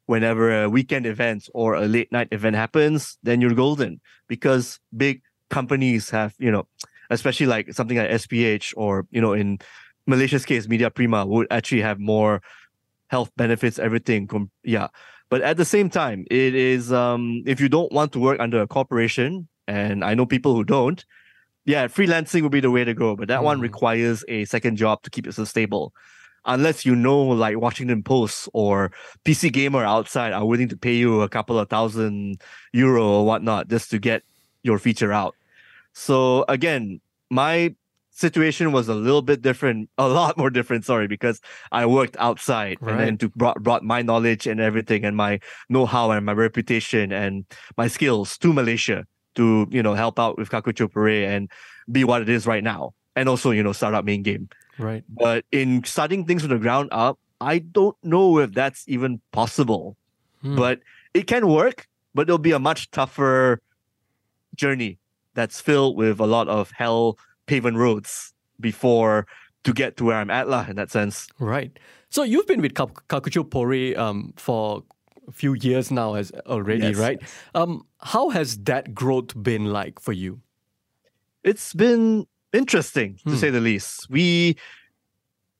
whenever 0.06 0.62
a 0.62 0.70
weekend 0.70 1.04
event 1.04 1.48
or 1.52 1.74
a 1.74 1.88
late 1.88 2.12
night 2.12 2.28
event 2.30 2.54
happens, 2.54 3.18
then 3.24 3.40
you're 3.40 3.54
golden. 3.54 4.00
Because 4.28 4.78
big 4.96 5.20
companies 5.50 6.10
have, 6.10 6.32
you 6.38 6.52
know, 6.52 6.68
especially 7.10 7.46
like 7.46 7.72
something 7.72 7.98
like 7.98 8.10
SPH 8.10 8.72
or, 8.76 9.06
you 9.10 9.20
know, 9.20 9.32
in 9.32 9.58
Malaysia's 10.06 10.44
case, 10.44 10.68
Media 10.68 10.90
Prima 10.90 11.26
would 11.26 11.46
actually 11.50 11.82
have 11.82 11.98
more 11.98 12.40
health 13.08 13.30
benefits, 13.36 13.78
everything. 13.78 14.28
Yeah. 14.64 14.88
But 15.28 15.42
at 15.42 15.56
the 15.56 15.64
same 15.64 15.90
time, 15.90 16.24
it 16.30 16.54
is 16.54 16.92
um 16.92 17.42
if 17.46 17.60
you 17.60 17.68
don't 17.68 17.92
want 17.92 18.12
to 18.12 18.20
work 18.20 18.38
under 18.40 18.60
a 18.62 18.66
corporation, 18.66 19.48
and 19.66 20.04
I 20.04 20.14
know 20.14 20.26
people 20.26 20.54
who 20.54 20.62
don't, 20.64 21.04
yeah, 21.64 21.88
freelancing 21.88 22.42
would 22.42 22.52
be 22.52 22.60
the 22.60 22.70
way 22.70 22.84
to 22.84 22.94
go. 22.94 23.16
But 23.16 23.28
that 23.28 23.42
one 23.42 23.58
Mhm. 23.58 23.62
requires 23.62 24.24
a 24.28 24.44
second 24.44 24.76
job 24.76 25.02
to 25.02 25.10
keep 25.10 25.26
yourself 25.26 25.48
stable. 25.48 25.92
Unless 26.44 26.86
you 26.86 26.94
know 26.94 27.20
like 27.20 27.58
Washington 27.58 28.04
Post 28.04 28.48
or 28.52 28.92
PC 29.24 29.50
Gamer 29.50 29.82
outside 29.84 30.32
are 30.32 30.46
willing 30.46 30.68
to 30.68 30.76
pay 30.76 30.94
you 30.94 31.22
a 31.22 31.28
couple 31.28 31.58
of 31.58 31.68
thousand 31.68 32.40
euro 32.72 33.04
or 33.04 33.26
whatnot 33.26 33.66
just 33.66 33.90
to 33.90 33.98
get 33.98 34.22
your 34.62 34.78
feature 34.78 35.12
out. 35.12 35.34
So 35.92 36.44
again, 36.48 37.00
my 37.30 37.74
situation 38.16 38.72
was 38.72 38.88
a 38.88 38.94
little 38.94 39.22
bit 39.22 39.42
different, 39.42 39.90
a 39.98 40.08
lot 40.08 40.36
more 40.36 40.50
different, 40.50 40.84
sorry, 40.84 41.06
because 41.06 41.40
I 41.70 41.86
worked 41.86 42.16
outside 42.18 42.78
and 42.80 42.98
then 42.98 43.18
to 43.18 43.28
brought 43.30 43.62
brought 43.62 43.84
my 43.84 44.02
knowledge 44.02 44.46
and 44.46 44.60
everything 44.60 45.04
and 45.04 45.16
my 45.16 45.40
know-how 45.68 46.10
and 46.10 46.26
my 46.26 46.32
reputation 46.32 47.12
and 47.12 47.44
my 47.76 47.88
skills 47.88 48.38
to 48.38 48.52
Malaysia 48.52 49.06
to, 49.36 49.68
you 49.70 49.82
know, 49.82 49.94
help 49.94 50.18
out 50.18 50.38
with 50.38 50.50
Kakuchopurei 50.50 51.26
and 51.28 51.50
be 51.92 52.04
what 52.04 52.22
it 52.22 52.28
is 52.28 52.46
right 52.46 52.64
now. 52.64 52.94
And 53.14 53.28
also, 53.28 53.50
you 53.50 53.62
know, 53.62 53.72
start 53.72 53.94
up 53.94 54.04
main 54.04 54.22
game. 54.22 54.48
Right. 54.78 55.04
But 55.08 55.44
in 55.52 55.84
starting 55.84 56.24
things 56.24 56.42
from 56.42 56.50
the 56.50 56.58
ground 56.58 56.88
up, 56.92 57.18
I 57.40 57.58
don't 57.58 57.96
know 58.02 58.38
if 58.38 58.52
that's 58.52 58.84
even 58.88 59.20
possible. 59.32 59.96
Hmm. 60.42 60.56
But 60.56 60.80
it 61.14 61.26
can 61.26 61.48
work, 61.48 61.86
but 62.14 62.22
it'll 62.22 62.38
be 62.38 62.52
a 62.52 62.58
much 62.58 62.90
tougher 62.90 63.60
journey 64.54 64.98
that's 65.34 65.60
filled 65.60 65.96
with 65.96 66.18
a 66.18 66.26
lot 66.26 66.48
of 66.48 66.70
hell 66.72 67.18
paven 67.46 67.76
roads 67.76 68.32
before 68.60 69.26
to 69.64 69.72
get 69.72 69.96
to 69.96 70.04
where 70.04 70.16
I'm 70.16 70.30
at 70.30 70.48
lah 70.48 70.66
in 70.68 70.76
that 70.76 70.90
sense. 70.90 71.26
Right. 71.38 71.76
So 72.08 72.22
you've 72.22 72.46
been 72.46 72.60
with 72.62 72.74
Kak- 72.74 73.06
Kakuchopurei 73.08 73.96
um, 73.98 74.32
for 74.36 74.82
a 75.28 75.32
few 75.32 75.54
years 75.54 75.90
now 75.90 76.14
as 76.14 76.30
already, 76.46 76.86
Yes, 76.88 76.96
right? 76.96 77.18
yes. 77.20 77.30
Um, 77.54 77.82
how 78.00 78.30
has 78.30 78.56
that 78.58 78.94
growth 78.94 79.34
been 79.42 79.66
like 79.66 79.98
for 80.00 80.12
you? 80.12 80.40
it's 81.44 81.72
been 81.74 82.26
interesting 82.52 83.18
to 83.24 83.30
Hmm. 83.30 83.36
say 83.36 83.50
the 83.50 83.60
least. 83.60 84.10
We 84.10 84.56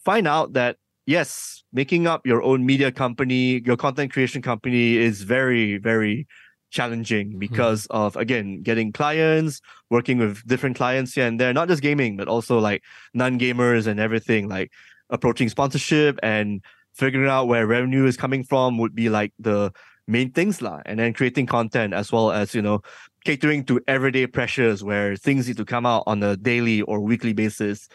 find 0.05 0.26
out 0.26 0.53
that 0.55 0.78
yes, 1.07 1.62
making 1.72 2.09
up 2.09 2.26
your 2.26 2.43
own 2.43 2.66
media 2.66 2.91
company, 2.91 3.62
your 3.64 3.76
content 3.76 4.12
creation 4.12 4.43
company 4.43 4.97
is 4.97 5.22
very, 5.22 5.78
very 5.78 6.26
challenging 6.71 7.39
because 7.39 7.87
of 7.91 8.17
again 8.17 8.62
getting 8.62 8.93
clients, 8.93 9.61
working 9.91 10.19
with 10.19 10.47
different 10.47 10.77
clients 10.77 11.14
here 11.14 11.27
and 11.27 11.41
there, 11.41 11.53
not 11.53 11.69
just 11.69 11.83
gaming, 11.83 12.17
but 12.17 12.29
also 12.29 12.59
like 12.59 12.83
non-gamers 13.14 13.87
and 13.87 14.01
everything, 14.01 14.49
like 14.49 14.71
approaching 15.11 15.49
sponsorship 15.49 16.19
and 16.23 16.62
figuring 16.95 17.29
out 17.29 17.47
where 17.47 17.67
revenue 17.67 18.07
is 18.07 18.17
coming 18.17 18.43
from 18.43 18.79
would 18.79 18.95
be 18.95 19.09
like 19.09 19.33
the 19.39 19.71
main 20.09 20.31
things 20.33 20.62
lah. 20.62 20.81
And 20.87 20.99
then 20.99 21.12
creating 21.12 21.47
content 21.47 21.95
as 21.95 22.11
well 22.11 22.31
as, 22.33 22.55
you 22.55 22.62
know, 22.62 22.81
catering 23.25 23.64
to 23.64 23.81
everyday 23.87 24.27
pressures 24.27 24.83
where 24.83 25.17
things 25.17 25.49
need 25.49 25.57
to 25.59 25.64
come 25.64 25.85
out 25.87 26.05
on 26.07 26.23
a 26.23 26.37
daily 26.37 26.83
or 26.83 27.01
weekly 27.01 27.33
basis. 27.33 27.89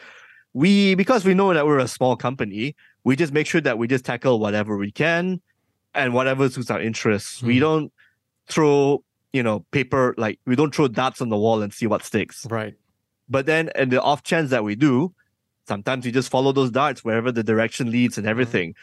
We 0.53 0.95
because 0.95 1.23
we 1.25 1.33
know 1.33 1.53
that 1.53 1.65
we're 1.65 1.79
a 1.79 1.87
small 1.87 2.15
company, 2.15 2.75
we 3.03 3.15
just 3.15 3.33
make 3.33 3.47
sure 3.47 3.61
that 3.61 3.77
we 3.77 3.87
just 3.87 4.05
tackle 4.05 4.39
whatever 4.39 4.77
we 4.77 4.91
can 4.91 5.41
and 5.93 6.13
whatever 6.13 6.49
suits 6.49 6.69
our 6.69 6.81
interests. 6.81 7.41
We 7.41 7.55
Hmm. 7.55 7.59
don't 7.61 7.93
throw, 8.47 9.03
you 9.33 9.43
know, 9.43 9.65
paper 9.71 10.13
like 10.17 10.39
we 10.45 10.55
don't 10.55 10.73
throw 10.73 10.87
darts 10.87 11.21
on 11.21 11.29
the 11.29 11.37
wall 11.37 11.61
and 11.61 11.73
see 11.73 11.87
what 11.87 12.03
sticks. 12.03 12.45
Right. 12.49 12.75
But 13.29 13.45
then, 13.45 13.69
in 13.75 13.89
the 13.89 14.01
off 14.01 14.23
chance 14.23 14.49
that 14.49 14.63
we 14.63 14.75
do, 14.75 15.13
sometimes 15.67 16.05
we 16.05 16.11
just 16.11 16.29
follow 16.29 16.51
those 16.51 16.71
darts 16.71 17.03
wherever 17.03 17.31
the 17.31 17.43
direction 17.43 17.91
leads 17.91 18.17
and 18.17 18.27
everything. 18.27 18.75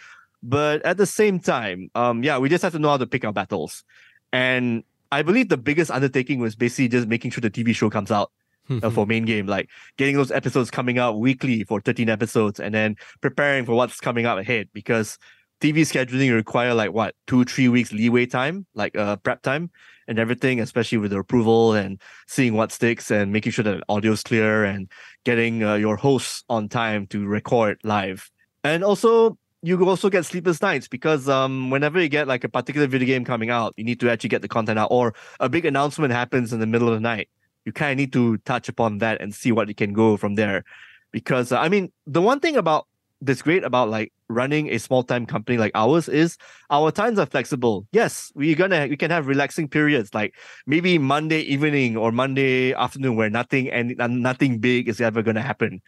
But 0.42 0.84
at 0.86 0.96
the 0.96 1.06
same 1.06 1.40
time, 1.40 1.90
um, 1.94 2.22
yeah, 2.22 2.38
we 2.38 2.48
just 2.48 2.62
have 2.62 2.72
to 2.72 2.78
know 2.78 2.90
how 2.90 2.96
to 2.96 3.06
pick 3.06 3.24
our 3.24 3.32
battles. 3.32 3.84
And 4.32 4.84
I 5.10 5.22
believe 5.22 5.48
the 5.48 5.56
biggest 5.56 5.90
undertaking 5.90 6.38
was 6.38 6.54
basically 6.54 6.88
just 6.88 7.08
making 7.08 7.30
sure 7.32 7.40
the 7.40 7.50
TV 7.50 7.74
show 7.74 7.90
comes 7.90 8.10
out 8.10 8.30
uh, 8.70 8.90
for 8.94 9.06
main 9.06 9.24
game, 9.24 9.46
like 9.46 9.68
getting 9.96 10.16
those 10.16 10.30
episodes 10.30 10.70
coming 10.70 10.98
out 10.98 11.18
weekly 11.18 11.64
for 11.64 11.80
13 11.80 12.08
episodes, 12.08 12.60
and 12.60 12.74
then 12.74 12.96
preparing 13.20 13.64
for 13.64 13.74
what's 13.74 14.00
coming 14.00 14.26
up 14.26 14.38
ahead. 14.38 14.68
Because 14.72 15.18
TV 15.60 15.80
scheduling 15.80 16.34
require 16.34 16.74
like 16.74 16.92
what 16.92 17.14
two, 17.26 17.44
three 17.44 17.68
weeks 17.68 17.92
leeway 17.92 18.26
time, 18.26 18.66
like 18.74 18.96
uh, 18.96 19.16
prep 19.16 19.42
time 19.42 19.70
and 20.06 20.18
everything, 20.18 20.60
especially 20.60 20.98
with 20.98 21.10
the 21.10 21.18
approval 21.18 21.74
and 21.74 22.00
seeing 22.26 22.54
what 22.54 22.72
sticks 22.72 23.10
and 23.10 23.32
making 23.32 23.52
sure 23.52 23.62
that 23.62 23.82
the 23.86 24.12
is 24.12 24.22
clear 24.22 24.64
and 24.64 24.90
getting 25.24 25.62
uh, 25.62 25.74
your 25.74 25.96
hosts 25.96 26.44
on 26.48 26.68
time 26.68 27.06
to 27.08 27.26
record 27.26 27.78
live. 27.84 28.30
And 28.64 28.82
also, 28.82 29.36
you 29.62 29.76
also 29.88 30.08
get 30.08 30.24
sleepless 30.24 30.62
nights 30.62 30.88
because 30.88 31.28
um, 31.28 31.70
whenever 31.70 32.00
you 32.00 32.08
get 32.08 32.28
like 32.28 32.44
a 32.44 32.48
particular 32.48 32.86
video 32.86 33.06
game 33.06 33.24
coming 33.24 33.50
out, 33.50 33.74
you 33.76 33.84
need 33.84 34.00
to 34.00 34.10
actually 34.10 34.30
get 34.30 34.42
the 34.42 34.48
content 34.48 34.78
out, 34.78 34.88
or 34.90 35.14
a 35.40 35.48
big 35.48 35.64
announcement 35.64 36.12
happens 36.12 36.52
in 36.52 36.60
the 36.60 36.66
middle 36.66 36.88
of 36.88 36.94
the 36.94 37.00
night. 37.00 37.28
You 37.64 37.72
kind 37.72 37.92
of 37.92 37.98
need 37.98 38.12
to 38.12 38.38
touch 38.38 38.68
upon 38.68 38.98
that 38.98 39.20
and 39.20 39.34
see 39.34 39.52
what 39.52 39.68
you 39.68 39.74
can 39.74 39.92
go 39.92 40.16
from 40.16 40.36
there. 40.36 40.64
Because 41.10 41.52
uh, 41.52 41.58
I 41.58 41.68
mean, 41.68 41.92
the 42.06 42.22
one 42.22 42.40
thing 42.40 42.56
about 42.56 42.86
that's 43.20 43.42
great 43.42 43.64
about 43.64 43.88
like 43.88 44.12
running 44.28 44.68
a 44.68 44.78
small 44.78 45.02
time 45.02 45.26
company 45.26 45.58
like 45.58 45.72
ours 45.74 46.08
is 46.08 46.36
our 46.70 46.90
times 46.90 47.18
are 47.18 47.26
flexible. 47.26 47.86
Yes, 47.92 48.30
we're 48.34 48.54
gonna 48.54 48.86
we 48.88 48.96
can 48.96 49.10
have 49.10 49.26
relaxing 49.26 49.68
periods 49.68 50.14
like 50.14 50.34
maybe 50.66 50.98
Monday 50.98 51.40
evening 51.40 51.96
or 51.96 52.12
Monday 52.12 52.72
afternoon 52.74 53.16
where 53.16 53.30
nothing 53.30 53.70
and 53.70 53.96
nothing 53.98 54.58
big 54.58 54.88
is 54.88 55.00
ever 55.00 55.22
gonna 55.22 55.42
happen, 55.42 55.80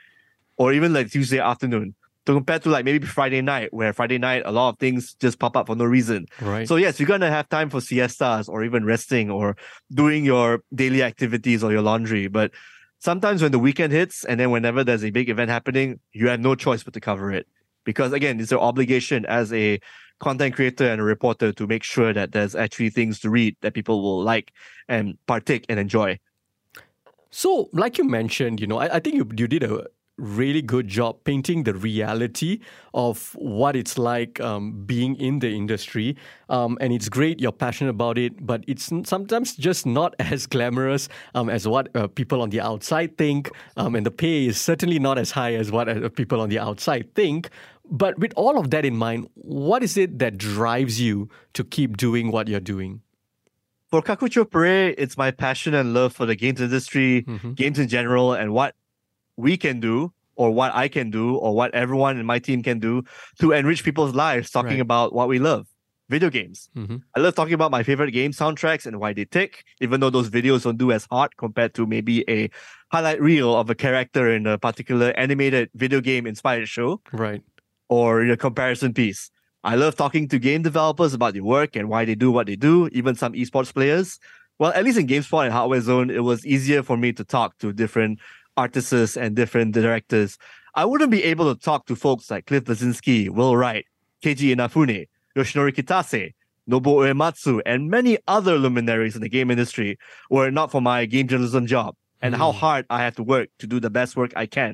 or 0.57 0.73
even 0.73 0.93
like 0.93 1.11
Tuesday 1.11 1.39
afternoon. 1.39 1.95
To 2.27 2.35
compare 2.35 2.59
to 2.59 2.69
like 2.69 2.85
maybe 2.85 3.07
Friday 3.07 3.41
night, 3.41 3.73
where 3.73 3.95
Friday 3.95 4.19
night 4.19 4.43
a 4.45 4.53
lot 4.53 4.69
of 4.69 4.79
things 4.79 5.15
just 5.15 5.39
pop 5.39 5.57
up 5.57 5.69
for 5.69 5.75
no 5.75 5.87
reason. 5.87 6.27
Right. 6.41 6.69
So 6.69 6.77
yes, 6.77 7.01
you're 7.01 7.07
gonna 7.07 7.31
have 7.31 7.49
time 7.49 7.71
for 7.71 7.81
siestas 7.81 8.47
or 8.49 8.63
even 8.63 8.85
resting 8.85 9.31
or 9.31 9.57
doing 9.93 10.25
your 10.25 10.63
daily 10.75 11.03
activities 11.03 11.65
or 11.65 11.73
your 11.73 11.81
laundry. 11.81 12.29
But 12.29 12.53
sometimes 13.01 13.43
when 13.43 13.51
the 13.51 13.59
weekend 13.59 13.93
hits 13.93 14.25
and 14.25 14.39
then 14.39 14.51
whenever 14.51 14.85
there's 14.85 15.05
a 15.05 15.11
big 15.11 15.29
event 15.29 15.51
happening, 15.51 15.99
you 16.13 16.29
have 16.29 16.41
no 16.41 16.55
choice 16.55 16.85
but 16.85 16.95
to 16.95 17.01
cover 17.01 17.33
it. 17.33 17.49
Because 17.85 18.13
again, 18.13 18.39
it's 18.39 18.51
your 18.51 18.61
obligation 18.61 19.27
as 19.27 19.53
a 19.53 19.81
content 20.21 20.55
creator 20.55 20.85
and 20.85 21.01
a 21.01 21.05
reporter 21.05 21.51
to 21.53 21.67
make 21.67 21.83
sure 21.83 22.13
that 22.13 22.33
there's 22.33 22.55
actually 22.55 22.91
things 22.91 23.19
to 23.21 23.31
read 23.31 23.57
that 23.63 23.75
people 23.75 24.03
will 24.03 24.23
like 24.23 24.53
and 24.89 25.19
partake 25.27 25.65
and 25.69 25.81
enjoy. 25.81 26.19
So, 27.31 27.71
like 27.73 27.97
you 27.97 28.05
mentioned, 28.05 28.61
you 28.61 28.67
know, 28.67 28.79
I, 28.79 28.97
I 28.97 29.01
think 29.01 29.17
you, 29.17 29.27
you 29.37 29.49
did 29.49 29.63
a 29.63 29.87
really 30.21 30.63
good 30.63 30.87
job 30.89 31.25
painting 31.25 31.65
the 31.65 31.75
reality 31.75 32.61
of 32.95 33.33
what 33.35 33.75
it's 33.75 33.97
like 33.99 34.41
um, 34.41 34.85
being 34.85 35.17
in 35.17 35.39
the 35.41 35.49
industry. 35.51 36.17
Um, 36.49 36.77
and 36.81 36.93
it's 36.93 37.09
great, 37.09 37.41
you're 37.41 37.53
passionate 37.53 37.91
about 37.91 38.19
it, 38.19 38.45
but 38.45 38.63
it's 38.69 38.91
sometimes 39.05 39.57
just 39.57 39.87
not 39.87 40.15
as 40.21 40.47
glamorous 40.47 41.09
um, 41.35 41.49
as 41.49 41.67
what 41.67 41.89
uh, 41.97 42.07
people 42.07 42.43
on 42.43 42.51
the 42.51 42.61
outside 42.61 43.17
think. 43.19 43.51
Um, 43.77 43.95
and 43.95 44.05
the 44.05 44.11
pay 44.11 44.47
is 44.47 44.61
certainly 44.61 44.99
not 44.99 45.19
as 45.19 45.31
high 45.33 45.55
as 45.55 45.73
what 45.73 45.89
uh, 45.89 46.09
people 46.11 46.41
on 46.41 46.49
the 46.51 46.59
outside 46.59 47.15
think. 47.15 47.49
But 47.93 48.19
with 48.19 48.33
all 48.37 48.59
of 48.59 48.71
that 48.71 48.85
in 48.85 48.97
mind, 48.97 49.29
what 49.35 49.83
is 49.83 49.97
it 49.97 50.19
that 50.21 50.39
drives 50.39 51.01
you 51.01 51.29
to 51.55 51.65
keep 51.65 51.97
doing 51.97 52.31
what 52.31 52.47
you're 52.47 52.61
doing? 52.61 53.01
For 53.91 54.01
Kakuchopurei, 54.01 54.95
it's 54.97 55.17
my 55.17 55.33
passion 55.33 55.75
and 55.75 55.93
love 55.93 56.13
for 56.13 56.25
the 56.25 56.37
games 56.37 56.61
industry, 56.61 57.25
Mhm. 57.27 57.57
games 57.57 57.77
in 57.81 57.89
general, 57.89 58.33
and 58.35 58.53
what 58.53 58.77
we 59.41 59.57
can 59.57 59.81
do, 59.81 60.13
or 60.37 60.51
what 60.53 60.75
I 60.75 60.89
can 60.89 61.11
do, 61.11 61.35
or 61.37 61.55
what 61.55 61.75
everyone 61.75 62.19
in 62.19 62.27
my 62.27 62.39
team 62.39 62.63
can 62.63 62.79
do 62.79 63.03
to 63.41 63.53
enrich 63.53 63.85
people's 63.85 64.15
lives 64.15 64.51
talking 64.51 64.73
Right. 64.73 64.81
about 64.81 65.13
what 65.15 65.29
we 65.29 65.39
love 65.39 65.67
video 66.09 66.31
games. 66.31 66.69
Mhm. 66.77 67.03
I 67.17 67.21
love 67.21 67.35
talking 67.35 67.55
about 67.55 67.71
my 67.71 67.83
favorite 67.83 68.11
game 68.13 68.33
soundtracks 68.33 68.85
and 68.87 68.99
why 68.99 69.13
they 69.13 69.25
tick, 69.27 69.65
even 69.81 70.01
though 70.01 70.11
those 70.11 70.29
videos 70.31 70.65
don't 70.65 70.77
do 70.79 70.91
as 70.93 71.07
hot 71.11 71.37
compared 71.37 71.73
to 71.75 71.87
maybe 71.87 72.25
a 72.29 72.49
highlight 72.91 73.21
reel 73.21 73.55
of 73.57 73.71
a 73.71 73.75
character 73.77 74.29
in 74.33 74.47
a 74.47 74.59
particular 74.59 75.13
animated 75.17 75.71
video 75.75 76.01
game 76.01 76.27
inspired 76.27 76.69
show 76.69 77.01
Right. 77.13 77.43
or 77.89 78.23
in 78.23 78.31
a 78.31 78.37
comparison 78.37 78.93
piece. 78.93 79.31
I 79.63 79.77
love 79.77 79.95
talking 79.95 80.27
to 80.29 80.39
game 80.39 80.63
developers 80.63 81.13
about 81.15 81.35
their 81.35 81.45
work 81.45 81.77
and 81.77 81.89
why 81.89 82.05
they 82.07 82.15
do 82.17 82.31
what 82.33 82.47
they 82.47 82.57
do, 82.57 82.89
even 82.93 83.15
some 83.15 83.35
esports 83.35 83.73
players. 83.73 84.19
Well, 84.59 84.73
at 84.73 84.85
least 84.85 84.99
in 84.99 85.07
GameSpot 85.07 85.45
and 85.45 85.53
Hardware 85.53 85.81
Zone, 85.81 86.11
it 86.11 86.25
was 86.25 86.45
easier 86.45 86.83
for 86.83 86.97
me 86.97 87.13
to 87.15 87.25
talk 87.25 87.57
to 87.59 87.73
different 87.73 88.19
artists 88.65 89.17
and 89.17 89.35
different 89.41 89.71
directors. 89.81 90.31
I 90.75 90.85
wouldn't 90.85 91.11
be 91.11 91.25
able 91.33 91.47
to 91.53 91.61
talk 91.69 91.87
to 91.87 91.97
folks 91.97 92.31
like 92.31 92.47
Cliff 92.47 92.65
Bleszinski, 92.65 93.19
Will 93.29 93.57
Wright, 93.57 93.85
Keiji 94.23 94.49
Inafune, 94.55 95.01
Yoshinori 95.37 95.73
Kitase, 95.79 96.33
Nobuo 96.71 96.97
Uematsu, 97.07 97.61
and 97.67 97.91
many 97.91 98.19
other 98.37 98.55
luminaries 98.59 99.15
in 99.17 99.23
the 99.23 99.29
game 99.37 99.51
industry 99.51 99.99
were 100.31 100.47
it 100.49 100.55
not 100.61 100.71
for 100.71 100.81
my 100.81 101.07
game 101.07 101.27
journalism 101.27 101.67
job 101.67 101.95
and 102.23 102.35
how 102.35 102.51
Mm. 102.53 102.59
hard 102.63 102.83
I 102.91 102.99
have 103.07 103.17
to 103.17 103.25
work 103.35 103.49
to 103.61 103.67
do 103.67 103.81
the 103.81 103.91
best 103.99 104.13
work 104.21 104.33
I 104.37 104.47
can 104.47 104.73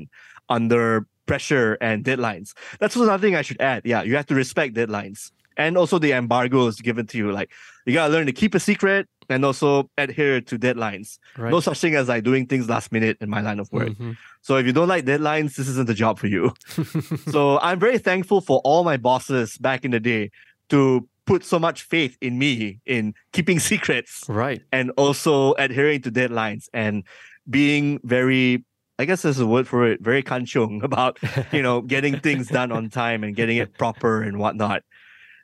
under 0.57 1.07
pressure 1.31 1.79
and 1.81 2.05
deadlines. 2.05 2.49
That's 2.81 2.97
another 2.97 3.23
thing 3.25 3.35
I 3.35 3.43
should 3.43 3.61
add. 3.61 3.81
Yeah, 3.85 4.03
you 4.03 4.17
have 4.17 4.27
to 4.27 4.35
respect 4.35 4.75
deadlines 4.75 5.31
and 5.57 5.79
also 5.81 5.99
the 5.99 6.13
embargoes 6.13 6.81
given 6.89 7.07
to 7.11 7.17
you. 7.21 7.33
Like 7.33 7.51
you 7.87 7.93
gotta 7.95 8.13
learn 8.13 8.27
to 8.27 8.33
keep 8.33 8.55
a 8.55 8.61
secret 8.61 9.09
and 9.29 9.45
also 9.45 9.91
adhere 9.99 10.41
to 10.41 10.59
deadlines. 10.59 11.19
Right. 11.37 11.51
No 11.51 11.61
such 11.61 11.81
thing 11.81 11.95
as 11.97 12.09
like 12.09 12.23
doing 12.25 12.47
things 12.47 12.69
last 12.69 12.93
minute 12.93 13.17
in 13.21 13.29
my 13.31 13.41
line 13.41 13.59
of 13.59 13.71
work. 13.73 13.89
Mhm. 13.91 14.17
So 14.43 14.57
if 14.57 14.67
you 14.67 14.73
don't 14.73 14.89
like 14.89 15.05
deadlines, 15.05 15.57
this 15.57 15.69
isn't 15.69 15.87
the 15.87 15.95
job 15.95 16.19
for 16.19 16.27
you. 16.29 16.53
so 17.31 17.59
I'm 17.61 17.81
very 17.81 17.99
thankful 17.99 18.41
for 18.41 18.61
all 18.65 18.85
my 18.85 18.97
bosses 18.97 19.57
back 19.59 19.85
in 19.85 19.91
the 19.91 20.01
day 20.01 20.31
to 20.69 21.09
put 21.27 21.45
so 21.45 21.59
much 21.59 21.83
faith 21.83 22.17
in 22.21 22.39
me 22.39 22.79
in 22.87 23.15
keeping 23.33 23.59
secrets 23.71 24.25
Right. 24.29 24.63
and 24.71 24.93
also 24.97 25.55
adhering 25.55 26.03
to 26.03 26.11
deadlines 26.13 26.69
and 26.73 27.03
being 27.49 27.99
very 28.05 28.65
I 28.99 29.05
guess 29.05 29.21
there's 29.21 29.39
a 29.41 29.47
word 29.47 29.69
for 29.69 29.87
it, 29.87 30.01
very 30.01 30.23
kanchong 30.23 30.83
about, 30.91 31.19
you 31.53 31.61
know, 31.63 31.83
getting 31.83 32.19
things 32.21 32.49
done 32.49 32.73
on 32.73 32.89
time 32.89 33.25
and 33.25 33.37
getting 33.37 33.59
it 33.59 33.77
proper 33.77 34.23
and 34.23 34.39
whatnot. 34.39 34.85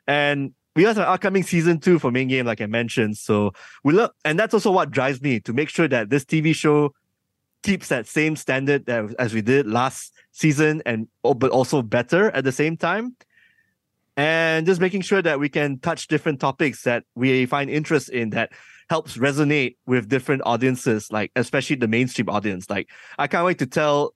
And 0.07 0.53
we 0.75 0.83
have 0.83 0.97
an 0.97 1.03
upcoming 1.03 1.43
season 1.43 1.79
two 1.79 1.99
for 1.99 2.11
main 2.11 2.27
game, 2.27 2.45
like 2.45 2.61
I 2.61 2.65
mentioned. 2.65 3.17
So 3.17 3.53
we 3.83 3.93
look, 3.93 4.15
and 4.25 4.39
that's 4.39 4.53
also 4.53 4.71
what 4.71 4.91
drives 4.91 5.21
me 5.21 5.39
to 5.41 5.53
make 5.53 5.69
sure 5.69 5.87
that 5.87 6.09
this 6.09 6.25
TV 6.25 6.55
show 6.55 6.93
keeps 7.61 7.87
that 7.89 8.07
same 8.07 8.35
standard 8.35 8.85
that, 8.87 9.13
as 9.19 9.33
we 9.33 9.41
did 9.41 9.67
last 9.67 10.13
season, 10.31 10.81
and 10.85 11.07
oh, 11.23 11.33
but 11.33 11.51
also 11.51 11.81
better 11.81 12.31
at 12.31 12.43
the 12.43 12.51
same 12.51 12.77
time. 12.77 13.15
And 14.15 14.65
just 14.67 14.79
making 14.79 15.01
sure 15.01 15.21
that 15.23 15.39
we 15.39 15.49
can 15.49 15.79
touch 15.79 16.07
different 16.07 16.39
topics 16.39 16.83
that 16.83 17.03
we 17.15 17.47
find 17.47 17.69
interest 17.69 18.09
in 18.09 18.29
that 18.31 18.51
helps 18.89 19.17
resonate 19.17 19.77
with 19.87 20.07
different 20.07 20.43
audiences, 20.45 21.11
like 21.11 21.31
especially 21.35 21.77
the 21.77 21.87
mainstream 21.87 22.29
audience. 22.29 22.69
Like 22.69 22.89
I 23.17 23.27
can't 23.27 23.45
wait 23.45 23.59
to 23.59 23.65
tell 23.65 24.13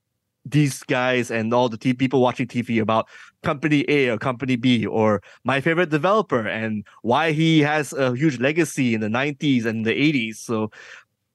these 0.51 0.83
guys 0.83 1.31
and 1.31 1.53
all 1.53 1.69
the 1.69 1.77
t- 1.77 1.93
people 1.93 2.21
watching 2.21 2.47
TV 2.47 2.79
about 2.79 3.07
company 3.43 3.85
A 3.87 4.09
or 4.09 4.17
company 4.17 4.55
B 4.55 4.85
or 4.85 5.21
my 5.43 5.61
favorite 5.61 5.89
developer 5.89 6.47
and 6.47 6.85
why 7.01 7.31
he 7.31 7.59
has 7.61 7.93
a 7.93 8.15
huge 8.15 8.39
legacy 8.39 8.93
in 8.93 9.01
the 9.01 9.09
90s 9.09 9.65
and 9.65 9.85
the 9.85 9.91
80s. 9.93 10.39
So, 10.39 10.71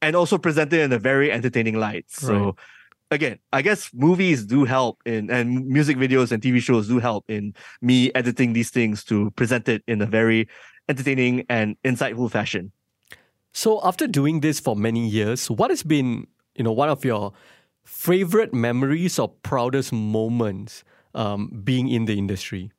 and 0.01 0.17
also 0.17 0.39
presented 0.39 0.81
in 0.81 0.93
a 0.93 0.99
very 0.99 1.31
entertaining 1.31 1.79
light. 1.79 2.07
So, 2.09 2.35
Right. 2.35 2.55
again, 3.11 3.39
I 3.53 3.63
guess 3.63 3.91
movies 3.95 4.45
do 4.45 4.65
help 4.65 5.01
in, 5.07 5.31
and 5.31 5.67
music 5.67 5.97
videos 5.97 6.33
and 6.33 6.43
TV 6.43 6.61
shows 6.61 6.89
do 6.89 6.99
help 6.99 7.25
in 7.29 7.55
me 7.81 8.11
editing 8.15 8.53
these 8.53 8.71
things 8.71 9.05
to 9.05 9.31
present 9.33 9.69
it 9.69 9.83
in 9.87 10.03
a 10.03 10.07
very 10.07 10.49
entertaining 10.89 11.45
and 11.49 11.77
insightful 11.85 12.31
fashion. 12.31 12.73
So 13.53 13.81
after 13.85 14.07
doing 14.07 14.41
this 14.41 14.59
for 14.59 14.75
many 14.75 15.07
years, 15.09 15.51
what 15.51 15.71
has 15.71 15.83
been, 15.83 16.27
you 16.57 16.65
know, 16.65 16.73
one 16.73 16.89
of 16.89 17.05
your 17.05 17.33
favorite 17.85 18.55
memories 18.55 19.19
or 19.19 19.29
proudest 19.29 19.93
moments 19.93 20.85
um, 21.15 21.63
being 21.65 21.89
in 21.89 22.07
the 22.07 22.19
industry? 22.19 22.73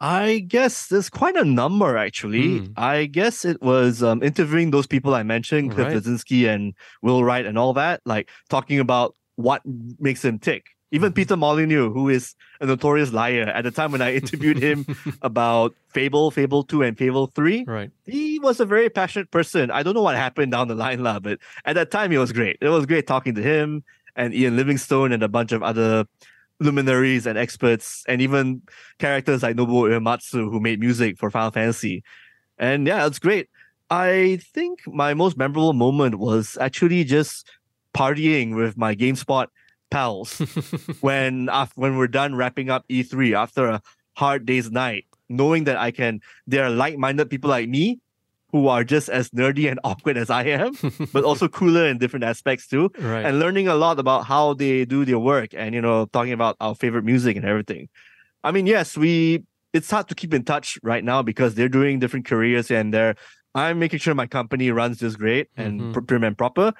I 0.00 0.40
guess 0.40 0.88
there's 0.88 1.08
quite 1.08 1.36
a 1.36 1.44
number 1.44 1.96
actually. 1.96 2.60
Mm. 2.60 2.72
I 2.76 3.06
guess 3.06 3.44
it 3.44 3.62
was 3.62 4.02
um, 4.02 4.22
interviewing 4.22 4.70
those 4.70 4.86
people 4.86 5.14
I 5.14 5.22
mentioned, 5.22 5.72
Cliff 5.72 5.86
Right. 5.86 5.96
Bleszinski 5.96 6.46
and 6.52 6.74
Will 7.02 7.24
Wright 7.24 7.46
and 7.46 7.56
all 7.56 7.72
that, 7.74 8.02
like 8.04 8.28
talking 8.50 8.80
about 8.80 9.14
what 9.36 9.62
makes 9.98 10.22
them 10.22 10.38
tick. 10.38 10.66
Even 10.90 11.08
Mm-hmm. 11.10 11.14
Peter 11.14 11.36
Molyneux, 11.36 11.90
who 11.92 12.08
is 12.08 12.34
a 12.60 12.66
notorious 12.66 13.12
liar, 13.12 13.44
at 13.54 13.64
the 13.64 13.70
time 13.70 13.90
when 13.92 14.00
I 14.02 14.14
interviewed 14.20 14.58
him 14.58 14.86
about 15.22 15.74
Fable, 15.88 16.30
Fable 16.30 16.62
2, 16.62 16.82
and 16.82 16.96
Fable 16.96 17.26
3, 17.28 17.64
Right. 17.66 17.90
he 18.06 18.38
was 18.38 18.60
a 18.60 18.64
very 18.66 18.88
passionate 18.90 19.30
person. 19.30 19.70
I 19.70 19.82
don't 19.82 19.94
know 19.94 20.02
what 20.02 20.16
happened 20.16 20.52
down 20.52 20.68
the 20.68 20.74
line, 20.74 21.02
lah, 21.02 21.18
but 21.18 21.38
at 21.64 21.74
that 21.74 21.90
time, 21.90 22.12
it 22.12 22.18
was 22.18 22.32
great. 22.32 22.58
It 22.60 22.68
was 22.68 22.86
great 22.86 23.06
talking 23.06 23.34
to 23.34 23.42
him 23.42 23.82
and 24.16 24.32
Ian 24.34 24.56
Livingstone 24.56 25.10
and 25.12 25.22
a 25.22 25.28
bunch 25.28 25.50
of 25.50 25.62
other 25.62 26.04
luminaries 26.60 27.26
and 27.26 27.36
experts, 27.36 28.04
and 28.06 28.22
even 28.22 28.62
characters 28.98 29.42
like 29.42 29.56
Nobuo 29.56 29.90
Uematsu, 29.90 30.48
who 30.50 30.60
made 30.60 30.78
music 30.78 31.18
for 31.18 31.30
Final 31.30 31.50
Fantasy. 31.50 32.04
And 32.58 32.86
yeah, 32.86 33.06
it's 33.06 33.18
great. 33.18 33.48
I 33.90 34.38
think 34.54 34.80
my 34.86 35.14
most 35.14 35.36
memorable 35.36 35.72
moment 35.72 36.14
was 36.20 36.56
actually 36.60 37.02
just 37.04 37.48
partying 37.92 38.54
with 38.54 38.76
my 38.78 38.94
GameSpot 38.94 39.46
pals 39.90 40.38
when 41.00 41.48
af- 41.52 41.72
when 41.76 41.96
we're 41.96 42.08
done 42.08 42.34
wrapping 42.34 42.70
up 42.70 42.84
E3 42.88 43.34
after 43.34 43.66
a 43.66 43.82
hard 44.16 44.46
day's 44.46 44.70
night, 44.70 45.04
knowing 45.28 45.64
that 45.64 45.76
I 45.76 45.90
can 45.90 46.20
there 46.46 46.64
are 46.64 46.70
like-minded 46.70 47.30
people 47.30 47.50
like 47.50 47.68
me 47.68 48.00
who 48.52 48.68
are 48.68 48.84
just 48.84 49.08
as 49.08 49.30
nerdy 49.30 49.68
and 49.68 49.80
awkward 49.84 50.16
as 50.16 50.30
I 50.30 50.44
am, 50.44 50.74
but 51.12 51.24
also 51.30 51.48
cooler 51.48 51.86
in 51.86 51.98
different 51.98 52.24
aspects 52.24 52.68
too, 52.68 52.90
right. 53.00 53.24
and 53.26 53.40
learning 53.40 53.66
a 53.66 53.74
lot 53.74 53.98
about 53.98 54.26
how 54.26 54.54
they 54.54 54.84
do 54.84 55.04
their 55.04 55.18
work 55.18 55.50
and 55.54 55.74
you 55.74 55.80
know 55.82 56.06
talking 56.06 56.32
about 56.32 56.56
our 56.60 56.74
favorite 56.74 57.04
music 57.04 57.36
and 57.36 57.44
everything. 57.44 57.88
I 58.44 58.52
mean, 58.52 58.66
yes, 58.66 58.96
we 58.96 59.42
it's 59.72 59.90
hard 59.90 60.06
to 60.08 60.14
keep 60.14 60.32
in 60.32 60.44
touch 60.44 60.78
right 60.84 61.02
now 61.02 61.20
because 61.22 61.56
they're 61.56 61.68
doing 61.68 61.98
different 61.98 62.26
careers 62.26 62.70
and 62.70 62.94
they're 62.94 63.16
I'm 63.56 63.78
making 63.78 64.00
sure 64.00 64.14
my 64.14 64.26
company 64.26 64.70
runs 64.70 64.98
just 64.98 65.18
great 65.18 65.48
and 65.56 65.80
Mhm. 65.94 66.06
prim 66.06 66.24
and 66.24 66.36
proper. 66.36 66.72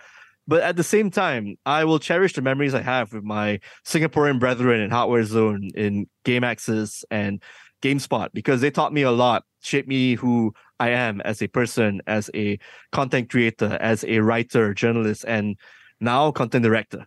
But 0.47 0.62
at 0.62 0.76
the 0.76 0.84
same 0.84 1.11
time, 1.11 1.57
I 1.64 1.84
will 1.84 1.99
cherish 1.99 2.34
the 2.34 2.42
memories 2.42 2.74
I 2.74 2.82
have 2.82 3.12
with 3.12 3.24
my 3.24 3.61
Singaporean 3.84 4.38
brethren 4.38 4.80
in 4.80 4.90
Hardware 4.90 5.24
Zone, 5.24 5.70
in 5.74 6.07
GameAxis, 6.24 7.05
and 7.11 7.42
GameSpot 7.82 8.28
because 8.32 8.61
they 8.61 8.70
taught 8.70 8.92
me 8.92 9.03
a 9.03 9.11
lot, 9.11 9.45
shaped 9.62 9.88
me 9.88 10.14
who 10.14 10.55
I 10.80 10.90
am 10.90 11.20
as 11.22 11.42
a 11.42 11.49
person, 11.49 12.01
as 12.07 12.30
a 12.34 12.59
content 12.92 13.30
creator, 13.30 13.78
as 13.80 14.05
a 14.05 14.20
writer, 14.20 14.74
journalist, 14.74 15.24
and 15.28 15.57
now 16.01 16.30
content 16.30 16.64
director. 16.64 17.07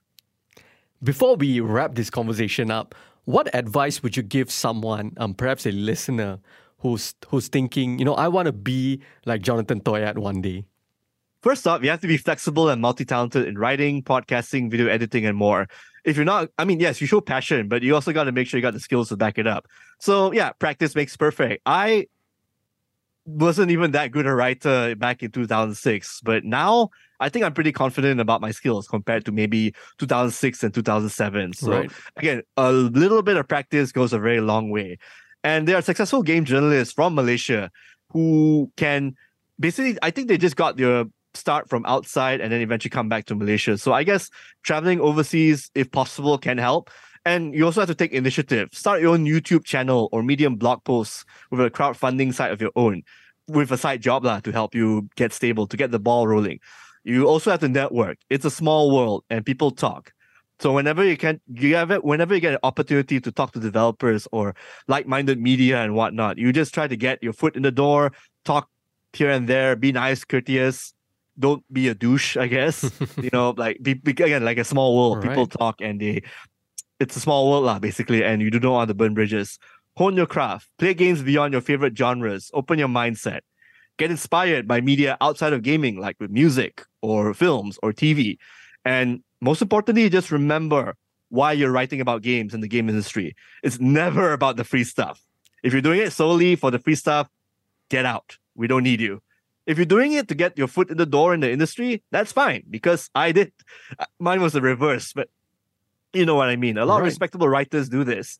Before 1.04 1.36
we 1.36 1.60
wrap 1.60 1.96
this 1.96 2.10
conversation 2.10 2.72
up, 2.72 2.96
what 3.26 3.54
advice 3.54 4.02
would 4.02 4.16
you 4.16 4.24
give 4.24 4.50
someone, 4.50 5.12
um, 5.18 5.34
perhaps 5.34 5.66
a 5.66 5.72
listener, 5.72 6.40
who's 6.80 7.14
who's 7.28 7.48
thinking, 7.48 8.00
you 8.00 8.06
know, 8.06 8.14
I 8.14 8.28
want 8.28 8.46
to 8.46 8.54
be 8.54 9.02
like 9.26 9.42
Jonathan 9.42 9.82
Toyad 9.82 10.18
one 10.18 10.42
day? 10.42 10.66
First 11.42 11.68
off, 11.68 11.84
you 11.84 11.90
have 11.90 12.02
to 12.02 12.08
be 12.08 12.18
flexible 12.18 12.70
and 12.70 12.82
multi-talented 12.82 13.48
in 13.48 13.58
writing, 13.58 14.04
podcasting, 14.04 14.72
video 14.72 14.88
editing, 14.88 15.26
and 15.26 15.38
more. 15.38 15.68
If 16.04 16.16
you're 16.16 16.26
not, 16.26 16.50
I 16.58 16.66
mean, 16.66 16.80
yes, 16.80 17.00
you 17.00 17.08
show 17.08 17.22
passion, 17.22 17.68
but 17.68 17.84
you 17.84 17.94
also 17.94 18.12
got 18.12 18.26
to 18.26 18.32
make 18.32 18.48
sure 18.48 18.58
you 18.58 18.62
got 18.62 18.74
the 18.74 18.80
skills 18.80 19.10
to 19.10 19.18
back 19.18 19.38
it 19.38 19.46
up. 19.46 19.68
So 20.00 20.32
yeah, 20.32 20.52
practice 20.52 20.96
makes 20.96 21.16
perfect. 21.16 21.62
I 21.66 22.08
wasn't 23.26 23.72
even 23.72 23.92
that 23.92 24.12
good 24.12 24.26
a 24.26 24.34
writer 24.34 24.96
back 24.96 25.22
in 25.22 25.32
2006, 25.32 26.22
but 26.24 26.46
now 26.46 26.90
I 27.20 27.30
think 27.30 27.44
I'm 27.46 27.54
pretty 27.54 27.72
confident 27.72 28.20
about 28.20 28.42
my 28.42 28.52
skills 28.52 28.88
compared 28.88 29.26
to 29.26 29.32
maybe 29.32 29.74
2006 29.98 30.64
and 30.64 30.74
2007. 30.74 31.54
So 31.54 31.72
right. 31.72 31.92
again, 32.16 32.42
a 32.56 32.72
little 32.72 33.22
bit 33.22 33.38
of 33.38 33.48
practice 33.48 33.92
goes 33.92 34.14
a 34.14 34.20
very 34.20 34.40
long 34.40 34.70
way. 34.70 34.98
And 35.44 35.68
there 35.68 35.78
are 35.78 35.82
successful 35.82 36.24
game 36.24 36.46
journalists 36.46 36.94
from 36.94 37.16
Malaysia 37.16 37.70
who 38.12 38.72
can 38.78 39.16
basically, 39.60 39.98
I 40.02 40.12
think 40.12 40.28
they 40.28 40.38
just 40.38 40.56
got 40.56 40.78
their 40.78 41.06
start 41.38 41.70
from 41.70 41.86
outside 41.86 42.42
and 42.42 42.52
then 42.52 42.62
eventually 42.62 42.90
come 42.90 43.10
back 43.10 43.26
to 43.26 43.36
Malaysia. 43.36 43.78
So 43.78 43.94
I 43.94 44.04
guess 44.04 44.30
traveling 44.64 45.00
overseas, 45.00 45.72
if 45.76 45.92
possible, 45.92 46.38
can 46.38 46.58
help. 46.58 46.90
And 47.26 47.54
you 47.54 47.66
also 47.66 47.82
have 47.82 47.90
to 47.90 47.96
take 47.96 48.14
initiative. 48.14 48.70
Start 48.72 49.02
your 49.02 49.14
own 49.14 49.26
YouTube 49.26 49.66
channel 49.66 50.10
or 50.12 50.24
Medium 50.24 50.56
blog 50.56 50.84
posts 50.84 51.26
with 51.52 51.60
a 51.60 51.70
crowdfunding 51.70 52.34
site 52.34 52.52
of 52.52 52.62
your 52.62 52.72
own, 52.76 53.04
with 53.48 53.72
a 53.72 53.78
side 53.78 54.02
job 54.02 54.24
lah, 54.24 54.40
to 54.42 54.52
help 54.52 54.74
you 54.74 55.10
get 55.16 55.34
stable, 55.34 55.68
to 55.68 55.78
get 55.78 55.92
the 55.92 56.00
ball 56.00 56.28
rolling. 56.28 56.60
You 57.04 57.28
also 57.28 57.52
have 57.52 57.60
to 57.62 57.70
network. 57.70 58.18
It's 58.30 58.46
a 58.46 58.52
small 58.52 58.96
world 58.96 59.24
and 59.30 59.46
people 59.46 59.72
talk. 59.72 60.14
So 60.60 60.74
whenever 60.74 61.04
you 61.06 61.18
can, 61.18 61.40
you 61.54 61.76
have 61.76 61.92
it, 61.92 62.04
whenever 62.04 62.34
you 62.34 62.42
get 62.42 62.54
an 62.54 62.60
opportunity 62.64 63.20
to 63.22 63.32
talk 63.32 63.52
to 63.54 63.60
developers 63.60 64.28
or 64.32 64.56
like-minded 64.88 65.40
media 65.40 65.84
and 65.84 65.94
whatnot, 65.94 66.38
you 66.38 66.52
just 66.52 66.74
try 66.74 66.88
to 66.88 66.98
get 66.98 67.22
your 67.22 67.34
foot 67.34 67.56
in 67.56 67.62
the 67.62 67.72
door, 67.72 68.12
talk 68.44 68.68
here 69.14 69.30
and 69.30 69.48
there, 69.48 69.76
be 69.76 69.92
nice, 69.92 70.24
courteous. 70.24 70.94
Don't 71.40 71.64
be 71.72 71.88
a 71.88 71.96
douche, 71.96 72.38
I 72.38 72.48
guess. 72.48 72.90
you 73.22 73.30
know, 73.32 73.54
like 73.58 73.78
be, 73.82 73.94
be 73.94 74.12
again 74.12 74.44
like 74.44 74.58
a 74.58 74.64
small 74.64 74.96
world. 74.98 75.24
People 75.24 75.48
talk 75.48 75.82
and 75.82 76.00
they, 76.02 76.24
it's 77.00 77.16
a 77.16 77.20
small 77.20 77.50
world 77.50 77.66
lah, 77.66 77.80
basically, 77.80 78.24
and 78.24 78.42
you 78.42 78.50
do 78.50 78.60
not 78.60 78.72
want 78.72 78.88
to 78.90 78.94
burn 78.94 79.14
bridges. 79.14 79.60
Hone 79.98 80.16
your 80.16 80.28
craft, 80.28 80.70
play 80.78 80.94
games 80.94 81.24
beyond 81.24 81.54
your 81.54 81.62
favorite 81.62 81.98
genres, 81.98 82.52
open 82.54 82.78
your 82.78 82.88
mindset, 82.88 83.42
get 83.98 84.12
inspired 84.12 84.68
by 84.68 84.80
media 84.80 85.18
outside 85.22 85.54
of 85.54 85.64
gaming, 85.64 86.00
like 86.00 86.16
with 86.20 86.30
music 86.30 86.84
or 87.02 87.34
films 87.34 87.80
or 87.82 87.92
TV, 87.92 88.38
and 88.86 89.24
most 89.42 89.62
importantly, 89.62 90.10
just 90.10 90.32
remember 90.32 90.96
why 91.30 91.52
you're 91.52 91.72
writing 91.72 92.02
about 92.02 92.22
games 92.22 92.54
in 92.54 92.62
the 92.62 92.68
game 92.68 92.90
industry. 92.90 93.36
It's 93.64 93.80
never 93.80 94.34
about 94.34 94.56
the 94.56 94.64
free 94.64 94.84
stuff. 94.84 95.22
If 95.64 95.74
you're 95.74 95.82
doing 95.82 96.00
it 96.00 96.14
solely 96.14 96.56
for 96.56 96.72
the 96.72 96.80
free 96.80 96.96
stuff, 96.96 97.30
get 97.90 98.06
out. 98.06 98.38
We 98.56 98.68
don't 98.68 98.84
need 98.84 99.02
you. 99.02 99.22
If 99.68 99.78
you're 99.78 99.86
doing 99.86 100.14
it 100.14 100.30
to 100.30 100.36
get 100.36 100.58
your 100.58 100.68
foot 100.68 100.90
in 100.90 100.98
the 100.98 101.06
door 101.06 101.34
in 101.34 101.42
the 101.42 101.52
industry, 101.52 102.02
that's 102.10 102.32
fine 102.32 102.64
because 102.70 103.10
I 103.14 103.34
did. 103.34 103.52
Uh, 104.00 104.06
Mine 104.18 104.42
was 104.42 104.54
the 104.54 104.62
reverse, 104.62 105.12
but 105.14 105.30
you 106.14 106.26
know 106.26 106.36
what 106.36 106.48
I 106.48 106.56
mean. 106.56 106.78
A 106.78 106.86
lot 106.86 107.02
of 107.02 107.06
respectable 107.06 107.50
writers 107.50 107.90
do 107.90 108.06
this. 108.06 108.40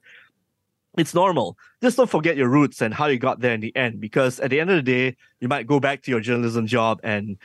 It's 0.98 1.14
normal. 1.14 1.58
Just 1.84 1.98
don't 1.98 2.10
forget 2.10 2.38
your 2.38 2.48
roots 2.48 2.82
and 2.82 2.94
how 2.94 3.08
you 3.08 3.20
got 3.20 3.42
there 3.42 3.54
in 3.54 3.60
the 3.60 3.76
end 3.76 4.00
because 4.00 4.40
at 4.40 4.50
the 4.50 4.60
end 4.60 4.72
of 4.72 4.78
the 4.78 4.82
day, 4.82 5.18
you 5.42 5.50
might 5.50 5.68
go 5.68 5.80
back 5.82 6.02
to 6.04 6.12
your 6.12 6.22
journalism 6.22 6.66
job 6.66 7.00
and 7.04 7.38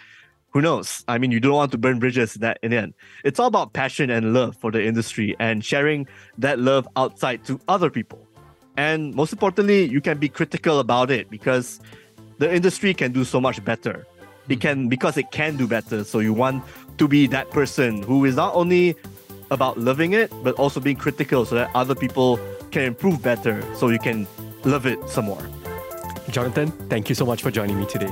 who 0.52 0.60
knows? 0.60 1.02
I 1.08 1.18
mean, 1.18 1.32
you 1.32 1.40
don't 1.40 1.52
want 1.52 1.72
to 1.72 1.78
burn 1.78 1.98
bridges 1.98 2.36
in 2.36 2.42
that 2.42 2.58
in 2.62 2.70
the 2.70 2.76
end. 2.76 2.94
It's 3.24 3.40
all 3.40 3.46
about 3.48 3.72
passion 3.72 4.10
and 4.10 4.32
love 4.32 4.56
for 4.56 4.70
the 4.70 4.84
industry 4.84 5.34
and 5.40 5.64
sharing 5.64 6.06
that 6.38 6.58
love 6.58 6.86
outside 6.94 7.44
to 7.46 7.58
other 7.68 7.90
people. 7.90 8.26
And 8.76 9.14
most 9.14 9.32
importantly, 9.32 9.84
you 9.84 10.00
can 10.00 10.18
be 10.18 10.28
critical 10.28 10.78
about 10.78 11.10
it 11.10 11.30
because 11.30 11.80
the 12.42 12.52
industry 12.52 12.92
can 12.92 13.12
do 13.12 13.22
so 13.22 13.40
much 13.40 13.64
better. 13.64 14.04
It 14.48 14.60
can 14.60 14.88
because 14.88 15.16
it 15.16 15.30
can 15.30 15.56
do 15.56 15.68
better. 15.68 16.02
So 16.02 16.18
you 16.18 16.32
want 16.32 16.64
to 16.98 17.06
be 17.06 17.28
that 17.28 17.50
person 17.50 18.02
who 18.02 18.24
is 18.24 18.34
not 18.34 18.52
only 18.56 18.96
about 19.52 19.78
loving 19.78 20.12
it, 20.12 20.32
but 20.42 20.56
also 20.56 20.80
being 20.80 20.96
critical 20.96 21.44
so 21.44 21.54
that 21.54 21.70
other 21.72 21.94
people 21.94 22.40
can 22.72 22.82
improve 22.82 23.22
better 23.22 23.62
so 23.76 23.90
you 23.90 24.00
can 24.00 24.26
love 24.64 24.86
it 24.86 24.98
some 25.08 25.26
more. 25.26 25.46
Jonathan, 26.30 26.72
thank 26.90 27.08
you 27.08 27.14
so 27.14 27.24
much 27.24 27.42
for 27.42 27.52
joining 27.52 27.78
me 27.78 27.86
today. 27.86 28.10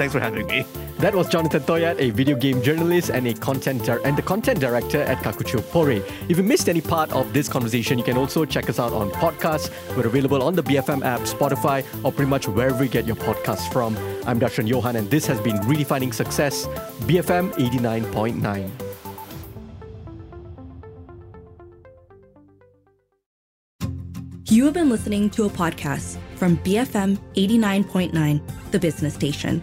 Thanks 0.00 0.14
for 0.14 0.20
having 0.20 0.46
me. 0.46 0.64
That 1.00 1.14
was 1.14 1.28
Jonathan 1.28 1.62
Toyad, 1.62 2.00
a 2.00 2.08
video 2.08 2.34
game 2.34 2.62
journalist 2.62 3.10
and 3.10 3.26
a 3.26 3.34
content 3.34 3.84
dir- 3.84 4.00
and 4.02 4.16
the 4.16 4.22
content 4.22 4.58
director 4.58 5.02
at 5.02 5.18
Kakucho 5.18 5.60
Pore. 5.70 6.02
If 6.26 6.38
you 6.38 6.42
missed 6.42 6.70
any 6.70 6.80
part 6.80 7.12
of 7.12 7.34
this 7.34 7.50
conversation, 7.50 7.98
you 7.98 8.04
can 8.04 8.16
also 8.16 8.46
check 8.46 8.70
us 8.70 8.78
out 8.78 8.94
on 8.94 9.10
podcasts. 9.10 9.68
We're 9.94 10.06
available 10.06 10.42
on 10.42 10.54
the 10.54 10.62
BFM 10.62 11.04
app, 11.04 11.20
Spotify, 11.28 11.84
or 12.02 12.12
pretty 12.12 12.30
much 12.30 12.48
wherever 12.48 12.82
you 12.82 12.88
get 12.88 13.06
your 13.06 13.16
podcasts 13.16 13.70
from. 13.70 13.94
I'm 14.26 14.40
Darshan 14.40 14.66
Johan, 14.66 14.96
and 14.96 15.10
this 15.10 15.26
has 15.26 15.38
been 15.38 15.56
Redefining 15.68 16.14
Success, 16.14 16.64
BFM 17.04 17.52
89.9. 17.56 18.70
You 24.48 24.64
have 24.64 24.72
been 24.72 24.88
listening 24.88 25.28
to 25.30 25.44
a 25.44 25.50
podcast 25.50 26.16
from 26.36 26.56
BFM 26.56 27.18
89.9, 27.34 28.40
the 28.70 28.78
business 28.78 29.12
station. 29.12 29.62